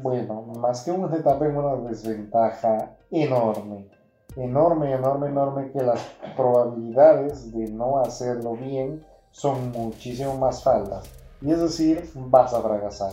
bueno, 0.00 0.42
más 0.60 0.84
que 0.84 0.92
una 0.92 1.16
etapa, 1.16 1.44
en 1.46 1.56
una 1.56 1.74
desventaja 1.88 2.96
enorme. 3.10 3.88
Enorme, 4.36 4.92
enorme, 4.92 5.26
enorme, 5.26 5.72
que 5.72 5.82
las 5.82 6.00
probabilidades 6.36 7.52
de 7.52 7.72
no 7.72 7.98
hacerlo 7.98 8.52
bien 8.52 9.04
son 9.32 9.72
muchísimo 9.72 10.36
más 10.36 10.64
altas. 10.64 11.10
Y 11.40 11.50
es 11.50 11.60
decir, 11.60 12.08
vas 12.14 12.54
a 12.54 12.62
fracasar. 12.62 13.10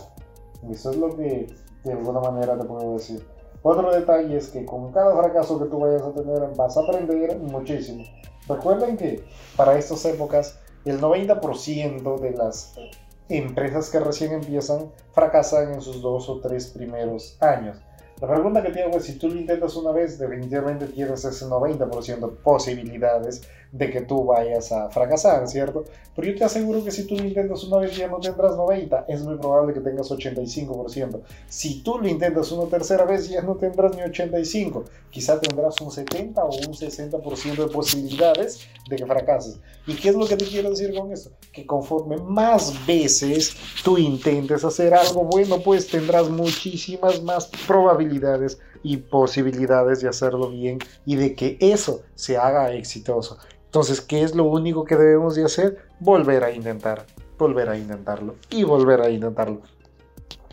Eso 0.68 0.90
es 0.90 0.96
lo 0.96 1.16
que 1.16 1.46
de 1.84 1.92
alguna 1.92 2.20
manera 2.20 2.58
te 2.58 2.64
puedo 2.64 2.94
decir. 2.94 3.24
Otro 3.62 3.92
detalle 3.92 4.36
es 4.36 4.48
que 4.48 4.64
con 4.64 4.90
cada 4.92 5.16
fracaso 5.16 5.58
que 5.58 5.66
tú 5.66 5.80
vayas 5.80 6.02
a 6.02 6.12
tener 6.12 6.48
vas 6.56 6.76
a 6.76 6.80
aprender 6.80 7.38
muchísimo. 7.38 8.04
Recuerden 8.48 8.96
que 8.96 9.24
para 9.56 9.78
estas 9.78 10.04
épocas 10.06 10.58
el 10.84 11.00
90% 11.00 12.18
de 12.20 12.30
las 12.32 12.74
empresas 13.28 13.90
que 13.90 14.00
recién 14.00 14.32
empiezan 14.32 14.90
fracasan 15.12 15.74
en 15.74 15.80
sus 15.82 16.00
dos 16.00 16.28
o 16.28 16.40
tres 16.40 16.68
primeros 16.68 17.36
años. 17.40 17.76
La 18.20 18.28
pregunta 18.28 18.62
que 18.62 18.70
tengo 18.70 18.98
es, 18.98 19.04
si 19.04 19.18
tú 19.18 19.28
lo 19.28 19.36
intentas 19.36 19.76
una 19.76 19.92
vez, 19.92 20.18
definitivamente 20.18 20.86
tienes 20.86 21.24
ese 21.24 21.46
90% 21.46 22.20
de 22.20 22.36
posibilidades 22.42 23.42
de 23.72 23.90
que 23.90 24.00
tú 24.00 24.24
vayas 24.24 24.72
a 24.72 24.90
fracasar, 24.90 25.46
¿cierto? 25.46 25.84
Pero 26.16 26.32
yo 26.32 26.38
te 26.38 26.44
aseguro 26.44 26.84
que 26.84 26.90
si 26.90 27.06
tú 27.06 27.16
lo 27.16 27.24
intentas 27.24 27.62
una 27.64 27.78
vez 27.78 27.96
ya 27.96 28.08
no 28.08 28.18
tendrás 28.18 28.56
90, 28.56 29.04
es 29.08 29.22
muy 29.22 29.36
probable 29.36 29.72
que 29.72 29.80
tengas 29.80 30.10
85%. 30.10 31.20
Si 31.48 31.82
tú 31.82 31.98
lo 31.98 32.08
intentas 32.08 32.50
una 32.50 32.68
tercera 32.68 33.04
vez 33.04 33.28
ya 33.28 33.42
no 33.42 33.54
tendrás 33.54 33.94
ni 33.94 34.02
85, 34.02 34.84
quizá 35.10 35.40
tendrás 35.40 35.80
un 35.80 35.90
70 35.90 36.44
o 36.44 36.48
un 36.48 36.74
60% 36.74 37.56
de 37.56 37.68
posibilidades 37.68 38.60
de 38.88 38.96
que 38.96 39.06
fracases. 39.06 39.60
¿Y 39.86 39.94
qué 39.94 40.08
es 40.08 40.14
lo 40.16 40.26
que 40.26 40.36
te 40.36 40.46
quiero 40.46 40.70
decir 40.70 40.92
con 40.94 41.12
esto? 41.12 41.30
Que 41.52 41.64
conforme 41.64 42.16
más 42.16 42.74
veces 42.86 43.56
tú 43.84 43.96
intentes 43.96 44.64
hacer 44.64 44.94
algo 44.94 45.24
bueno, 45.24 45.60
pues 45.60 45.86
tendrás 45.86 46.28
muchísimas 46.28 47.22
más 47.22 47.50
probabilidades 47.68 48.58
y 48.82 48.96
posibilidades 48.96 50.00
de 50.00 50.08
hacerlo 50.08 50.50
bien 50.50 50.78
y 51.06 51.16
de 51.16 51.34
que 51.34 51.56
eso 51.60 52.02
se 52.14 52.36
haga 52.36 52.72
exitoso. 52.72 53.38
Entonces, 53.70 54.00
¿qué 54.00 54.24
es 54.24 54.34
lo 54.34 54.42
único 54.42 54.84
que 54.84 54.96
debemos 54.96 55.36
de 55.36 55.44
hacer? 55.44 55.78
Volver 56.00 56.42
a 56.42 56.50
intentar, 56.50 57.06
volver 57.38 57.68
a 57.68 57.78
intentarlo 57.78 58.34
y 58.50 58.64
volver 58.64 59.00
a 59.00 59.10
intentarlo. 59.10 59.60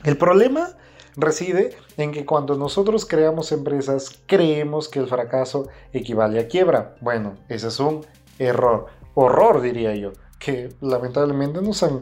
El 0.03 0.17
problema 0.17 0.77
reside 1.15 1.75
en 1.97 2.11
que 2.11 2.27
cuando 2.27 2.53
nosotros 2.53 3.07
creamos 3.07 3.51
empresas, 3.51 4.21
creemos 4.27 4.87
que 4.87 4.99
el 4.99 5.07
fracaso 5.07 5.67
equivale 5.93 6.39
a 6.39 6.47
quiebra. 6.47 6.95
Bueno, 7.01 7.33
ese 7.49 7.69
es 7.69 7.79
un 7.79 8.05
error, 8.37 8.85
horror 9.15 9.61
diría 9.61 9.95
yo, 9.95 10.11
que 10.37 10.69
lamentablemente 10.79 11.59
nos 11.59 11.81
han 11.81 12.01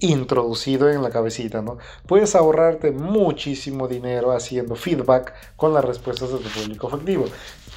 introducido 0.00 0.90
en 0.90 1.02
la 1.02 1.10
cabecita. 1.10 1.64
Puedes 2.06 2.34
ahorrarte 2.34 2.90
muchísimo 2.90 3.88
dinero 3.88 4.32
haciendo 4.32 4.74
feedback 4.74 5.32
con 5.56 5.72
las 5.72 5.84
respuestas 5.84 6.30
de 6.30 6.38
tu 6.38 6.48
público 6.48 6.88
efectivo. 6.88 7.24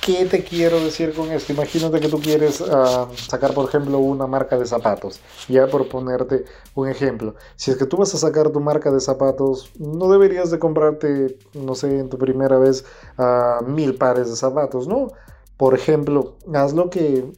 ¿Qué 0.05 0.25
te 0.25 0.43
quiero 0.43 0.81
decir 0.81 1.13
con 1.13 1.31
esto? 1.31 1.53
Imagínate 1.53 2.01
que 2.01 2.09
tú 2.09 2.19
quieres 2.19 2.61
ah, 2.61 3.07
sacar, 3.15 3.53
por 3.53 3.69
ejemplo, 3.69 3.99
una 3.99 4.27
marca 4.27 4.57
de 4.57 4.65
zapatos. 4.65 5.21
Ya 5.47 5.67
por 5.67 5.87
ponerte 5.87 6.43
un 6.75 6.89
ejemplo. 6.89 7.35
Si 7.55 7.71
es 7.71 7.77
que 7.77 7.85
tú 7.85 7.95
vas 7.95 8.13
a 8.13 8.17
sacar 8.17 8.49
tu 8.49 8.59
marca 8.59 8.91
de 8.91 8.99
zapatos, 8.99 9.71
no 9.79 10.09
deberías 10.09 10.51
de 10.51 10.59
comprarte, 10.59 11.37
no 11.53 11.73
sé, 11.73 11.99
en 11.99 12.09
tu 12.09 12.17
primera 12.17 12.57
vez 12.57 12.83
uh, 13.17 13.63
mil 13.63 13.95
pares 13.95 14.29
de 14.29 14.35
zapatos, 14.35 14.89
¿no? 14.89 15.07
Por 15.55 15.73
ejemplo, 15.73 16.35
hazlo 16.53 16.89
que, 16.89 17.31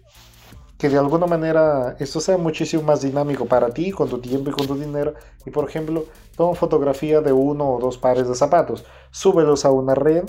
que 0.79 0.89
de 0.89 0.97
alguna 0.97 1.27
manera 1.27 1.95
esto 1.99 2.19
sea 2.19 2.37
muchísimo 2.37 2.81
más 2.81 3.01
dinámico 3.01 3.45
para 3.45 3.69
ti, 3.69 3.91
con 3.91 4.09
tu 4.09 4.17
tiempo 4.17 4.49
y 4.49 4.53
con 4.53 4.65
tu 4.65 4.73
dinero. 4.73 5.13
Y 5.45 5.51
por 5.51 5.69
ejemplo, 5.69 6.05
toma 6.35 6.55
fotografía 6.55 7.21
de 7.21 7.31
uno 7.31 7.75
o 7.75 7.79
dos 7.79 7.99
pares 7.99 8.27
de 8.27 8.33
zapatos, 8.33 8.85
súbelos 9.11 9.65
a 9.65 9.71
una 9.71 9.93
red 9.93 10.23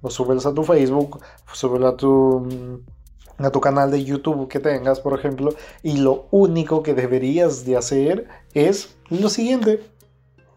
o 0.00 0.10
súbelos 0.10 0.46
a 0.46 0.54
tu 0.54 0.62
Facebook, 0.62 1.20
súbelos 1.52 1.94
a 1.94 1.96
tu, 1.96 2.82
a 3.38 3.50
tu 3.50 3.60
canal 3.60 3.90
de 3.90 4.04
YouTube 4.04 4.48
que 4.48 4.60
tengas, 4.60 5.00
por 5.00 5.18
ejemplo, 5.18 5.54
y 5.82 5.98
lo 5.98 6.26
único 6.30 6.82
que 6.82 6.94
deberías 6.94 7.64
de 7.64 7.76
hacer 7.76 8.28
es 8.54 8.96
lo 9.10 9.28
siguiente, 9.28 9.82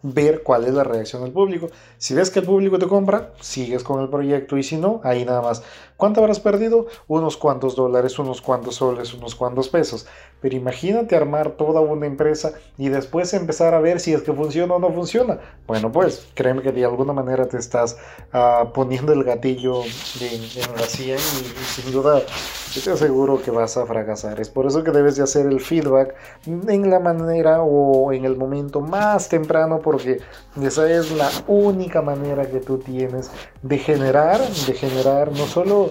ver 0.04 0.44
cuál 0.44 0.66
es 0.66 0.74
la 0.74 0.84
reacción 0.84 1.24
del 1.24 1.32
público. 1.32 1.68
Si 1.98 2.14
ves 2.14 2.30
que 2.30 2.40
el 2.40 2.46
público 2.46 2.80
te 2.80 2.88
compra, 2.88 3.34
sigues 3.40 3.84
con 3.84 4.02
el 4.02 4.10
proyecto 4.10 4.58
y 4.58 4.64
si 4.64 4.78
no, 4.78 5.02
ahí 5.04 5.26
nada 5.26 5.42
más. 5.42 5.64
¿Cuánto 6.02 6.20
habrás 6.20 6.40
perdido? 6.40 6.88
Unos 7.08 7.38
cuantos 7.38 7.76
dólares, 7.76 8.18
unos 8.18 8.42
cuantos 8.42 8.78
soles, 8.78 9.14
unos 9.14 9.36
cuantos 9.36 9.70
pesos. 9.70 10.08
Pero 10.42 10.56
imagínate 10.56 11.16
armar 11.16 11.52
toda 11.52 11.80
una 11.80 12.08
empresa 12.08 12.54
y 12.76 12.90
después 12.90 13.32
empezar 13.36 13.76
a 13.76 13.80
ver 13.80 14.00
si 14.00 14.12
es 14.12 14.24
que 14.24 14.34
funciona 14.34 14.74
o 14.74 14.80
no 14.80 14.92
funciona. 14.92 15.40
Bueno, 15.68 15.92
pues 15.92 16.28
créeme 16.34 16.64
que 16.64 16.72
de 16.72 16.86
alguna 16.86 17.14
manera 17.14 17.48
te 17.48 17.58
estás 17.58 17.98
ah, 18.34 18.72
poniendo 18.74 19.14
el 19.14 19.24
gatillo 19.24 19.84
en, 19.84 20.76
la 20.76 20.88
sien 20.88 21.20
y, 21.20 21.64
sin 21.66 21.92
duda 21.92 22.24
te 22.74 22.90
aseguro 22.90 23.42
que 23.42 23.52
vas 23.52 23.78
a 23.78 23.86
fracasar. 23.86 24.40
Es 24.40 24.50
por 24.50 24.66
eso 24.66 24.84
que 24.84 24.92
debes 24.92 25.18
de 25.18 25.24
hacer 25.24 25.46
el 25.46 25.60
feedback 25.60 26.16
en 26.46 26.90
la 26.90 27.00
manera 27.00 27.62
o 27.62 28.12
en 28.12 28.26
el 28.26 28.38
momento 28.38 28.82
más 28.82 29.30
temprano 29.30 29.80
porque 29.84 30.20
esa 30.60 30.90
es 30.90 31.12
la 31.12 31.30
única 31.48 32.02
manera 32.02 32.50
que 32.50 32.60
tú 32.60 32.78
tienes 32.78 33.30
de 33.62 33.78
generar, 33.78 34.40
de 34.40 34.74
generar 34.74 35.32
no 35.32 35.46
solo, 35.46 35.91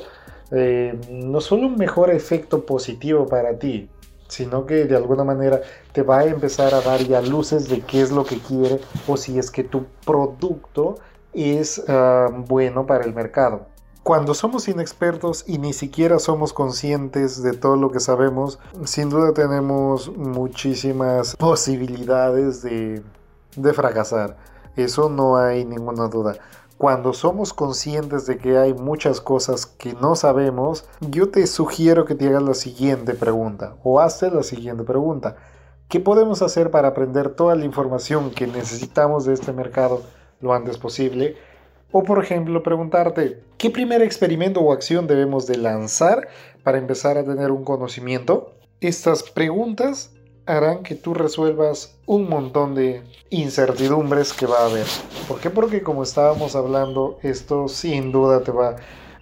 eh, 0.51 0.99
no 1.11 1.41
solo 1.41 1.67
un 1.67 1.77
mejor 1.77 2.11
efecto 2.11 2.65
positivo 2.65 3.27
para 3.27 3.59
ti, 3.59 3.89
sino 4.29 4.67
que 4.67 4.85
de 4.85 4.97
alguna 4.97 5.25
manera 5.25 5.61
te 5.93 6.03
va 6.03 6.21
a 6.21 6.25
empezar 6.25 6.73
a 6.75 6.81
dar 6.81 7.01
ya 7.01 7.21
luces 7.21 7.69
de 7.69 7.81
qué 7.81 8.01
es 8.01 8.13
lo 8.13 8.25
que 8.25 8.39
quiere 8.39 8.81
o 9.07 9.17
si 9.17 9.39
es 9.39 9.51
que 9.51 9.65
tu 9.65 9.87
producto 10.05 10.97
es 11.33 11.83
ah, 11.89 12.29
bueno 12.31 12.87
para 12.87 13.05
el 13.05 13.15
mercado. 13.15 13.67
Cuando 14.03 14.33
somos 14.33 14.67
inexpertos 14.69 15.45
y 15.47 15.59
ni 15.59 15.75
siquiera 15.75 16.19
somos 16.19 16.55
conscientes 16.55 17.43
de 17.43 17.53
todo 17.53 17.77
lo 17.77 17.91
que 17.91 18.01
sabemos, 18.01 18.59
sin 18.85 19.11
duda 19.11 19.35
tenemos 19.35 20.17
muchísimas 20.17 21.37
posibilidades 21.39 22.63
de, 22.63 23.03
de 23.57 23.73
fracasar. 23.75 24.37
Eso 24.77 25.11
no 25.11 25.37
hay 25.37 25.65
ninguna 25.65 26.09
duda. 26.09 26.37
Cuando 26.81 27.13
somos 27.13 27.53
conscientes 27.53 28.25
de 28.25 28.39
que 28.39 28.57
hay 28.57 28.73
muchas 28.73 29.21
cosas 29.21 29.67
que 29.67 29.93
no 29.93 30.17
sabemos, 30.17 30.87
yo 31.01 31.29
te 31.29 31.47
sugiero 31.47 32.07
que 32.07 32.15
te 32.15 32.29
hagas 32.29 32.43
la 32.43 32.55
siguiente 32.55 33.13
pregunta 33.13 33.77
o 33.85 34.01
hazte 34.01 34.31
la 34.31 34.43
siguiente 34.43 34.83
pregunta. 34.85 35.37
¿Qué 35.91 36.01
podemos 36.01 36.41
hacer 36.41 36.71
para 36.71 36.89
aprender 36.89 37.35
toda 37.35 37.55
la 37.55 37.67
información 37.67 38.31
que 38.31 38.47
necesitamos 38.47 39.27
de 39.27 39.35
este 39.35 39.53
mercado 39.53 40.01
lo 40.41 40.55
antes 40.55 40.79
posible? 40.79 41.37
O 41.93 42.03
por 42.03 42.19
ejemplo, 42.19 42.63
preguntarte, 42.63 43.45
¿qué 43.59 43.69
primer 43.69 44.01
experimento 44.01 44.63
o 44.63 44.73
acción 44.73 45.07
debemos 45.07 45.47
de 45.47 45.59
lanzar 45.59 46.29
para 46.63 46.79
empezar 46.79 47.19
a 47.19 47.25
tener 47.25 47.51
un 47.51 47.63
conocimiento? 47.63 48.55
Estas 48.81 49.23
preguntas 49.23 50.15
harán 50.51 50.83
que 50.83 50.95
tú 50.95 51.15
resuelvas 51.15 51.97
un 52.07 52.29
montón 52.29 52.75
de 52.75 53.03
incertidumbres 53.31 54.33
que 54.33 54.47
va 54.47 54.59
a 54.61 54.67
haber. 54.67 54.87
¿Por 55.29 55.41
qué? 55.41 55.51
Porque 55.51 55.83
como 55.83 56.03
estábamos 56.03 56.57
hablando, 56.57 57.19
esto 57.23 57.69
sin 57.69 58.13
duda 58.13 58.43
te 58.43 58.53
va 58.53 58.77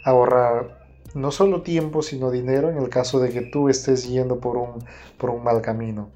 a 0.04 0.10
ahorrar 0.10 0.78
no 1.14 1.30
solo 1.30 1.62
tiempo, 1.62 2.02
sino 2.02 2.30
dinero 2.30 2.70
en 2.70 2.78
el 2.78 2.88
caso 2.88 3.20
de 3.20 3.30
que 3.30 3.42
tú 3.42 3.68
estés 3.68 4.08
yendo 4.08 4.38
por 4.40 4.56
un, 4.56 4.84
por 5.18 5.30
un 5.30 5.42
mal 5.42 5.62
camino. 5.62 6.10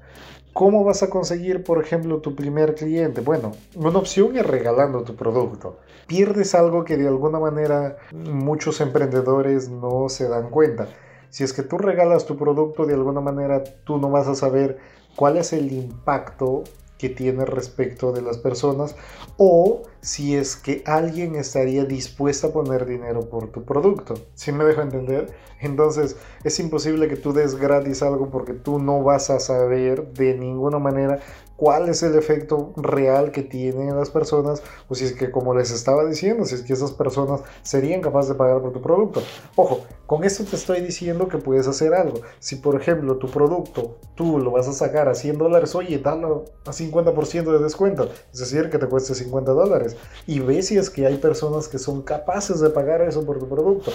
¿Cómo 0.53 0.83
vas 0.83 1.01
a 1.01 1.09
conseguir, 1.09 1.63
por 1.63 1.83
ejemplo, 1.83 2.19
tu 2.19 2.35
primer 2.35 2.75
cliente? 2.75 3.21
Bueno, 3.21 3.53
una 3.75 3.97
opción 3.97 4.37
es 4.37 4.45
regalando 4.45 5.01
tu 5.01 5.15
producto. 5.15 5.79
Pierdes 6.05 6.53
algo 6.53 6.83
que 6.83 6.95
de 6.95 7.07
alguna 7.07 7.39
manera 7.39 7.97
muchos 8.11 8.79
emprendedores 8.79 9.69
no 9.69 10.09
se 10.09 10.27
dan 10.27 10.51
cuenta. 10.51 10.87
Si 11.31 11.43
es 11.43 11.53
que 11.53 11.63
tú 11.63 11.79
regalas 11.79 12.27
tu 12.27 12.37
producto, 12.37 12.85
de 12.85 12.93
alguna 12.93 13.19
manera 13.19 13.63
tú 13.83 13.97
no 13.97 14.11
vas 14.11 14.27
a 14.27 14.35
saber 14.35 14.77
cuál 15.15 15.37
es 15.37 15.53
el 15.53 15.71
impacto 15.71 16.63
que 16.97 17.09
tiene 17.09 17.43
respecto 17.43 18.13
de 18.13 18.21
las 18.21 18.37
personas 18.37 18.95
o 19.37 19.81
si 19.99 20.35
es 20.35 20.55
que 20.55 20.83
alguien 20.85 21.35
estaría 21.35 21.83
dispuesto 21.83 22.47
a 22.47 22.53
poner 22.53 22.85
dinero 22.85 23.29
por 23.29 23.49
tu 23.49 23.63
producto. 23.63 24.13
¿Sí 24.35 24.53
me 24.53 24.63
dejo 24.63 24.81
entender? 24.81 25.35
Entonces 25.59 26.15
es 26.45 26.59
imposible 26.59 27.09
que 27.09 27.17
tú 27.17 27.33
des 27.33 27.55
gratis 27.55 28.03
algo 28.03 28.29
porque 28.29 28.53
tú 28.53 28.79
no 28.79 29.03
vas 29.03 29.29
a 29.29 29.41
saber 29.41 30.13
de 30.13 30.35
ninguna 30.35 30.79
manera 30.79 31.19
cuál 31.63 31.87
es 31.87 32.03
el 32.03 32.17
efecto 32.17 32.73
real 32.75 33.31
que 33.31 33.41
tienen 33.41 33.95
las 33.95 34.09
personas 34.09 34.61
o 34.89 34.95
si 34.95 35.05
es 35.05 35.13
que 35.13 35.31
como 35.31 35.55
les 35.55 35.71
estaba 35.71 36.03
diciendo, 36.03 36.43
si 36.43 36.55
es 36.55 36.61
que 36.61 36.73
esas 36.73 36.91
personas 36.91 37.39
serían 37.61 38.01
capaces 38.01 38.31
de 38.31 38.35
pagar 38.35 38.61
por 38.61 38.73
tu 38.73 38.81
producto. 38.81 39.23
Ojo, 39.55 39.85
con 40.05 40.25
esto 40.25 40.43
te 40.43 40.57
estoy 40.57 40.81
diciendo 40.81 41.29
que 41.29 41.37
puedes 41.37 41.65
hacer 41.65 41.93
algo. 41.93 42.19
Si 42.39 42.57
por 42.57 42.75
ejemplo 42.75 43.15
tu 43.15 43.29
producto 43.29 43.95
tú 44.13 44.39
lo 44.39 44.51
vas 44.51 44.67
a 44.67 44.73
sacar 44.73 45.07
a 45.07 45.15
100 45.15 45.37
dólares, 45.37 45.73
oye, 45.73 45.99
dalo 45.99 46.43
a 46.65 46.71
50% 46.71 47.53
de 47.53 47.63
descuento, 47.63 48.09
es 48.33 48.39
decir, 48.39 48.69
que 48.69 48.77
te 48.77 48.87
cueste 48.87 49.15
50 49.15 49.53
dólares 49.53 49.95
y 50.27 50.41
ve 50.41 50.61
si 50.63 50.77
es 50.77 50.89
que 50.89 51.05
hay 51.05 51.15
personas 51.15 51.69
que 51.69 51.79
son 51.79 52.01
capaces 52.01 52.59
de 52.59 52.71
pagar 52.71 53.01
eso 53.03 53.25
por 53.25 53.39
tu 53.39 53.47
producto. 53.47 53.93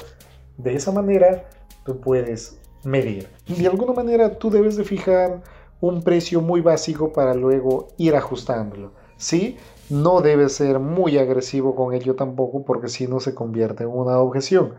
De 0.57 0.75
esa 0.75 0.91
manera 0.91 1.47
tú 1.85 2.01
puedes 2.01 2.57
medir. 2.83 3.29
De 3.47 3.67
alguna 3.67 3.93
manera 3.93 4.39
tú 4.39 4.49
debes 4.49 4.77
de 4.79 4.85
fijar 4.85 5.43
un 5.81 6.03
precio 6.03 6.41
muy 6.41 6.61
básico 6.61 7.13
para 7.13 7.35
luego 7.35 7.89
ir 7.97 8.17
ajustándolo. 8.17 8.93
¿Sí? 9.17 9.57
No 9.91 10.21
debes 10.21 10.55
ser 10.55 10.79
muy 10.79 11.19
agresivo 11.19 11.75
con 11.75 11.95
ello 11.95 12.15
tampoco 12.15 12.65
porque 12.65 12.89
si 12.89 13.07
no 13.07 13.21
se 13.21 13.35
convierte 13.35 13.85
en 13.85 13.91
una 13.91 14.19
objeción. 14.19 14.75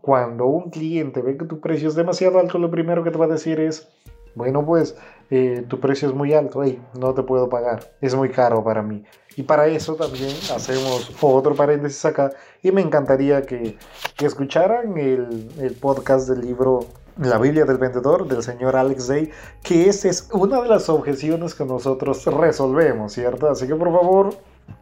Cuando 0.00 0.46
un 0.46 0.70
cliente 0.70 1.22
ve 1.22 1.36
que 1.36 1.44
tu 1.44 1.60
precio 1.60 1.88
es 1.88 1.94
demasiado 1.94 2.38
alto, 2.38 2.58
lo 2.58 2.70
primero 2.70 3.04
que 3.04 3.10
te 3.10 3.18
va 3.18 3.26
a 3.26 3.28
decir 3.28 3.60
es, 3.60 3.88
bueno 4.34 4.64
pues 4.64 4.96
eh, 5.30 5.64
tu 5.68 5.78
precio 5.78 6.08
es 6.08 6.14
muy 6.14 6.32
alto, 6.32 6.62
no 6.98 7.14
te 7.14 7.22
puedo 7.22 7.48
pagar, 7.48 7.92
es 8.00 8.14
muy 8.14 8.30
caro 8.30 8.64
para 8.64 8.82
mí. 8.82 9.04
Y 9.36 9.42
para 9.42 9.66
eso 9.66 9.94
también 9.94 10.30
hacemos 10.54 11.10
otro 11.20 11.54
paréntesis 11.54 12.04
acá 12.04 12.32
y 12.62 12.72
me 12.72 12.80
encantaría 12.80 13.42
que, 13.42 13.78
escucharan 14.20 14.96
el 14.96 15.76
podcast 15.80 16.28
del 16.28 16.42
libro 16.42 16.86
la 17.18 17.38
Biblia 17.38 17.64
del 17.64 17.78
Vendedor 17.78 18.26
del 18.26 18.42
señor 18.42 18.76
Alex 18.76 19.08
Day, 19.08 19.30
que 19.62 19.88
esta 19.88 20.08
es 20.08 20.28
una 20.32 20.60
de 20.60 20.68
las 20.68 20.88
objeciones 20.88 21.54
que 21.54 21.64
nosotros 21.64 22.24
resolvemos, 22.24 23.12
¿cierto? 23.12 23.50
Así 23.50 23.66
que 23.66 23.74
por 23.74 23.92
favor, 23.92 24.34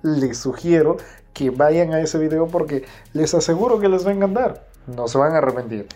les 0.03 0.39
sugiero 0.39 0.97
que 1.33 1.51
vayan 1.51 1.93
a 1.93 2.01
ese 2.01 2.18
video 2.18 2.47
porque 2.47 2.85
les 3.12 3.35
aseguro 3.35 3.81
que 3.81 3.89
les 3.89 4.07
va 4.07 4.11
a 4.11 4.14
encantar, 4.14 4.66
no 4.87 5.09
se 5.09 5.18
van 5.18 5.35
a 5.35 5.39
arrepentir. 5.39 5.87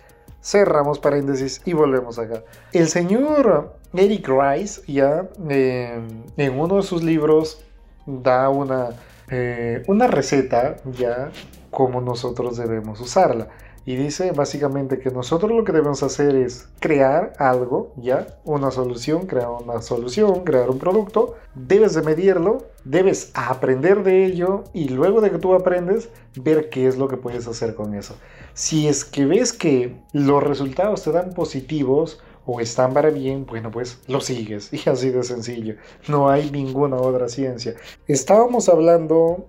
Cerramos 0.43 0.99
paréntesis 0.99 1.63
y 1.65 1.73
volvemos 1.73 2.19
acá. 2.19 2.43
El 2.73 2.89
señor 2.89 3.73
Eric 3.95 4.29
Rice 4.29 4.83
ya 4.87 5.27
eh, 5.49 5.99
en 6.37 6.61
uno 6.61 6.77
de 6.77 6.83
sus 6.83 7.03
libros 7.03 7.65
da 8.05 8.51
una, 8.51 8.91
eh, 9.31 9.83
una 9.87 10.07
receta 10.07 10.77
ya 10.85 11.31
como 11.71 12.01
nosotros 12.01 12.59
debemos 12.59 13.01
usarla. 13.01 13.49
Y 13.87 13.97
dice 13.97 14.33
básicamente 14.33 14.99
que 14.99 15.11
nosotros 15.11 15.53
lo 15.53 15.63
que 15.65 15.73
debemos 15.73 16.03
hacer 16.03 16.35
es 16.35 16.69
crear 16.81 17.35
algo, 17.39 17.93
ya, 17.97 18.39
una 18.45 18.71
solución, 18.71 19.27
crear 19.27 19.49
una 19.49 19.83
solución, 19.83 20.45
crear 20.45 20.71
un 20.71 20.79
producto. 20.79 21.35
Debes 21.55 21.93
de 21.95 22.03
medirlo, 22.03 22.65
debes 22.85 23.31
aprender 23.35 24.03
de 24.03 24.25
ello 24.25 24.65
y 24.73 24.89
luego 24.89 25.21
de 25.21 25.31
que 25.31 25.39
tú 25.39 25.55
aprendes, 25.55 26.09
ver 26.35 26.71
qué 26.71 26.87
es 26.87 26.97
lo 26.97 27.09
que 27.09 27.19
puedes 27.19 27.47
hacer 27.47 27.75
con 27.75 27.95
eso. 27.95 28.17
Si 28.55 28.89
es 28.89 29.05
que 29.05 29.27
ves 29.27 29.53
que 29.53 30.01
los 30.13 30.43
resultados 30.43 31.03
te 31.03 31.13
dan 31.13 31.35
positivos, 31.35 32.23
o 32.47 32.61
están 32.61 32.93
para 32.93 33.11
bien, 33.11 33.47
bueno, 33.47 33.71
pues 33.71 34.01
lo 34.07 34.21
sigues. 34.21 34.71
Y 34.85 34.89
así 34.89 35.11
de 35.11 35.23
sencillo. 35.23 35.77
No 36.09 36.29
hay 36.29 36.51
ninguna 36.51 36.97
otra 36.97 37.29
ciencia. 37.29 37.75
Estábamos 38.07 38.69
hablando 38.69 39.47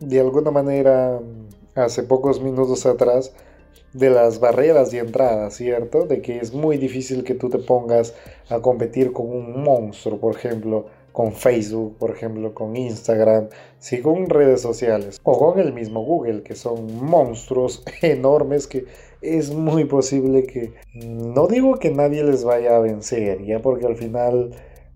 de 0.00 0.20
alguna 0.20 0.50
manera 0.50 1.20
hace 1.74 2.02
pocos 2.02 2.40
minutos 2.40 2.84
atrás 2.84 3.32
de 3.92 4.10
las 4.10 4.40
barreras 4.40 4.90
de 4.90 4.98
entrada, 4.98 5.50
¿cierto? 5.50 6.06
De 6.06 6.22
que 6.22 6.38
es 6.38 6.52
muy 6.52 6.78
difícil 6.78 7.24
que 7.24 7.34
tú 7.34 7.48
te 7.50 7.58
pongas 7.58 8.14
a 8.48 8.60
competir 8.60 9.12
con 9.12 9.28
un 9.28 9.62
monstruo, 9.62 10.18
por 10.18 10.34
ejemplo, 10.34 10.86
con 11.12 11.32
Facebook, 11.32 11.96
por 11.98 12.10
ejemplo, 12.10 12.54
con 12.54 12.74
Instagram, 12.74 13.48
sí, 13.78 14.00
con 14.00 14.28
redes 14.28 14.62
sociales, 14.62 15.20
o 15.22 15.38
con 15.38 15.58
el 15.58 15.72
mismo 15.72 16.02
Google, 16.04 16.42
que 16.42 16.54
son 16.54 17.04
monstruos 17.04 17.84
enormes 18.02 18.66
que 18.66 18.86
es 19.20 19.52
muy 19.52 19.84
posible 19.84 20.44
que, 20.44 20.72
no 20.94 21.46
digo 21.46 21.78
que 21.78 21.90
nadie 21.90 22.24
les 22.24 22.44
vaya 22.44 22.76
a 22.76 22.80
vencer, 22.80 23.44
ya 23.44 23.60
porque 23.60 23.86
al 23.86 23.96
final 23.96 24.54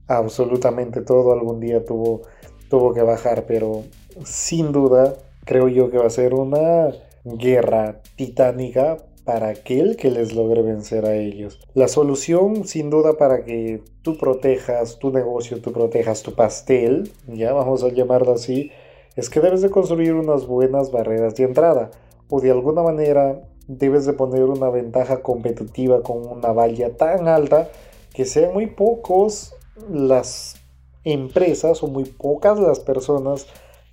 absolutamente 0.08 1.00
todo 1.02 1.32
algún 1.32 1.60
día 1.60 1.84
tuvo, 1.84 2.22
tuvo 2.68 2.92
que 2.94 3.02
bajar, 3.02 3.44
pero 3.46 3.84
sin 4.24 4.72
duda 4.72 5.14
creo 5.44 5.68
yo 5.68 5.90
que 5.90 5.98
va 5.98 6.06
a 6.06 6.10
ser 6.10 6.34
una 6.34 6.90
guerra 7.34 8.00
titánica 8.14 8.98
para 9.24 9.48
aquel 9.48 9.96
que 9.96 10.10
les 10.10 10.32
logre 10.32 10.62
vencer 10.62 11.04
a 11.04 11.16
ellos. 11.16 11.60
La 11.74 11.88
solución, 11.88 12.64
sin 12.64 12.90
duda, 12.90 13.18
para 13.18 13.44
que 13.44 13.82
tú 14.02 14.16
protejas 14.16 15.00
tu 15.00 15.10
negocio, 15.10 15.60
tú 15.60 15.72
protejas 15.72 16.22
tu 16.22 16.34
pastel, 16.34 17.10
ya 17.26 17.52
vamos 17.52 17.82
a 17.82 17.88
llamarlo 17.88 18.32
así, 18.32 18.70
es 19.16 19.28
que 19.28 19.40
debes 19.40 19.62
de 19.62 19.70
construir 19.70 20.14
unas 20.14 20.46
buenas 20.46 20.92
barreras 20.92 21.34
de 21.34 21.44
entrada 21.44 21.90
o 22.28 22.40
de 22.40 22.52
alguna 22.52 22.82
manera 22.82 23.42
debes 23.66 24.06
de 24.06 24.12
poner 24.12 24.44
una 24.44 24.70
ventaja 24.70 25.22
competitiva 25.22 26.02
con 26.02 26.24
una 26.24 26.52
valla 26.52 26.96
tan 26.96 27.26
alta 27.26 27.68
que 28.14 28.24
sean 28.24 28.52
muy 28.52 28.68
pocos 28.68 29.54
las 29.90 30.54
empresas 31.02 31.82
o 31.82 31.88
muy 31.88 32.04
pocas 32.04 32.60
las 32.60 32.78
personas 32.78 33.46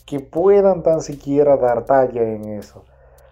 que 0.05 0.19
puedan 0.19 0.83
tan 0.83 1.01
siquiera 1.01 1.57
dar 1.57 1.85
talla 1.85 2.21
en 2.21 2.45
eso. 2.59 2.83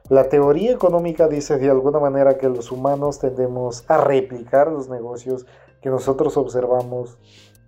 La 0.10 0.30
teoría 0.30 0.72
económica 0.72 1.28
dice 1.28 1.58
de 1.58 1.70
alguna 1.70 1.99
manera 1.99 2.38
que 2.38 2.49
los 2.49 2.72
humanos 2.72 3.20
tendemos 3.20 3.86
a 3.88 3.97
replicar 3.97 4.72
los 4.72 4.89
negocios 4.89 5.45
que 5.82 5.89
nosotros 5.89 6.38
observamos 6.38 7.18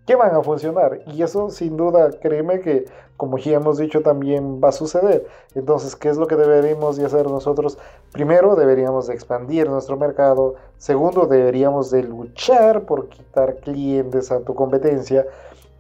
que 0.06 0.16
van 0.16 0.36
a 0.36 0.44
funcionar. 0.44 1.02
Y 1.08 1.24
eso 1.24 1.50
sin 1.50 1.78
duda, 1.78 2.12
créeme 2.20 2.60
que, 2.60 2.86
como 3.18 3.38
ya 3.38 3.54
hemos 3.56 3.78
dicho, 3.78 4.02
también 4.02 4.60
va 4.62 4.70
a 4.70 4.74
suceder. 4.74 5.26
Entonces, 5.56 5.96
¿qué 5.96 6.10
es 6.10 6.18
lo 6.18 6.28
que 6.28 6.36
deberíamos 6.36 6.98
de 6.98 7.06
hacer 7.06 7.30
nosotros? 7.30 7.78
Primero, 8.12 8.56
deberíamos 8.56 9.08
de 9.08 9.14
expandir 9.14 9.70
nuestro 9.70 9.98
mercado. 9.98 10.56
Segundo, 10.78 11.26
deberíamos 11.26 11.92
de 11.92 12.04
luchar 12.04 12.86
por 12.86 13.08
quitar 13.08 13.58
clientes 13.58 14.32
a 14.32 14.42
tu 14.42 14.54
competencia. 14.54 15.26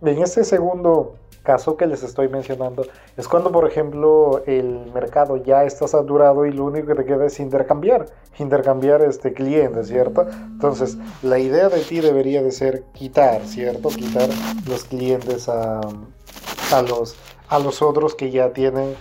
En 0.02 0.22
este 0.22 0.44
segundo 0.44 1.16
caso 1.44 1.78
que 1.78 1.86
les 1.86 2.04
estoy 2.04 2.30
mencionando 2.30 2.86
es 3.18 3.28
cuando, 3.28 3.52
por 3.52 3.68
ejemplo, 3.68 4.42
el 4.48 4.92
mercado 4.94 5.38
ya 5.38 5.66
está 5.66 5.88
saturado 5.88 6.46
y 6.46 6.52
lo 6.52 6.66
único 6.66 6.88
que 6.88 6.96
te 6.96 7.06
queda 7.06 7.26
es 7.26 7.40
intercambiar, 7.40 8.08
intercambiar 8.40 9.02
este 9.02 9.34
cliente, 9.34 9.84
¿cierto? 9.84 10.26
Entonces, 10.30 10.98
la 11.22 11.40
idea 11.40 11.70
de 11.70 11.82
ti 11.82 12.00
debería 12.00 12.42
de 12.42 12.52
ser 12.52 12.84
quitar, 12.94 13.42
¿cierto? 13.46 13.90
Quitar 13.90 14.30
los 14.68 14.86
clientes 14.86 15.50
a, 15.50 15.82
a, 15.82 16.82
los, 16.82 17.16
a 17.50 17.60
los 17.60 17.82
otros 17.82 18.16
que 18.16 18.32
ya 18.32 18.52
tienen 18.54 18.96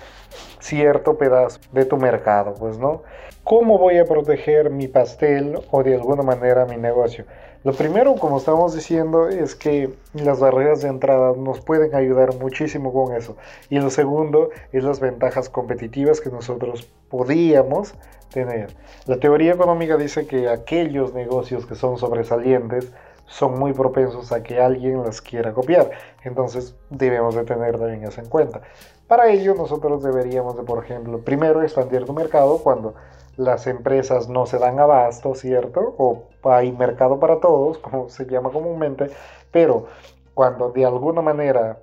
cierto 0.58 1.16
pedazo 1.16 1.60
de 1.72 1.84
tu 1.84 1.96
mercado, 1.96 2.54
pues, 2.58 2.78
¿no? 2.78 3.02
¿Cómo 3.44 3.78
voy 3.78 3.98
a 3.98 4.04
proteger 4.04 4.70
mi 4.70 4.86
pastel 4.86 5.58
o 5.70 5.82
de 5.82 5.94
alguna 5.94 6.22
manera 6.22 6.64
mi 6.64 6.76
negocio? 6.76 7.24
Lo 7.64 7.72
primero, 7.72 8.16
como 8.16 8.38
estamos 8.38 8.74
diciendo, 8.74 9.28
es 9.28 9.54
que 9.54 9.94
las 10.14 10.40
barreras 10.40 10.82
de 10.82 10.88
entrada 10.88 11.34
nos 11.36 11.60
pueden 11.60 11.94
ayudar 11.94 12.34
muchísimo 12.34 12.92
con 12.92 13.14
eso. 13.14 13.36
Y 13.70 13.78
lo 13.78 13.88
segundo 13.90 14.50
es 14.72 14.82
las 14.82 14.98
ventajas 14.98 15.48
competitivas 15.48 16.20
que 16.20 16.30
nosotros 16.30 16.90
podíamos 17.08 17.94
tener. 18.32 18.74
La 19.06 19.18
teoría 19.18 19.52
económica 19.52 19.96
dice 19.96 20.26
que 20.26 20.48
aquellos 20.48 21.14
negocios 21.14 21.64
que 21.64 21.76
son 21.76 21.98
sobresalientes 21.98 22.90
son 23.26 23.58
muy 23.58 23.72
propensos 23.72 24.32
a 24.32 24.42
que 24.42 24.60
alguien 24.60 25.02
las 25.02 25.20
quiera 25.20 25.52
copiar. 25.52 25.90
Entonces 26.24 26.74
debemos 26.90 27.34
de 27.36 27.44
tener 27.44 27.78
también 27.78 28.02
eso 28.02 28.20
en 28.20 28.28
cuenta. 28.28 28.62
Para 29.06 29.30
ello 29.30 29.54
nosotros 29.54 30.02
deberíamos 30.02 30.56
de, 30.56 30.64
por 30.64 30.84
ejemplo, 30.84 31.18
primero 31.20 31.62
expandir 31.62 32.04
tu 32.04 32.12
mercado 32.12 32.58
cuando 32.58 32.94
las 33.36 33.66
empresas 33.66 34.28
no 34.28 34.46
se 34.46 34.58
dan 34.58 34.78
abasto, 34.78 35.34
¿cierto? 35.34 35.94
O 35.98 36.24
hay 36.44 36.72
mercado 36.72 37.18
para 37.18 37.40
todos, 37.40 37.78
como 37.78 38.08
se 38.08 38.26
llama 38.26 38.50
comúnmente, 38.50 39.10
pero 39.50 39.86
cuando 40.34 40.70
de 40.70 40.84
alguna 40.84 41.22
manera 41.22 41.78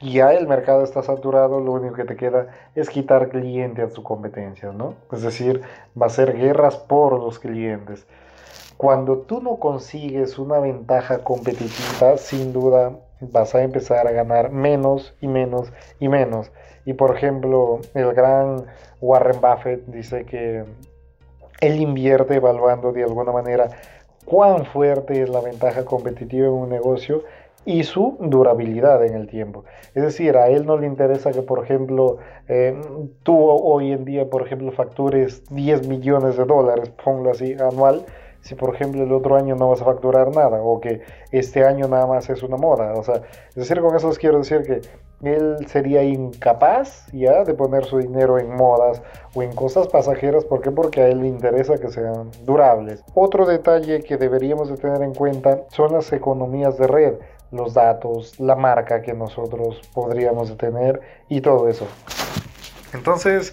ya 0.00 0.32
el 0.34 0.46
mercado 0.46 0.82
está 0.82 1.02
saturado, 1.02 1.60
lo 1.60 1.72
único 1.72 1.94
que 1.94 2.04
te 2.04 2.16
queda 2.16 2.48
es 2.74 2.90
quitar 2.90 3.28
clientes 3.28 3.92
a 3.92 3.94
su 3.94 4.02
competencia, 4.02 4.72
¿no? 4.72 4.94
Es 5.12 5.22
decir, 5.22 5.62
va 6.00 6.06
a 6.06 6.10
ser 6.10 6.36
guerras 6.36 6.76
por 6.76 7.18
los 7.18 7.38
clientes. 7.38 8.06
Cuando 8.76 9.18
tú 9.18 9.40
no 9.40 9.58
consigues 9.58 10.38
una 10.38 10.58
ventaja 10.58 11.22
competitiva, 11.22 12.16
sin 12.18 12.52
duda 12.52 12.98
vas 13.20 13.54
a 13.54 13.62
empezar 13.62 14.06
a 14.06 14.12
ganar 14.12 14.50
menos 14.50 15.14
y 15.20 15.28
menos 15.28 15.72
y 16.00 16.08
menos. 16.08 16.50
Y 16.84 16.94
por 16.94 17.16
ejemplo, 17.16 17.80
el 17.94 18.12
gran 18.12 18.64
Warren 19.00 19.40
Buffett 19.40 19.86
dice 19.86 20.24
que 20.24 20.64
él 21.60 21.80
invierte 21.80 22.36
evaluando 22.36 22.92
de 22.92 23.04
alguna 23.04 23.32
manera 23.32 23.68
cuán 24.24 24.66
fuerte 24.66 25.22
es 25.22 25.28
la 25.28 25.40
ventaja 25.40 25.84
competitiva 25.84 26.46
en 26.46 26.52
un 26.52 26.68
negocio 26.68 27.22
y 27.66 27.82
su 27.84 28.16
durabilidad 28.20 29.04
en 29.04 29.14
el 29.14 29.26
tiempo. 29.26 29.64
Es 29.94 30.02
decir, 30.02 30.36
a 30.36 30.48
él 30.48 30.66
no 30.66 30.76
le 30.76 30.86
interesa 30.86 31.32
que, 31.32 31.42
por 31.42 31.64
ejemplo, 31.64 32.18
eh, 32.48 32.78
tú 33.22 33.38
hoy 33.38 33.92
en 33.92 34.04
día, 34.04 34.28
por 34.28 34.42
ejemplo, 34.46 34.70
factures 34.72 35.42
10 35.50 35.88
millones 35.88 36.36
de 36.36 36.44
dólares, 36.44 36.90
ponlo 37.02 37.30
así, 37.30 37.54
anual, 37.54 38.04
si 38.44 38.54
por 38.54 38.74
ejemplo 38.74 39.02
el 39.02 39.12
otro 39.12 39.36
año 39.36 39.56
no 39.56 39.70
vas 39.70 39.80
a 39.80 39.86
facturar 39.86 40.28
nada 40.34 40.60
o 40.60 40.78
que 40.78 41.00
este 41.32 41.64
año 41.64 41.88
nada 41.88 42.06
más 42.06 42.28
es 42.28 42.42
una 42.42 42.58
moda. 42.58 42.92
O 42.92 43.02
sea, 43.02 43.22
es 43.48 43.54
decir, 43.54 43.80
con 43.80 43.96
eso 43.96 44.10
quiero 44.20 44.38
decir 44.38 44.62
que 44.62 44.82
él 45.26 45.66
sería 45.68 46.02
incapaz 46.02 47.06
ya 47.12 47.44
de 47.44 47.54
poner 47.54 47.84
su 47.84 47.98
dinero 47.98 48.38
en 48.38 48.54
modas 48.54 49.02
o 49.34 49.42
en 49.42 49.54
cosas 49.54 49.88
pasajeras. 49.88 50.44
¿Por 50.44 50.60
qué? 50.60 50.70
Porque 50.70 51.02
a 51.02 51.08
él 51.08 51.20
le 51.20 51.28
interesa 51.28 51.78
que 51.78 51.90
sean 51.90 52.30
durables. 52.44 53.04
Otro 53.14 53.46
detalle 53.46 54.02
que 54.02 54.16
deberíamos 54.16 54.68
de 54.68 54.76
tener 54.76 55.02
en 55.02 55.14
cuenta 55.14 55.62
son 55.68 55.92
las 55.92 56.12
economías 56.12 56.78
de 56.78 56.86
red, 56.86 57.14
los 57.50 57.74
datos, 57.74 58.38
la 58.40 58.56
marca 58.56 59.02
que 59.02 59.14
nosotros 59.14 59.80
podríamos 59.92 60.56
tener 60.56 61.00
y 61.28 61.40
todo 61.40 61.68
eso. 61.68 61.86
Entonces, 62.92 63.52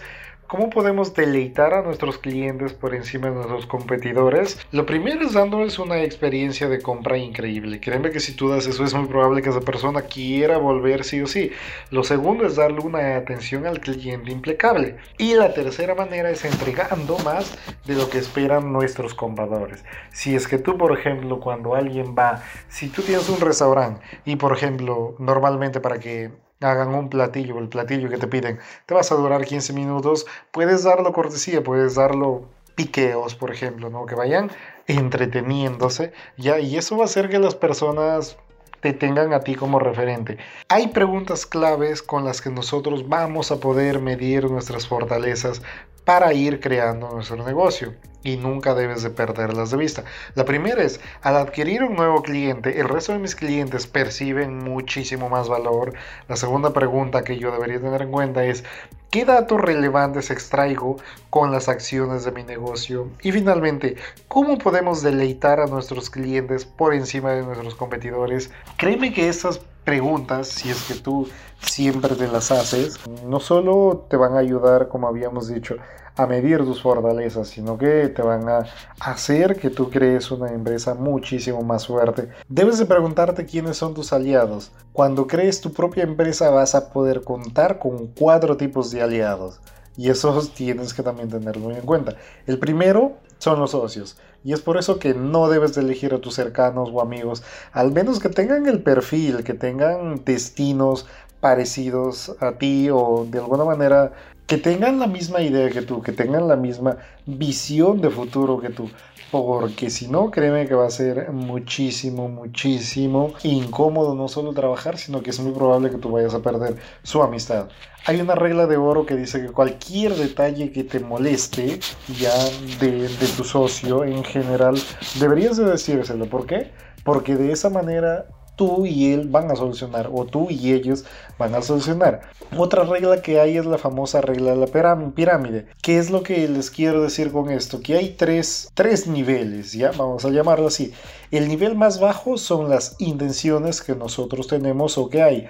¿Cómo 0.52 0.70
podemos 0.70 1.14
deleitar 1.14 1.74
a 1.74 1.82
nuestros 1.82 2.18
clientes 2.18 2.74
por 2.74 2.94
encima 2.94 3.30
de 3.30 3.36
nuestros 3.36 3.66
competidores? 3.68 4.60
Lo 4.74 4.86
primero 4.86 5.26
es 5.26 5.32
dándoles 5.32 5.80
una 5.80 6.04
experiencia 6.04 6.68
de 6.68 6.82
compra 6.82 7.18
increíble. 7.18 7.80
Créeme 7.80 8.12
que 8.12 8.20
si 8.20 8.34
tú 8.34 8.50
das 8.50 8.68
eso 8.68 8.84
es 8.84 8.94
muy 8.94 9.08
probable 9.08 9.42
que 9.42 9.50
esa 9.50 9.62
persona 9.62 10.02
quiera 10.02 10.58
volver 10.58 11.06
sí 11.06 11.22
o 11.22 11.28
sí. 11.28 11.52
Lo 11.90 12.04
segundo 12.04 12.46
es 12.46 12.58
darle 12.58 12.82
una 12.82 13.16
atención 13.16 13.66
al 13.66 13.80
cliente 13.80 14.30
impecable. 14.30 14.98
Y 15.18 15.36
la 15.36 15.54
tercera 15.54 15.96
manera 15.96 16.30
es 16.30 16.44
entregando 16.44 17.18
más 17.20 17.58
de 17.86 17.96
lo 17.96 18.10
que 18.10 18.18
esperan 18.18 18.74
nuestros 18.74 19.14
compradores. 19.14 19.86
Si 20.12 20.36
es 20.36 20.50
que 20.50 20.58
tú, 20.58 20.78
por 20.78 20.92
ejemplo, 20.92 21.40
cuando 21.40 21.76
alguien 21.76 22.14
va, 22.14 22.44
si 22.68 22.90
tú 22.90 23.04
tienes 23.04 23.30
un 23.30 23.40
restaurante 23.40 24.02
y, 24.26 24.36
por 24.36 24.52
ejemplo, 24.52 25.16
normalmente 25.18 25.80
para 25.80 25.98
que 25.98 26.30
hagan 26.62 26.94
un 26.94 27.10
platillo, 27.10 27.58
el 27.60 27.70
platillo 27.70 28.10
que 28.10 28.18
te 28.18 28.28
piden, 28.28 28.60
te 28.86 28.94
vas 28.94 29.12
a 29.12 29.16
durar 29.16 29.46
15 29.46 29.74
minutos, 29.74 30.26
puedes 30.52 30.84
darlo 30.84 31.12
cortesía, 31.14 31.64
puedes 31.64 31.96
darlo 31.96 32.46
piqueos, 32.76 33.36
por 33.36 33.52
ejemplo, 33.52 33.90
¿no? 33.90 34.06
Que 34.06 34.16
vayan 34.16 34.52
entreteniéndose, 34.88 36.14
ya, 36.38 36.60
y 36.60 36.78
eso 36.78 36.98
va 36.98 37.04
a 37.04 37.06
hacer 37.06 37.30
que 37.30 37.40
las 37.40 37.56
personas 37.56 38.38
te 38.82 38.94
tengan 38.94 39.34
a 39.34 39.42
ti 39.42 39.56
como 39.56 39.80
referente. 39.80 40.38
Hay 40.70 40.88
preguntas 40.88 41.46
claves 41.46 42.02
con 42.02 42.26
las 42.26 42.42
que 42.42 42.50
nosotros 42.50 43.08
vamos 43.08 43.52
a 43.52 43.60
poder 43.60 44.00
medir 44.00 44.50
nuestras 44.50 44.88
fortalezas 44.88 45.62
para 46.04 46.34
ir 46.34 46.60
creando 46.60 47.10
nuestro 47.12 47.44
negocio 47.44 47.94
y 48.24 48.38
nunca 48.38 48.74
debes 48.74 49.04
de 49.04 49.10
perderlas 49.10 49.72
de 49.72 49.78
vista. 49.78 50.04
La 50.36 50.46
primera 50.46 50.82
es, 50.84 51.00
al 51.22 51.38
adquirir 51.38 51.84
un 51.84 51.96
nuevo 51.96 52.22
cliente, 52.22 52.80
el 52.80 52.90
resto 52.90 53.14
de 53.14 53.20
mis 53.20 53.36
clientes 53.36 53.88
perciben 53.88 54.60
muchísimo 54.60 55.30
más 55.30 55.50
valor. 55.50 55.94
La 56.28 56.36
segunda 56.36 56.74
pregunta 56.74 57.24
que 57.24 57.38
yo 57.38 57.52
debería 57.52 57.80
tener 57.80 58.02
en 58.02 58.12
cuenta 58.12 58.44
es, 58.44 58.64
¿qué 59.10 59.26
datos 59.26 59.60
relevantes 59.60 60.32
extraigo 60.32 60.98
con 61.30 61.52
las 61.52 61.68
acciones 61.70 62.24
de 62.24 62.32
mi 62.32 62.44
negocio? 62.44 63.08
Y 63.22 63.32
finalmente, 63.32 63.96
¿cómo 64.28 64.58
podemos 64.58 65.02
deleitar 65.02 65.60
a 65.60 65.68
nuestros 65.68 66.10
clientes 66.10 66.66
por 66.66 66.94
encima 66.94 67.32
de 67.32 67.44
nuestros 67.44 67.76
competidores? 67.76 68.52
Créeme 68.78 69.14
que 69.14 69.30
estas 69.30 69.60
preguntas, 69.84 70.48
si 70.48 70.70
es 70.70 70.84
que 70.84 70.94
tú 70.94 71.28
siempre 71.60 72.16
te 72.16 72.28
las 72.28 72.52
haces, 72.52 73.00
no 73.26 73.40
solo 73.40 74.06
te 74.10 74.18
van 74.18 74.36
a 74.36 74.40
ayudar, 74.40 74.88
como 74.88 75.08
habíamos 75.08 75.48
dicho, 75.48 75.76
a 76.22 76.28
medir 76.28 76.60
tus 76.60 76.82
fortalezas, 76.82 77.48
sino 77.48 77.78
que 77.78 78.10
te 78.10 78.22
van 78.22 78.48
a 78.48 78.66
hacer 79.00 79.56
que 79.56 79.70
tú 79.70 79.90
crees 79.90 80.32
una 80.32 80.50
empresa 80.50 80.94
muchísimo 80.94 81.62
más 81.62 81.88
fuerte. 81.88 82.30
Debes 82.48 82.78
de 82.78 82.86
preguntarte 82.86 83.46
quiénes 83.46 83.78
son 83.78 83.94
tus 83.94 84.14
aliados. 84.14 84.72
Cuando 84.94 85.28
crees 85.28 85.62
tu 85.62 85.74
propia 85.74 86.04
empresa 86.04 86.50
vas 86.50 86.76
a 86.76 86.92
poder 86.92 87.24
contar 87.24 87.80
con 87.80 88.08
cuatro 88.08 88.58
tipos 88.58 88.92
de 88.92 89.02
aliados. 89.02 89.60
Y 89.98 90.10
esos 90.10 90.54
tienes 90.54 90.94
que 90.94 91.04
también 91.04 91.30
tenerlo 91.30 91.64
muy 91.64 91.76
en 91.76 91.86
cuenta. 91.86 92.16
El 92.48 92.60
primero 92.60 93.14
son 93.40 93.60
los 93.60 93.72
socios. 93.72 94.18
Y 94.44 94.54
es 94.54 94.62
por 94.62 94.78
eso 94.78 94.98
que 94.98 95.14
no 95.14 95.50
debes 95.50 95.76
de 95.76 95.82
elegir 95.82 96.14
a 96.14 96.22
tus 96.22 96.36
cercanos 96.36 96.90
o 96.92 97.02
amigos, 97.02 97.44
al 97.74 97.92
menos 97.92 98.20
que 98.20 98.30
tengan 98.30 98.68
el 98.68 98.82
perfil, 98.82 99.44
que 99.44 99.54
tengan 99.54 100.24
destinos 100.24 101.06
parecidos 101.42 102.36
a 102.40 102.54
ti 102.54 102.90
o 102.92 103.26
de 103.30 103.40
alguna 103.40 103.66
manera 103.66 104.14
que 104.52 104.58
tengan 104.58 105.00
la 105.00 105.08
misma 105.08 105.40
idea 105.42 105.70
que 105.70 105.82
tú, 105.82 106.02
que 106.02 106.12
tengan 106.12 106.46
la 106.46 106.58
misma 106.58 106.98
visión 107.26 108.02
de 108.02 108.10
futuro 108.10 108.60
que 108.60 108.68
tú. 108.68 108.90
Porque 109.32 109.90
si 109.90 110.10
no, 110.10 110.30
créeme 110.30 110.68
que 110.68 110.76
va 110.76 110.88
a 110.88 110.90
ser 110.90 111.32
muchísimo, 111.32 112.28
muchísimo 112.28 113.34
incómodo 113.44 114.14
no 114.14 114.28
solo 114.28 114.52
trabajar, 114.52 114.98
sino 114.98 115.24
que 115.24 115.30
es 115.30 115.40
muy 115.40 115.54
probable 115.54 115.90
que 115.90 115.96
tú 115.96 116.12
vayas 116.12 116.34
a 116.34 116.42
perder 116.42 116.76
su 117.02 117.24
amistad. 117.24 117.70
Hay 118.06 118.20
una 118.20 118.36
regla 118.36 118.68
de 118.68 118.76
oro 118.76 119.06
que 119.06 119.16
dice 119.16 119.42
que 119.42 119.54
cualquier 119.54 120.16
detalle 120.16 120.74
que 120.74 120.84
te 120.84 121.00
moleste 121.00 121.80
ya 122.20 122.36
de, 122.82 123.08
tu 123.38 123.46
socio 123.46 124.04
en 124.04 124.22
general, 124.22 124.76
deberías 125.18 125.56
de 125.56 125.64
decírselo. 125.64 126.26
¿Por 126.26 126.46
qué? 126.46 126.72
Porque 127.06 127.38
de 127.38 127.54
esa 127.54 127.70
manera 127.70 128.26
tú 128.62 128.86
y 128.86 129.12
él 129.12 129.28
van 129.28 129.50
a 129.50 129.56
solucionar 129.56 130.12
o 130.14 130.24
tú 130.26 130.52
y 130.52 130.72
ellos 130.74 131.04
van 131.40 131.56
a 131.56 131.64
solucionar. 131.64 132.22
Otra 132.56 132.84
regla 132.84 133.20
que 133.24 133.40
hay 133.40 133.58
es 133.58 133.66
la 133.66 133.80
famosa 133.80 134.22
regla 134.22 134.52
de 134.52 134.58
la 134.58 134.68
pirámide. 135.16 135.66
¿Qué 135.82 135.98
es 135.98 136.12
lo 136.12 136.22
que 136.22 136.48
les 136.48 136.70
quiero 136.70 137.02
decir 137.02 137.32
con 137.32 137.50
esto? 137.50 137.82
Que 137.82 137.96
hay 137.96 138.10
tres, 138.10 138.70
tres 138.76 139.08
niveles, 139.08 139.74
ya 139.74 139.90
vamos 139.94 140.26
a 140.26 140.30
llamarlo 140.30 140.68
así. 140.68 140.94
El 141.32 141.48
nivel 141.48 141.76
más 141.76 142.00
bajo 142.00 142.38
son 142.38 142.70
las 142.70 142.98
intenciones 143.00 143.82
que 143.82 143.96
nosotros 143.96 144.46
tenemos 144.46 145.00
o 145.00 145.10
que 145.10 145.24
hay. 145.24 145.48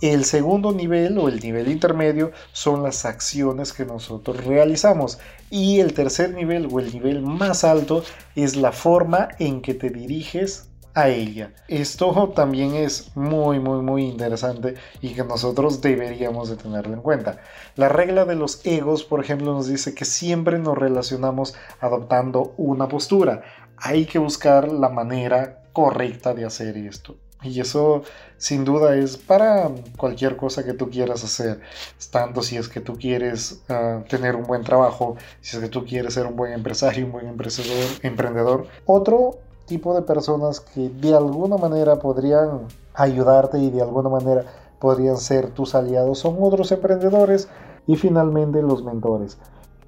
El 0.00 0.24
segundo 0.24 0.72
nivel 0.72 1.18
o 1.18 1.28
el 1.28 1.40
nivel 1.40 1.68
intermedio 1.70 2.32
son 2.52 2.82
las 2.82 3.04
acciones 3.04 3.74
que 3.74 3.84
nosotros 3.84 4.42
realizamos. 4.42 5.18
Y 5.50 5.80
el 5.80 5.92
tercer 5.92 6.32
nivel 6.32 6.66
o 6.72 6.80
el 6.80 6.94
nivel 6.94 7.20
más 7.20 7.62
alto 7.62 8.04
es 8.34 8.56
la 8.56 8.72
forma 8.72 9.28
en 9.38 9.60
que 9.60 9.74
te 9.74 9.90
diriges 9.90 10.70
a 10.94 11.08
ella. 11.08 11.52
Esto 11.68 12.32
también 12.34 12.74
es 12.74 13.14
muy 13.16 13.58
muy 13.58 13.82
muy 13.82 14.04
interesante 14.04 14.74
y 15.00 15.14
que 15.14 15.24
nosotros 15.24 15.80
deberíamos 15.80 16.48
de 16.48 16.56
tenerlo 16.56 16.94
en 16.94 17.02
cuenta. 17.02 17.38
La 17.76 17.88
regla 17.88 18.24
de 18.24 18.36
los 18.36 18.64
egos, 18.64 19.04
por 19.04 19.20
ejemplo, 19.20 19.52
nos 19.52 19.66
dice 19.66 19.94
que 19.94 20.04
siempre 20.04 20.58
nos 20.58 20.78
relacionamos 20.78 21.54
adoptando 21.80 22.54
una 22.56 22.88
postura. 22.88 23.42
Hay 23.76 24.06
que 24.06 24.18
buscar 24.18 24.70
la 24.70 24.88
manera 24.88 25.64
correcta 25.72 26.32
de 26.34 26.44
hacer 26.44 26.76
esto. 26.76 27.16
Y 27.44 27.60
eso 27.60 28.02
sin 28.38 28.64
duda 28.64 28.96
es 28.96 29.18
para 29.18 29.70
cualquier 29.98 30.36
cosa 30.36 30.64
que 30.64 30.72
tú 30.72 30.88
quieras 30.88 31.22
hacer, 31.24 31.60
tanto 32.10 32.42
si 32.42 32.56
es 32.56 32.68
que 32.68 32.80
tú 32.80 32.96
quieres 32.96 33.62
ah, 33.68 34.02
tener 34.08 34.34
un 34.34 34.44
buen 34.44 34.64
trabajo, 34.64 35.16
si 35.42 35.56
es 35.56 35.62
que 35.62 35.68
tú 35.68 35.84
quieres 35.84 36.14
ser 36.14 36.26
un 36.26 36.36
buen 36.36 36.52
empresario, 36.52 37.04
un 37.04 37.12
buen 37.12 37.28
emprendedor, 37.28 37.86
emprendedor. 38.02 38.66
Otro 38.86 39.40
tipo 39.66 39.94
de 39.94 40.02
personas 40.02 40.60
que 40.60 40.88
de 40.88 41.14
alguna 41.14 41.56
manera 41.56 41.96
podrían 41.96 42.62
ayudarte 42.94 43.58
y 43.58 43.70
de 43.70 43.82
alguna 43.82 44.08
manera 44.08 44.44
podrían 44.78 45.16
ser 45.16 45.50
tus 45.50 45.74
aliados 45.74 46.18
son 46.18 46.36
otros 46.40 46.70
emprendedores 46.72 47.48
y 47.86 47.96
finalmente 47.96 48.62
los 48.62 48.84
mentores. 48.84 49.38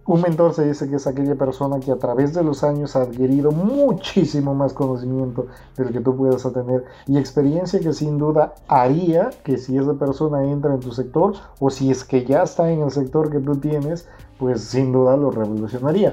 Un 0.06 0.20
mentor 0.20 0.54
se 0.54 0.64
dice 0.64 0.88
que 0.88 0.96
es 0.96 1.06
aquella 1.08 1.34
persona 1.34 1.80
que 1.80 1.90
a 1.90 1.96
través 1.96 2.32
de 2.32 2.44
los 2.44 2.62
años 2.62 2.94
ha 2.94 3.02
adquirido 3.02 3.50
muchísimo 3.50 4.54
más 4.54 4.72
conocimiento 4.72 5.48
del 5.76 5.92
que 5.92 6.00
tú 6.00 6.16
puedas 6.16 6.44
tener 6.52 6.84
y 7.08 7.18
experiencia 7.18 7.80
que 7.80 7.92
sin 7.92 8.16
duda 8.16 8.54
haría 8.68 9.30
que 9.42 9.58
si 9.58 9.76
esa 9.76 9.94
persona 9.94 10.44
entra 10.44 10.74
en 10.74 10.80
tu 10.80 10.92
sector 10.92 11.34
o 11.58 11.70
si 11.70 11.90
es 11.90 12.04
que 12.04 12.24
ya 12.24 12.44
está 12.44 12.70
en 12.70 12.82
el 12.82 12.92
sector 12.92 13.30
que 13.30 13.40
tú 13.40 13.56
tienes, 13.56 14.06
pues 14.38 14.60
sin 14.60 14.92
duda 14.92 15.16
lo 15.16 15.32
revolucionaría. 15.32 16.12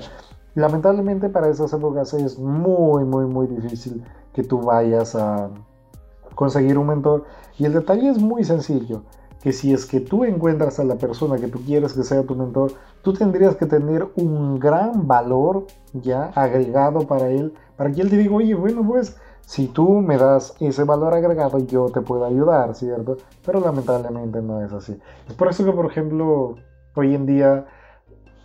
Lamentablemente 0.56 1.30
para 1.30 1.50
esas 1.50 1.74
épocas 1.74 2.14
es 2.14 2.38
muy, 2.38 3.04
muy, 3.06 3.26
muy 3.26 3.48
difícil 3.48 4.04
que 4.34 4.44
tú 4.44 4.62
vayas 4.62 5.16
a 5.16 5.50
conseguir 6.36 6.78
un 6.78 6.88
mentor 6.88 7.24
y 7.58 7.66
el 7.66 7.74
detalle 7.74 8.10
es 8.10 8.20
muy 8.20 8.44
sencillo 8.44 9.04
que 9.42 9.52
si 9.52 9.74
es 9.74 9.86
que 9.86 10.00
tú 10.00 10.24
encuentras 10.24 10.80
a 10.80 10.86
la 10.86 10.96
persona 10.96 11.38
que 11.38 11.50
tú 11.50 11.60
quieres 11.66 11.94
que 11.94 12.04
sea 12.04 12.24
tu 12.24 12.34
mentor, 12.34 12.72
tú 13.02 13.12
tendrías 13.12 13.58
que 13.58 13.66
tener 13.66 14.08
un 14.16 14.58
gran 14.58 15.06
valor 15.06 15.66
ya 15.92 16.32
agregado 16.34 17.06
para 17.06 17.28
él, 17.28 17.54
para 17.76 17.92
que 17.92 18.02
él 18.02 18.10
te 18.10 18.18
diga, 18.18 18.34
oye, 18.36 18.56
bueno, 18.56 18.88
pues 18.88 19.18
si 19.42 19.68
tú 19.68 20.00
me 20.00 20.18
das 20.18 20.56
ese 20.62 20.86
valor 20.86 21.14
agregado, 21.14 21.60
yo 21.60 21.90
te 21.90 22.00
puedo 22.00 22.24
ayudar, 22.24 22.74
¿cierto? 22.74 23.18
Pero 23.46 23.60
lamentablemente 23.60 24.42
no 24.42 24.62
es 24.62 24.72
así. 24.72 24.98
Es 25.28 25.34
por 25.34 25.50
eso 25.50 25.66
que, 25.66 25.74
por 25.74 25.88
ejemplo, 25.88 26.56
hoy 26.96 27.14
en 27.14 27.26
día 27.26 27.66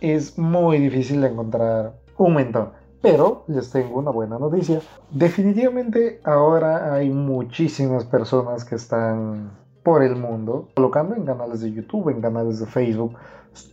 es 0.01 0.37
muy 0.37 0.79
difícil 0.79 1.23
encontrar 1.23 1.93
un 2.17 2.35
mentor. 2.35 2.73
Pero 3.01 3.43
les 3.47 3.71
tengo 3.71 3.99
una 3.99 4.11
buena 4.11 4.37
noticia. 4.37 4.81
Definitivamente 5.09 6.19
ahora 6.23 6.93
hay 6.93 7.09
muchísimas 7.09 8.03
personas 8.03 8.65
que 8.65 8.75
están 8.75 9.51
por 9.83 10.03
el 10.03 10.15
mundo, 10.15 10.67
colocando 10.75 11.15
en 11.15 11.25
canales 11.25 11.61
de 11.61 11.71
YouTube, 11.71 12.09
en 12.09 12.21
canales 12.21 12.59
de 12.59 12.65
Facebook, 12.65 13.15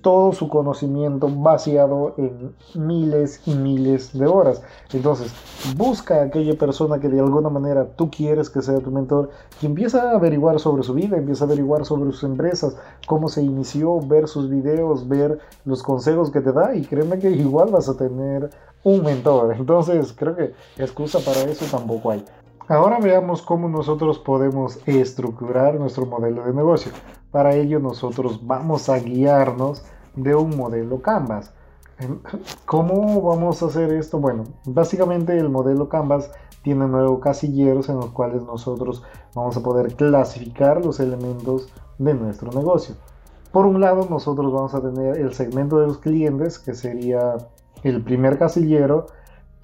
todo 0.01 0.33
su 0.33 0.49
conocimiento 0.49 1.29
vaciado 1.29 2.15
en 2.17 2.55
miles 2.75 3.41
y 3.47 3.55
miles 3.55 4.17
de 4.17 4.27
horas. 4.27 4.63
Entonces, 4.93 5.33
busca 5.77 6.17
a 6.17 6.25
aquella 6.25 6.57
persona 6.57 6.99
que 6.99 7.09
de 7.09 7.21
alguna 7.21 7.49
manera 7.49 7.87
tú 7.97 8.11
quieres 8.11 8.51
que 8.51 8.63
sea 8.63 8.79
tu 8.81 8.91
mentor 8.91 9.31
y 9.61 9.67
empieza 9.67 10.11
a 10.11 10.17
averiguar 10.17 10.59
sobre 10.61 10.83
su 10.83 10.95
vida, 10.95 11.17
empieza 11.17 11.45
a 11.45 11.47
averiguar 11.47 11.85
sobre 11.85 12.13
sus 12.13 12.25
empresas, 12.25 12.77
cómo 13.07 13.29
se 13.29 13.43
inició, 13.43 14.01
ver 14.01 14.29
sus 14.29 14.49
videos, 14.49 15.09
ver 15.09 15.39
los 15.65 15.83
consejos 15.83 16.31
que 16.31 16.41
te 16.41 16.53
da 16.53 16.75
y 16.75 16.83
créeme 16.83 17.19
que 17.19 17.31
igual 17.31 17.71
vas 17.71 17.89
a 17.89 17.97
tener 17.97 18.51
un 18.83 19.03
mentor. 19.03 19.55
Entonces, 19.59 20.13
creo 20.17 20.37
que 20.37 20.55
excusa 20.79 21.19
para 21.21 21.43
eso 21.51 21.65
tampoco 21.71 22.11
hay. 22.11 22.25
Ahora 22.69 22.99
veamos 22.99 23.43
cómo 23.43 23.69
nosotros 23.69 24.19
podemos 24.19 24.81
estructurar 24.87 25.79
nuestro 25.79 26.05
modelo 26.05 26.45
de 26.45 26.53
negocio. 26.53 26.91
Para 27.37 27.55
ello 27.55 27.81
nosotros 27.81 28.41
vamos 28.47 28.89
a 28.89 28.99
guiarnos 28.99 29.85
de 30.15 30.35
un 30.35 30.57
modelo 30.57 31.03
Canvas. 31.03 31.53
¿Cómo 32.65 33.21
vamos 33.21 33.63
a 33.63 33.67
hacer 33.67 33.93
esto? 33.93 34.19
Bueno, 34.19 34.45
básicamente 34.65 35.37
el 35.37 35.51
modelo 35.51 35.91
Canvas 35.91 36.31
tiene 36.63 36.89
nueve 36.89 37.15
casilleros 37.23 37.91
en 37.91 37.97
los 37.97 38.07
cuales 38.07 38.43
nosotros 38.43 39.03
vamos 39.35 39.55
a 39.55 39.63
poder 39.63 39.95
clasificar 39.97 40.83
los 40.83 40.99
elementos 40.99 41.69
de 41.99 42.15
nuestro 42.15 42.51
negocio. 42.53 42.95
Por 43.53 43.67
un 43.67 43.83
lado, 43.83 44.07
nosotros 44.09 44.51
vamos 44.51 44.73
a 44.73 44.81
tener 44.81 45.19
el 45.19 45.35
segmento 45.35 45.79
de 45.79 45.89
los 45.89 45.99
clientes, 45.99 46.59
que 46.59 46.73
sería 46.73 47.37
el 47.83 48.03
primer 48.03 48.39
casillero, 48.39 49.09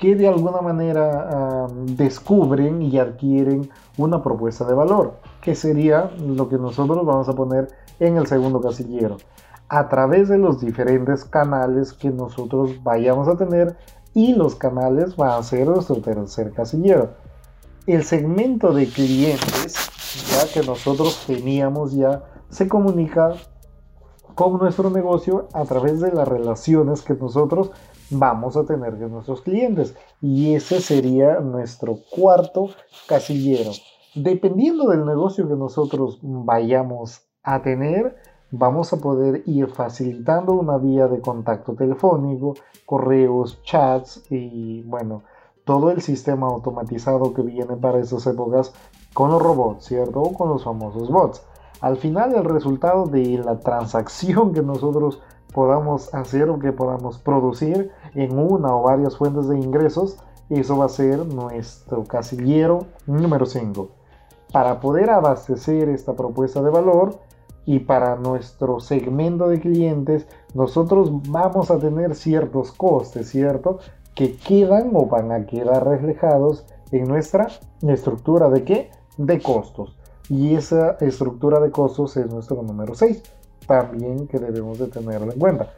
que 0.03 0.17
de 0.17 0.27
alguna 0.27 0.61
manera 0.61 1.69
descubren 1.85 2.83
y 2.83 2.99
adquieren 2.99 3.71
una 3.97 4.21
propuesta 4.21 4.65
de 4.65 4.75
valor, 4.75 5.21
que 5.41 5.55
sería 5.55 6.11
lo 6.19 6.49
que 6.49 6.59
nosotros 6.59 7.07
vamos 7.07 7.29
a 7.29 7.35
poner 7.35 7.69
en 8.01 8.17
el 8.17 8.27
segundo 8.27 8.61
casillero, 8.61 9.19
a 9.69 9.89
través 9.89 10.29
de 10.29 10.39
los 10.39 10.61
diferentes 10.61 11.25
canales 11.25 11.93
que 11.93 12.11
nosotros 12.11 12.83
vayamos 12.83 13.29
a 13.29 13.37
tener 13.37 13.77
y 14.13 14.35
los 14.35 14.57
canales 14.57 15.15
van 15.15 15.39
a 15.39 15.43
ser 15.45 15.69
nuestro 15.69 16.01
tercer 16.01 16.51
casillero. 16.53 17.11
El 17.87 18.03
segmento 18.03 18.73
de 18.73 18.89
clientes, 18.89 19.77
ya 20.33 20.53
que 20.53 20.67
nosotros 20.67 21.23
teníamos 21.29 21.93
ya, 21.93 22.25
se 22.51 22.67
comunica 22.67 23.35
con 24.35 24.59
nuestro 24.59 24.91
negocio 24.91 25.47
a 25.53 25.63
través 25.63 26.01
de 26.01 26.11
las 26.11 26.27
relaciones 26.27 27.03
que 27.03 27.15
nosotros 27.15 27.71
vamos 28.13 28.57
a 28.57 28.65
tener 28.65 28.99
de 28.99 29.09
nuestros 29.09 29.43
clientes. 29.43 29.95
Y 30.21 30.55
ese 30.55 30.81
sería 30.81 31.41
nuestro 31.41 31.99
cuarto 32.11 32.69
casillero. 33.07 33.71
Dependiendo 34.15 34.89
del 34.89 35.07
negocio 35.07 35.49
que 35.49 35.55
nosotros 35.55 36.19
vayamos 36.23 37.23
a 37.43 37.63
tener, 37.63 38.17
vamos 38.51 38.93
a 38.93 38.99
poder 38.99 39.43
ir 39.47 39.69
facilitando 39.69 40.53
una 40.53 40.77
vía 40.77 41.09
de 41.09 41.21
contacto 41.21 41.75
telefónico, 41.75 42.55
correos, 42.85 43.63
chats 43.63 44.23
y 44.31 44.83
bueno, 44.83 45.23
todo 45.65 45.91
el 45.91 46.03
sistema 46.03 46.49
automatizado 46.49 47.33
que 47.33 47.43
viene 47.43 47.77
para 47.77 48.01
esas 48.01 48.27
épocas 48.27 48.75
con 49.15 49.31
los 49.31 49.43
robots, 49.43 49.87
¿cierto? 49.87 50.21
O 50.21 50.35
con 50.35 50.51
los 50.51 50.65
famosos 50.65 51.11
bots. 51.11 51.43
Al 51.81 51.97
final 51.97 52.35
el 52.35 52.45
resultado 52.45 53.07
de 53.07 53.39
la 53.39 53.59
transacción 53.59 54.53
que 54.53 54.63
nosotros 54.63 55.21
podamos 55.53 56.13
hacer 56.15 56.49
o 56.51 56.59
que 56.59 56.73
podamos 56.73 57.19
producir 57.19 57.91
en 58.15 58.39
una 58.39 58.75
o 58.75 58.83
varias 58.83 59.17
fuentes 59.17 59.49
de 59.49 59.59
ingresos, 59.59 60.19
eso 60.51 60.77
va 60.77 60.87
a 60.87 60.91
ser 60.91 61.25
nuestro 61.27 62.05
casillero 62.05 62.87
número 63.07 63.47
5. 63.47 63.89
Para 64.53 64.81
poder 64.81 65.11
abastecer 65.11 65.89
esta 65.89 66.15
propuesta 66.15 66.63
de 66.63 66.71
valor 66.71 67.19
y 67.65 67.79
para 67.79 68.17
nuestro 68.17 68.81
segmento 68.81 69.49
de 69.49 69.61
clientes, 69.61 70.27
nosotros 70.55 71.11
vamos 71.29 71.71
a 71.71 71.79
tener 71.79 72.15
ciertos 72.15 72.73
costes, 72.73 73.31
¿cierto? 73.31 73.79
Que 74.15 74.37
quedan 74.37 74.91
o 74.95 75.07
van 75.07 75.33
a 75.33 75.47
quedar 75.47 75.87
reflejados 75.87 76.67
en 76.91 77.09
nuestra 77.09 77.49
estructura 77.81 78.51
de 78.51 78.65
qué? 78.65 78.91
De 79.17 79.41
costos. 79.41 79.97
Y 80.29 80.55
esa 80.55 80.99
estructura 81.01 81.61
de 81.61 81.71
costos 81.71 82.17
es 82.17 82.31
nuestro 82.31 82.63
número 82.63 82.95
6 82.95 83.23
también 83.67 84.27
que 84.29 84.39
debemos 84.39 84.79
de 84.79 84.89
tenerlo 84.89 85.33
en 85.33 85.39
cuenta. 85.39 85.73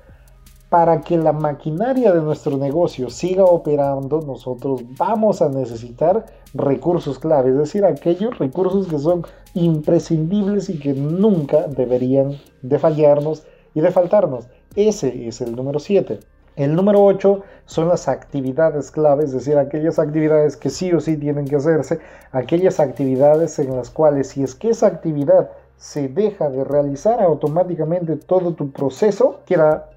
Para 0.68 1.00
que 1.02 1.16
la 1.16 1.32
maquinaria 1.32 2.12
de 2.12 2.20
nuestro 2.20 2.56
negocio 2.56 3.08
siga 3.10 3.44
operando, 3.44 4.20
nosotros 4.22 4.82
vamos 4.98 5.40
a 5.40 5.48
necesitar 5.48 6.26
recursos 6.52 7.18
clave, 7.18 7.50
es 7.50 7.58
decir, 7.58 7.84
aquellos 7.84 8.38
recursos 8.38 8.88
que 8.88 8.98
son 8.98 9.24
imprescindibles 9.54 10.68
y 10.68 10.78
que 10.78 10.94
nunca 10.94 11.68
deberían 11.68 12.38
de 12.62 12.78
fallarnos 12.78 13.44
y 13.74 13.80
de 13.80 13.90
faltarnos. 13.90 14.46
Ese 14.74 15.28
es 15.28 15.40
el 15.40 15.54
número 15.54 15.78
7. 15.78 16.18
El 16.56 16.76
número 16.76 17.04
8 17.04 17.42
son 17.66 17.88
las 17.88 18.06
actividades 18.06 18.92
claves, 18.92 19.26
es 19.26 19.32
decir, 19.32 19.58
aquellas 19.58 19.98
actividades 19.98 20.56
que 20.56 20.70
sí 20.70 20.92
o 20.92 21.00
sí 21.00 21.16
tienen 21.16 21.46
que 21.46 21.56
hacerse, 21.56 21.98
aquellas 22.30 22.78
actividades 22.78 23.58
en 23.58 23.76
las 23.76 23.90
cuales 23.90 24.28
si 24.28 24.44
es 24.44 24.54
que 24.54 24.70
esa 24.70 24.86
actividad 24.86 25.50
se 25.84 26.08
deja 26.08 26.48
de 26.48 26.64
realizar 26.64 27.20
automáticamente 27.20 28.16
todo 28.16 28.54
tu 28.54 28.72
proceso 28.72 29.40
queda 29.44 29.90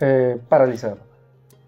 eh, 0.00 0.36
paralizado. 0.48 0.96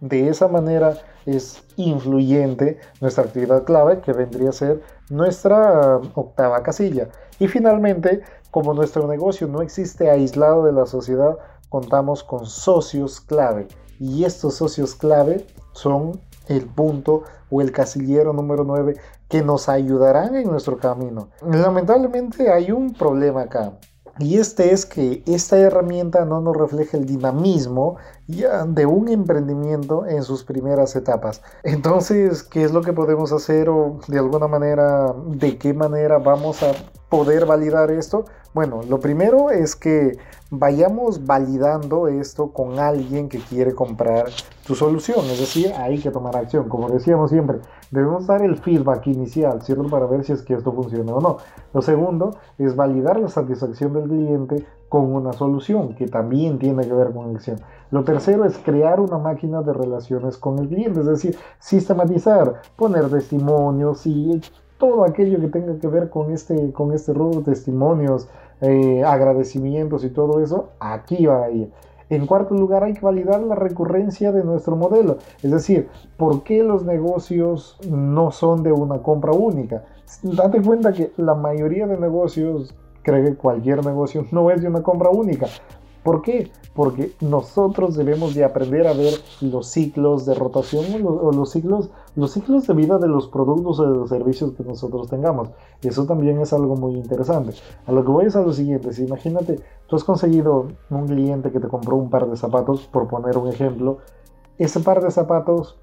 de 0.00 0.28
esa 0.28 0.48
manera 0.48 0.98
es 1.24 1.62
influyente 1.76 2.80
nuestra 3.00 3.22
actividad 3.22 3.62
clave 3.62 4.00
que 4.00 4.12
vendría 4.12 4.48
a 4.48 4.52
ser 4.52 4.82
nuestra 5.08 5.98
octava 6.14 6.64
casilla. 6.64 7.10
Y 7.38 7.46
finalmente, 7.46 8.22
como 8.50 8.74
nuestro 8.74 9.06
negocio 9.06 9.46
no 9.46 9.62
existe 9.62 10.10
aislado 10.10 10.64
de 10.64 10.72
la 10.72 10.86
sociedad, 10.86 11.38
contamos 11.68 12.24
con 12.24 12.46
socios 12.46 13.20
clave. 13.20 13.68
Y 14.00 14.24
estos 14.24 14.54
socios 14.54 14.96
clave 14.96 15.46
son 15.74 16.20
el 16.48 16.66
punto 16.66 17.22
o 17.50 17.60
el 17.60 17.70
casillero 17.70 18.32
número 18.32 18.64
9 18.64 18.96
que 19.30 19.42
nos 19.42 19.68
ayudarán 19.70 20.34
en 20.34 20.50
nuestro 20.50 20.76
camino. 20.76 21.30
Lamentablemente 21.40 22.52
hay 22.52 22.72
un 22.72 22.92
problema 22.92 23.42
acá. 23.42 23.78
Y 24.18 24.38
este 24.38 24.74
es 24.74 24.84
que 24.84 25.22
esta 25.26 25.56
herramienta 25.56 26.26
no 26.26 26.42
nos 26.42 26.54
refleja 26.54 26.98
el 26.98 27.06
dinamismo 27.06 27.96
de 28.26 28.84
un 28.84 29.08
emprendimiento 29.08 30.04
en 30.04 30.24
sus 30.24 30.44
primeras 30.44 30.94
etapas. 30.94 31.40
Entonces, 31.62 32.42
¿qué 32.42 32.64
es 32.64 32.72
lo 32.72 32.82
que 32.82 32.92
podemos 32.92 33.32
hacer 33.32 33.70
o 33.70 33.98
de 34.08 34.18
alguna 34.18 34.46
manera, 34.46 35.14
de 35.26 35.56
qué 35.56 35.72
manera 35.72 36.18
vamos 36.18 36.62
a 36.62 36.72
poder 37.08 37.46
validar 37.46 37.90
esto? 37.90 38.26
Bueno, 38.52 38.80
lo 38.82 39.00
primero 39.00 39.50
es 39.50 39.74
que 39.74 40.18
vayamos 40.50 41.24
validando 41.24 42.08
esto 42.08 42.52
con 42.52 42.78
alguien 42.78 43.28
que 43.28 43.38
quiere 43.38 43.74
comprar 43.74 44.26
tu 44.66 44.74
solución, 44.74 45.24
es 45.26 45.38
decir, 45.38 45.72
hay 45.76 45.98
que 45.98 46.10
tomar 46.10 46.36
acción, 46.36 46.68
como 46.68 46.88
decíamos 46.88 47.30
siempre, 47.30 47.60
debemos 47.90 48.26
dar 48.26 48.42
el 48.42 48.56
feedback 48.56 49.06
inicial, 49.08 49.62
¿cierto? 49.62 49.88
Para 49.88 50.06
ver 50.06 50.24
si 50.24 50.32
es 50.32 50.42
que 50.42 50.54
esto 50.54 50.72
funciona 50.72 51.14
o 51.14 51.20
no. 51.20 51.38
Lo 51.74 51.82
segundo 51.82 52.36
es 52.58 52.76
validar 52.76 53.18
la 53.18 53.28
satisfacción 53.28 53.92
del 53.92 54.04
cliente 54.04 54.64
con 54.88 55.14
una 55.14 55.32
solución 55.32 55.94
que 55.94 56.06
también 56.06 56.58
tiene 56.58 56.84
que 56.84 56.92
ver 56.92 57.12
con 57.12 57.34
acción. 57.34 57.58
Lo 57.90 58.04
tercero 58.04 58.44
es 58.44 58.58
crear 58.58 59.00
una 59.00 59.18
máquina 59.18 59.62
de 59.62 59.72
relaciones 59.72 60.36
con 60.36 60.58
el 60.58 60.68
cliente, 60.68 61.00
es 61.00 61.06
decir, 61.06 61.36
sistematizar, 61.58 62.62
poner 62.76 63.08
testimonios 63.08 64.06
y 64.06 64.40
todo 64.78 65.04
aquello 65.04 65.38
que 65.40 65.48
tenga 65.48 65.78
que 65.78 65.86
ver 65.86 66.08
con 66.08 66.32
este, 66.32 66.72
con 66.72 66.92
este 66.92 67.12
rubro, 67.12 67.42
testimonios, 67.42 68.28
eh, 68.60 69.02
agradecimientos 69.04 70.04
y 70.04 70.10
todo 70.10 70.40
eso, 70.40 70.70
aquí 70.80 71.26
va 71.26 71.44
a 71.44 71.50
ir. 71.50 71.70
En 72.10 72.26
cuarto 72.26 72.54
lugar, 72.54 72.82
hay 72.82 72.92
que 72.92 73.00
validar 73.00 73.40
la 73.42 73.54
recurrencia 73.54 74.32
de 74.32 74.44
nuestro 74.44 74.74
modelo. 74.76 75.18
Es 75.42 75.50
decir, 75.50 75.88
¿por 76.16 76.42
qué 76.42 76.62
los 76.64 76.84
negocios 76.84 77.78
no 77.88 78.32
son 78.32 78.64
de 78.64 78.72
una 78.72 78.98
compra 78.98 79.32
única? 79.32 79.84
Date 80.22 80.60
cuenta 80.60 80.92
que 80.92 81.12
la 81.16 81.34
mayoría 81.34 81.86
de 81.86 81.96
negocios, 81.96 82.74
cree 83.02 83.24
que 83.24 83.36
cualquier 83.36 83.84
negocio 83.86 84.26
no 84.32 84.50
es 84.50 84.60
de 84.60 84.68
una 84.68 84.82
compra 84.82 85.08
única. 85.10 85.46
¿Por 86.02 86.22
qué? 86.22 86.50
Porque 86.74 87.12
nosotros 87.20 87.96
debemos 87.96 88.34
de 88.34 88.44
aprender 88.44 88.86
a 88.86 88.94
ver 88.94 89.12
los 89.40 89.66
ciclos 89.66 90.24
de 90.24 90.34
rotación 90.34 90.86
o 91.04 91.30
los, 91.32 91.50
ciclos, 91.50 91.90
los 92.16 92.32
ciclos 92.32 92.66
de 92.66 92.74
vida 92.74 92.98
de 92.98 93.08
los 93.08 93.28
productos 93.28 93.80
o 93.80 93.86
de 93.90 93.98
los 93.98 94.08
servicios 94.08 94.52
que 94.52 94.64
nosotros 94.64 95.08
tengamos. 95.08 95.50
Eso 95.82 96.06
también 96.06 96.40
es 96.40 96.52
algo 96.52 96.76
muy 96.76 96.94
interesante. 96.94 97.52
A 97.86 97.92
lo 97.92 98.04
que 98.04 98.10
voy 98.10 98.26
es 98.26 98.36
a 98.36 98.42
lo 98.42 98.52
siguiente. 98.52 98.92
Si 98.92 99.04
imagínate, 99.04 99.60
tú 99.88 99.96
has 99.96 100.04
conseguido 100.04 100.68
un 100.88 101.06
cliente 101.06 101.50
que 101.50 101.60
te 101.60 101.68
compró 101.68 101.96
un 101.96 102.08
par 102.08 102.28
de 102.28 102.36
zapatos, 102.36 102.86
por 102.86 103.08
poner 103.08 103.36
un 103.36 103.48
ejemplo. 103.48 103.98
Ese 104.56 104.80
par 104.80 105.02
de 105.02 105.10
zapatos 105.10 105.78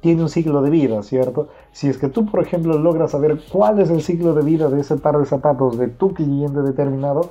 tiene 0.00 0.22
un 0.22 0.28
ciclo 0.28 0.62
de 0.62 0.70
vida, 0.70 1.02
¿cierto? 1.02 1.48
Si 1.72 1.88
es 1.88 1.98
que 1.98 2.08
tú, 2.08 2.26
por 2.26 2.42
ejemplo, 2.42 2.78
logras 2.78 3.12
saber 3.12 3.40
cuál 3.52 3.80
es 3.80 3.90
el 3.90 4.02
ciclo 4.02 4.34
de 4.34 4.42
vida 4.42 4.68
de 4.68 4.80
ese 4.80 4.96
par 4.96 5.18
de 5.18 5.26
zapatos 5.26 5.78
de 5.78 5.88
tu 5.88 6.12
cliente 6.14 6.62
determinado, 6.62 7.30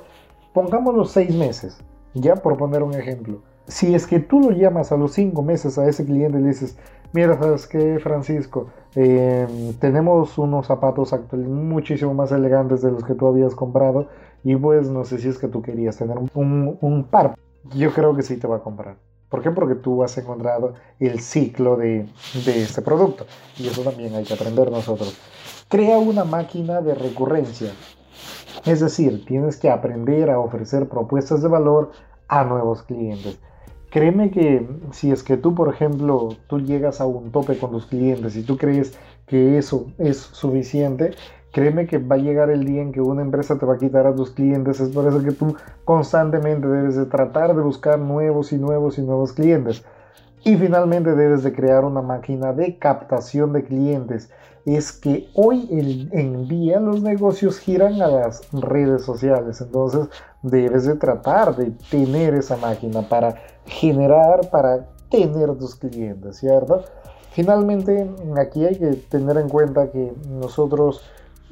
pongámoslo 0.52 1.04
seis 1.04 1.34
meses. 1.34 1.78
Ya 2.14 2.36
por 2.36 2.56
poner 2.56 2.82
un 2.82 2.94
ejemplo. 2.94 3.42
Si 3.66 3.94
es 3.94 4.06
que 4.06 4.18
tú 4.18 4.40
lo 4.40 4.50
llamas 4.50 4.90
a 4.92 4.96
los 4.96 5.12
cinco 5.12 5.42
meses 5.42 5.78
a 5.78 5.88
ese 5.88 6.04
cliente 6.04 6.38
y 6.38 6.42
le 6.42 6.48
dices, 6.48 6.76
mira, 7.12 7.38
¿sabes 7.38 7.66
qué, 7.66 7.98
Francisco? 8.00 8.66
Em, 8.94 9.74
tenemos 9.74 10.36
unos 10.38 10.66
zapatos 10.66 11.12
actuales 11.12 11.48
muchísimo 11.48 12.12
más 12.14 12.32
elegantes 12.32 12.82
de 12.82 12.90
los 12.90 13.04
que 13.04 13.14
tú 13.14 13.28
habías 13.28 13.54
comprado 13.54 14.08
y 14.42 14.56
pues 14.56 14.88
no 14.88 15.04
sé 15.04 15.18
si 15.18 15.28
es 15.28 15.38
que 15.38 15.46
tú 15.46 15.62
querías 15.62 15.96
tener 15.96 16.18
un, 16.34 16.78
un 16.80 17.04
par. 17.04 17.36
Yo 17.76 17.92
creo 17.92 18.16
que 18.16 18.22
sí 18.22 18.36
te 18.36 18.48
va 18.48 18.56
a 18.56 18.62
comprar. 18.62 18.96
¿Por 19.28 19.42
qué? 19.42 19.50
Porque 19.52 19.76
tú 19.76 20.02
has 20.02 20.18
encontrado 20.18 20.74
el 20.98 21.20
ciclo 21.20 21.76
de, 21.76 22.06
de 22.44 22.62
este 22.62 22.82
producto. 22.82 23.26
Y 23.56 23.68
eso 23.68 23.82
también 23.82 24.14
hay 24.16 24.24
que 24.24 24.34
aprender 24.34 24.70
nosotros. 24.72 25.16
Crea 25.68 25.98
una 25.98 26.24
máquina 26.24 26.80
de 26.80 26.94
recurrencia. 26.96 27.70
Es 28.64 28.80
decir, 28.80 29.24
tienes 29.24 29.56
que 29.56 29.70
aprender 29.70 30.30
a 30.30 30.38
ofrecer 30.38 30.88
propuestas 30.88 31.42
de 31.42 31.48
valor 31.48 31.92
a 32.28 32.44
nuevos 32.44 32.82
clientes. 32.82 33.38
Créeme 33.90 34.30
que 34.30 34.68
si 34.92 35.10
es 35.10 35.22
que 35.22 35.36
tú, 35.36 35.54
por 35.54 35.72
ejemplo, 35.72 36.28
tú 36.46 36.60
llegas 36.60 37.00
a 37.00 37.06
un 37.06 37.32
tope 37.32 37.58
con 37.58 37.72
tus 37.72 37.86
clientes 37.86 38.36
y 38.36 38.44
tú 38.44 38.56
crees 38.56 38.96
que 39.26 39.58
eso 39.58 39.86
es 39.98 40.18
suficiente, 40.18 41.12
créeme 41.52 41.86
que 41.86 41.98
va 41.98 42.14
a 42.14 42.18
llegar 42.18 42.50
el 42.50 42.64
día 42.64 42.82
en 42.82 42.92
que 42.92 43.00
una 43.00 43.22
empresa 43.22 43.58
te 43.58 43.66
va 43.66 43.74
a 43.74 43.78
quitar 43.78 44.06
a 44.06 44.14
tus 44.14 44.30
clientes. 44.30 44.78
Es 44.78 44.90
por 44.90 45.08
eso 45.08 45.22
que 45.22 45.32
tú 45.32 45.56
constantemente 45.84 46.68
debes 46.68 46.96
de 46.96 47.06
tratar 47.06 47.54
de 47.56 47.62
buscar 47.62 47.98
nuevos 47.98 48.52
y 48.52 48.58
nuevos 48.58 48.98
y 48.98 49.02
nuevos 49.02 49.32
clientes. 49.32 49.84
Y 50.44 50.56
finalmente 50.56 51.14
debes 51.14 51.42
de 51.42 51.52
crear 51.52 51.84
una 51.84 52.00
máquina 52.00 52.52
de 52.52 52.78
captación 52.78 53.52
de 53.52 53.64
clientes 53.64 54.30
es 54.66 54.92
que 54.92 55.28
hoy 55.34 55.68
en 55.70 56.48
día 56.48 56.80
los 56.80 57.02
negocios 57.02 57.58
giran 57.58 58.00
a 58.02 58.08
las 58.08 58.42
redes 58.52 59.02
sociales. 59.02 59.60
Entonces 59.60 60.08
debes 60.42 60.84
de 60.84 60.96
tratar 60.96 61.56
de 61.56 61.72
tener 61.90 62.34
esa 62.34 62.56
máquina 62.56 63.08
para 63.08 63.34
generar, 63.66 64.50
para 64.50 64.86
tener 65.10 65.54
tus 65.56 65.74
clientes, 65.74 66.38
¿cierto? 66.38 66.84
Finalmente, 67.32 68.10
aquí 68.36 68.64
hay 68.64 68.76
que 68.76 68.92
tener 69.08 69.36
en 69.36 69.48
cuenta 69.48 69.90
que 69.90 70.12
nosotros 70.28 71.02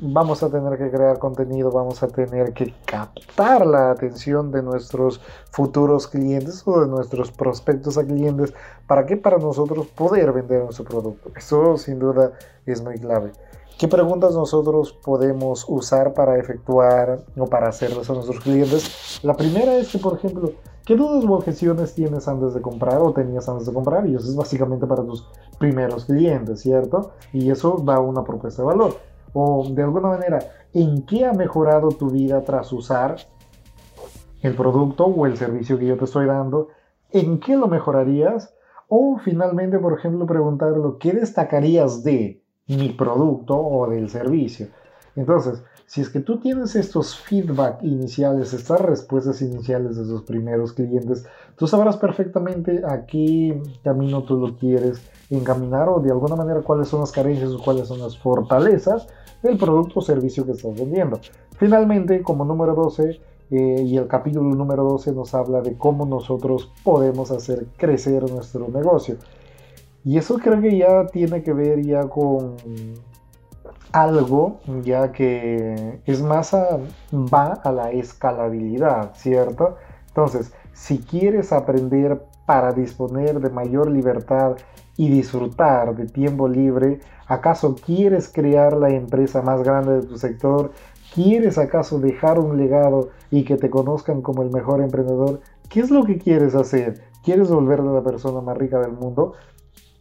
vamos 0.01 0.43
a 0.43 0.51
tener 0.51 0.79
que 0.79 0.91
crear 0.91 1.19
contenido, 1.19 1.71
vamos 1.71 2.03
a 2.03 2.09
tener 2.09 2.53
que 2.53 2.75
captar 2.85 3.67
la 3.67 3.91
atención 3.91 4.51
de 4.51 4.63
nuestros 4.63 5.21
futuros 5.51 6.07
clientes 6.07 6.63
o 6.67 6.81
de 6.81 6.87
nuestros 6.87 7.33
prospectos 7.33 7.99
a 7.99 8.05
clientes. 8.05 8.55
¿Para 8.87 9.07
qué? 9.07 9.17
Para 9.17 9.39
nosotros 9.39 9.87
poder 9.89 10.33
vender 10.33 10.63
nuestro 10.63 10.85
producto. 10.85 11.31
Eso 11.37 11.77
sin 11.77 11.99
duda 11.99 12.33
es 12.67 12.83
muy 12.83 12.99
clave. 12.99 13.33
¿Qué 13.79 13.87
preguntas 13.87 14.35
nosotros 14.35 14.93
podemos 14.93 15.65
usar 15.69 16.13
para 16.13 16.37
efectuar 16.37 17.21
o 17.37 17.47
para 17.47 17.69
hacerles 17.69 18.11
a 18.11 18.15
nuestros 18.15 18.41
clientes? 18.41 19.21
La 19.23 19.35
primera 19.35 19.77
es 19.77 19.93
que, 19.93 19.99
por 19.99 20.15
ejemplo, 20.15 20.53
¿qué 20.85 20.97
dudas 20.97 21.25
o 21.25 21.35
objeciones 21.35 21.95
tienes 21.95 22.27
antes 22.27 22.55
de 22.55 22.61
comprar 22.61 22.99
o 22.99 23.13
tenías 23.13 23.49
antes 23.49 23.67
de 23.67 23.73
comprar? 23.73 24.09
Y 24.09 24.17
eso 24.17 24.27
es 24.27 24.35
básicamente 24.35 24.85
para 24.85 25.05
tus 25.05 25.29
primeros 25.61 26.07
clientes, 26.07 26.61
¿cierto? 26.61 27.13
Y 27.33 27.51
eso 27.51 27.81
da 27.85 28.01
una 28.01 28.25
propuesta 28.25 28.63
de 28.63 28.67
valor 28.67 29.08
o 29.33 29.67
de 29.69 29.83
alguna 29.83 30.09
manera 30.09 30.39
en 30.73 31.05
qué 31.07 31.25
ha 31.25 31.33
mejorado 31.33 31.89
tu 31.91 32.11
vida 32.11 32.43
tras 32.43 32.73
usar 32.73 33.17
el 34.43 34.55
producto 34.55 35.07
o 35.07 35.27
el 35.27 35.37
servicio 35.37 35.79
que 35.79 35.87
yo 35.87 35.97
te 35.97 36.05
estoy 36.05 36.27
dando, 36.27 36.69
en 37.11 37.41
qué 37.41 37.57
lo 37.57 37.67
mejorarías 37.69 38.55
o 38.89 39.19
finalmente, 39.23 39.79
por 39.79 39.99
ejemplo, 39.99 40.27
preguntarlo, 40.27 40.99
¿qué 40.99 41.13
destacarías 41.13 42.03
de 42.03 42.43
mi 42.67 42.91
producto 42.91 43.59
o 43.59 43.89
del 43.89 44.09
servicio? 44.09 44.69
Entonces, 45.17 45.63
si 45.89 46.03
es 46.03 46.11
que 46.11 46.21
tú 46.21 46.39
tienes 46.39 46.77
estos 46.77 47.17
feedback 47.17 47.83
iniciales, 47.83 48.53
estas 48.53 48.79
respuestas 48.79 49.41
iniciales 49.41 49.97
de 49.97 50.05
tus 50.05 50.23
primeros 50.23 50.75
clientes, 50.75 51.25
tú 51.57 51.67
sabrás 51.67 51.97
perfectamente 51.97 52.83
a 52.87 53.07
qué 53.07 53.59
camino 53.83 54.23
tú 54.23 54.37
lo 54.37 54.55
quieres 54.55 55.01
encaminar 55.31 55.89
o 55.89 55.99
de 56.01 56.11
alguna 56.11 56.37
manera 56.37 56.61
cuáles 56.61 56.89
son 56.89 57.01
las 57.01 57.11
carencias 57.11 57.53
o 57.53 57.63
cuáles 57.63 57.89
son 57.89 58.01
las 58.01 58.19
fortalezas 58.19 59.07
del 59.43 59.57
producto 59.57 60.01
o 60.01 60.03
servicio 60.03 60.45
que 60.45 60.53
estás 60.53 60.79
vendiendo. 60.79 61.21
Finalmente, 61.57 62.21
como 62.23 62.45
número 62.45 62.75
12, 62.75 63.23
eh, 63.51 63.83
y 63.83 63.97
el 63.97 64.07
capítulo 64.09 64.55
número 64.55 64.85
12 64.85 65.13
nos 65.13 65.35
habla 65.35 65.63
de 65.63 65.79
cómo 65.79 66.05
nosotros 66.05 66.71
podemos 66.85 67.31
hacer 67.31 67.65
crecer 67.79 68.31
nuestro 68.31 68.69
negocio. 68.69 69.17
Y 70.05 70.19
eso 70.19 70.37
creo 70.37 70.61
que 70.61 70.77
ya 70.77 71.07
tiene 71.07 71.43
que 71.43 71.55
ver 71.55 71.83
ya 71.83 72.03
con 72.09 72.57
algo 73.93 74.61
ya 74.83 75.13
que 75.13 76.01
es 76.07 76.23
más 76.23 76.55
va 76.55 77.53
a 77.55 77.73
la 77.73 77.91
escalabilidad, 77.91 79.13
¿cierto? 79.15 79.77
Entonces, 80.09 80.53
si 80.73 80.99
quieres 80.99 81.53
aprender 81.53 82.23
para 82.47 82.73
disponer 82.73 83.41
de 83.41 83.51
mayor 83.51 83.91
libertad 83.91 84.57
y 84.97 85.09
disfrutar 85.09 85.95
de 85.95 86.07
tiempo 86.07 86.49
libre, 86.49 87.01
¿acaso 87.27 87.75
quieres 87.75 88.29
crear 88.33 88.75
la 88.77 88.91
empresa 88.91 89.43
más 89.43 89.63
grande 89.63 90.01
de 90.01 90.07
tu 90.07 90.19
sector? 90.19 90.73
¿Quieres 91.15 91.59
acaso 91.59 91.99
dejar 91.99 92.39
un 92.39 92.57
legado 92.59 93.11
y 93.31 93.45
que 93.45 93.57
te 93.57 93.71
conozcan 93.71 94.23
como 94.23 94.43
el 94.43 94.51
mejor 94.51 94.83
emprendedor? 94.83 95.41
¿Qué 95.69 95.81
es 95.81 95.91
lo 95.91 96.05
que 96.05 96.19
quieres 96.19 96.55
hacer? 96.55 97.03
¿Quieres 97.23 97.51
volverte 97.51 97.87
la 97.87 98.03
persona 98.03 98.41
más 98.41 98.57
rica 98.57 98.79
del 98.79 98.93
mundo? 98.93 99.35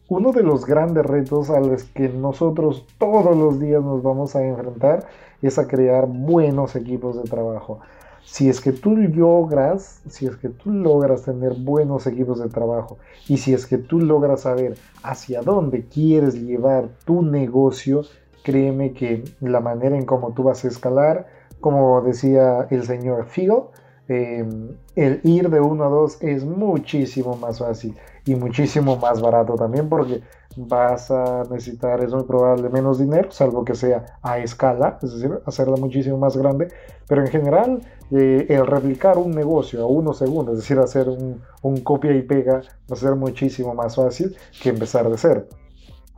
Uno 0.10 0.32
de 0.32 0.42
los 0.42 0.66
grandes 0.66 1.06
retos 1.06 1.50
a 1.50 1.60
los 1.60 1.84
que 1.84 2.08
nosotros 2.08 2.86
todos 2.98 3.36
los 3.36 3.60
días 3.60 3.84
nos 3.84 4.02
vamos 4.02 4.38
a 4.38 4.46
enfrentar 4.46 5.06
es 5.42 5.60
a 5.60 5.68
crear 5.68 6.08
buenos 6.08 6.78
equipos 6.78 7.22
de 7.22 7.30
trabajo. 7.30 7.80
Si 8.24 8.48
es 8.48 8.62
que 8.62 8.72
tú 8.72 8.96
logras, 8.96 10.02
si 10.08 10.26
es 10.26 10.38
que 10.38 10.48
tú 10.48 10.72
logras 10.72 11.24
tener 11.24 11.56
buenos 11.56 12.08
equipos 12.08 12.40
de 12.40 12.48
trabajo 12.48 12.98
y 13.28 13.36
si 13.36 13.54
es 13.54 13.66
que 13.66 13.78
tú 13.78 14.00
logras 14.00 14.42
saber 14.42 14.78
hacia 15.04 15.42
dónde 15.42 15.84
quieres 15.84 16.36
llevar 16.36 16.88
tu 17.04 17.22
negocio, 17.22 18.04
créeme 18.44 18.94
que 18.94 19.26
la 19.42 19.60
manera 19.60 19.98
en 19.98 20.06
cómo 20.06 20.32
tú 20.32 20.44
vas 20.44 20.64
a 20.64 20.70
escalar, 20.70 21.28
como 21.60 22.02
decía 22.02 22.66
el 22.70 22.84
señor 22.84 23.26
Figo, 23.26 23.72
em, 24.08 24.70
el 24.96 25.20
ir 25.26 25.50
de 25.50 25.60
1 25.60 25.84
a 25.84 25.90
2 25.90 26.20
es 26.22 26.46
muchísimo 26.46 27.36
más 27.36 27.60
fácil 27.60 27.94
y 28.28 28.36
muchísimo 28.36 28.98
más 28.98 29.22
barato 29.22 29.56
también 29.56 29.90
porque 29.90 30.22
vas 30.56 31.12
a 31.12 31.44
necesitar, 31.50 32.04
es 32.04 32.14
muy 32.14 32.24
probable, 32.24 32.70
menos 32.70 33.00
dinero, 33.00 33.32
salvo 33.32 33.64
que 33.64 33.76
sea 33.76 34.18
a 34.22 34.40
escala, 34.40 34.98
es 35.02 35.14
decir, 35.14 35.40
hacerla 35.46 35.78
muchísimo 35.78 36.18
más 36.18 36.36
grande, 36.36 36.68
pero 37.08 37.22
en 37.22 37.28
general 37.28 37.82
eh, 38.12 38.46
el 38.50 38.66
replicar 38.66 39.18
un 39.18 39.32
negocio 39.32 39.84
a 39.84 39.88
unos 39.88 40.18
segundos, 40.18 40.56
es 40.56 40.62
decir, 40.62 40.80
hacer 40.80 41.10
un, 41.10 41.42
un 41.62 41.82
copia 41.82 42.14
y 42.14 42.22
pega, 42.24 42.62
va 42.90 42.94
a 42.94 42.96
ser 42.96 43.16
muchísimo 43.16 43.74
más 43.74 43.96
fácil 43.96 44.36
que 44.62 44.70
empezar 44.70 45.10
de 45.10 45.18
cero. 45.18 45.46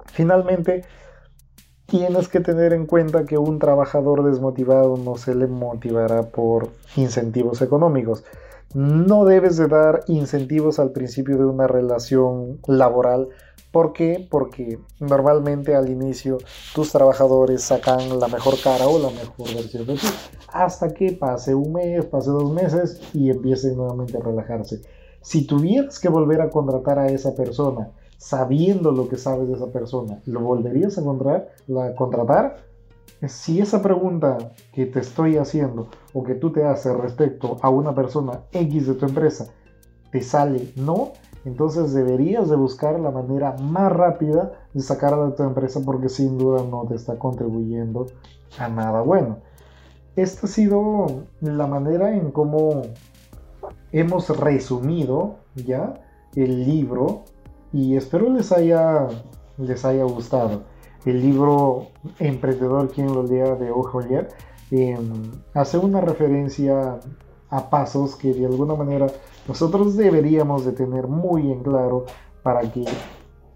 Finalmente, 0.05 0.84
tienes 1.86 2.28
que 2.28 2.39
tener 2.39 2.74
en 2.74 2.86
cuenta 2.86 3.26
que 3.26 3.38
un 3.38 3.60
trabajador 3.60 4.24
desmotivado 4.24 4.97
no 4.97 5.18
se 5.18 5.36
le 5.36 5.47
motivará 5.47 6.24
por 6.24 6.70
incentivos 6.95 7.62
económicos. 7.62 8.24
No 8.76 9.26
debes 9.26 9.58
de 9.58 9.68
dar 9.68 10.04
incentivos 10.08 10.78
al 10.78 10.92
principio 10.92 11.38
de 11.38 11.46
una 11.46 11.66
relación 11.66 12.60
laboral. 12.68 13.30
¿Por 13.72 13.94
qué? 13.94 14.28
Porque 14.30 14.78
normalmente 15.00 15.76
al 15.76 15.90
inicio 15.90 16.38
tus 16.76 16.92
trabajadores 16.92 17.64
sacan 17.64 18.20
la 18.20 18.28
mejor 18.28 18.62
cara 18.62 18.88
o 18.88 19.00
la 19.00 19.10
mejor 19.10 19.56
versión 19.56 19.88
de 19.88 19.96
ti. 19.96 20.08
Hasta 20.54 20.94
que 20.94 21.14
pase 21.14 21.56
un 21.56 21.74
mes, 21.74 22.06
pase 22.06 22.30
dos 22.30 22.52
meses 22.52 23.02
y 23.12 23.32
empiecen 23.32 23.76
nuevamente 23.76 24.18
a 24.18 24.22
relajarse. 24.22 24.82
Si 25.22 25.48
tuvieras 25.48 26.00
que 26.00 26.10
volver 26.10 26.42
a 26.42 26.52
contratar 26.52 27.00
a 27.00 27.08
esa 27.08 27.36
persona 27.36 27.90
sabiendo 28.18 28.92
lo 28.92 29.10
que 29.10 29.18
sabes 29.18 29.48
de 29.48 29.56
esa 29.56 29.68
persona, 29.68 30.22
¿lo 30.26 30.42
volverías 30.42 30.98
a 30.98 31.04
contratar? 31.04 31.50
La 31.68 31.96
contratar? 31.96 32.69
Si 33.28 33.60
esa 33.60 33.82
pregunta 33.82 34.38
que 34.72 34.86
te 34.86 35.00
estoy 35.00 35.38
haciendo 35.38 35.90
o 36.14 36.24
que 36.24 36.36
tú 36.36 36.52
te 36.52 36.64
haces 36.64 36.96
respecto 36.96 37.58
a 37.62 37.70
una 37.70 37.94
persona 37.94 38.44
X 38.52 38.88
de 38.88 38.94
tu 38.94 39.06
empresa 39.06 39.48
te 40.12 40.22
sale 40.22 40.72
no, 40.76 41.12
entonces 41.46 41.94
deberías 41.94 42.50
de 42.50 42.56
buscar 42.56 43.00
la 43.00 43.12
manera 43.12 43.56
más 43.58 43.92
rápida 43.92 44.54
de 44.74 44.82
sacarla 44.82 45.28
de 45.28 45.32
tu 45.34 45.44
empresa 45.44 45.82
porque 45.86 46.10
sin 46.10 46.38
duda 46.38 46.64
no 46.64 46.86
te 46.88 46.96
está 46.96 47.18
contribuyendo 47.18 48.08
a 48.58 48.68
nada 48.70 49.02
bueno. 49.02 49.38
Esta 50.16 50.48
ha 50.48 50.50
sido 50.50 51.24
la 51.42 51.68
manera 51.68 52.16
en 52.16 52.32
cómo 52.32 52.82
hemos 53.92 54.38
resumido 54.38 55.36
ya 55.56 55.94
el 56.36 56.66
libro 56.66 57.24
y 57.72 57.96
espero 57.96 58.30
les 58.30 58.52
haya, 58.52 59.08
les 59.58 59.86
haya 59.86 60.04
gustado. 60.04 60.64
El 61.06 61.22
libro 61.22 61.88
Emprendedor, 62.20 62.89
quien 62.89 63.14
lo 63.14 63.24
lea 63.24 63.56
de 63.56 63.72
Ojolier, 63.72 64.30
eh, 64.72 64.97
hace 65.54 65.78
una 65.78 66.02
referencia 66.02 67.00
a 67.50 67.70
pasos 67.70 68.16
que 68.16 68.34
de 68.34 68.45
alguna 68.45 68.76
manera 68.76 69.08
nosotros 69.47 69.97
deberíamos 69.97 70.66
de 70.66 70.74
tener 70.74 71.08
muy 71.08 71.52
en 71.52 71.64
claro 71.64 72.06
para 72.43 72.62
que 72.62 72.86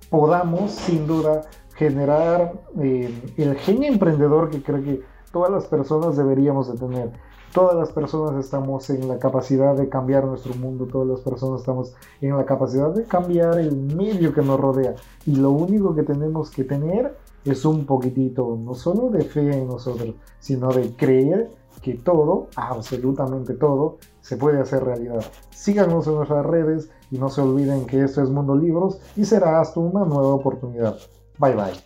podamos 0.10 0.72
sin 0.72 1.06
duda 1.06 1.42
generar 1.76 2.54
em, 2.78 3.22
el 3.38 3.56
genio 3.56 3.92
emprendedor 3.92 4.50
que 4.50 4.64
creo 4.64 4.84
que 4.84 5.02
todas 5.32 5.52
las 5.52 5.66
personas 5.66 6.16
deberíamos 6.18 6.72
de 6.72 6.78
tener. 6.78 7.12
Todas 7.54 7.76
las 7.76 7.92
personas 7.92 8.44
estamos 8.44 8.90
en 8.90 9.08
la 9.08 9.20
capacidad 9.20 9.76
de 9.76 9.88
cambiar 9.88 10.26
nuestro 10.26 10.56
mundo, 10.56 10.88
todas 10.88 11.08
las 11.08 11.22
personas 11.22 11.60
estamos 11.62 11.94
en 12.20 12.36
la 12.36 12.46
capacidad 12.46 12.90
de 12.90 13.04
cambiar 13.04 13.60
el 13.60 13.76
medio 13.76 14.34
que 14.34 14.42
nos 14.42 14.60
rodea. 14.60 14.96
Y 15.28 15.36
lo 15.36 15.52
único 15.52 15.94
que 15.94 16.02
tenemos 16.02 16.50
que 16.50 16.64
tener 16.64 17.16
es 17.46 17.66
un 17.66 17.86
poquitito, 17.86 18.58
no 18.58 18.74
solo 18.74 19.10
de 19.10 19.24
fe 19.24 19.52
en 19.52 19.68
nosotros, 19.68 20.16
sino 20.40 20.72
de 20.72 20.96
creer 20.96 21.52
que 21.82 21.96
todo, 21.96 22.48
absolutamente 22.56 23.54
todo, 23.54 23.98
se 24.22 24.38
puede 24.38 24.60
hacer 24.60 24.84
realidad. 24.84 25.24
Síganos 25.52 26.08
en 26.08 26.16
nuestras 26.16 26.46
redes 26.46 26.90
y 27.12 27.18
no 27.18 27.30
se 27.30 27.42
olviden 27.42 27.86
que 27.86 28.04
esto 28.04 28.24
es 28.24 28.30
Mundo 28.30 28.56
Libros 28.56 29.00
y 29.16 29.26
será 29.26 29.60
hasta 29.60 29.80
una 29.80 30.06
nueva 30.06 30.34
oportunidad. 30.34 30.98
Bye 31.38 31.56
bye. 31.56 31.84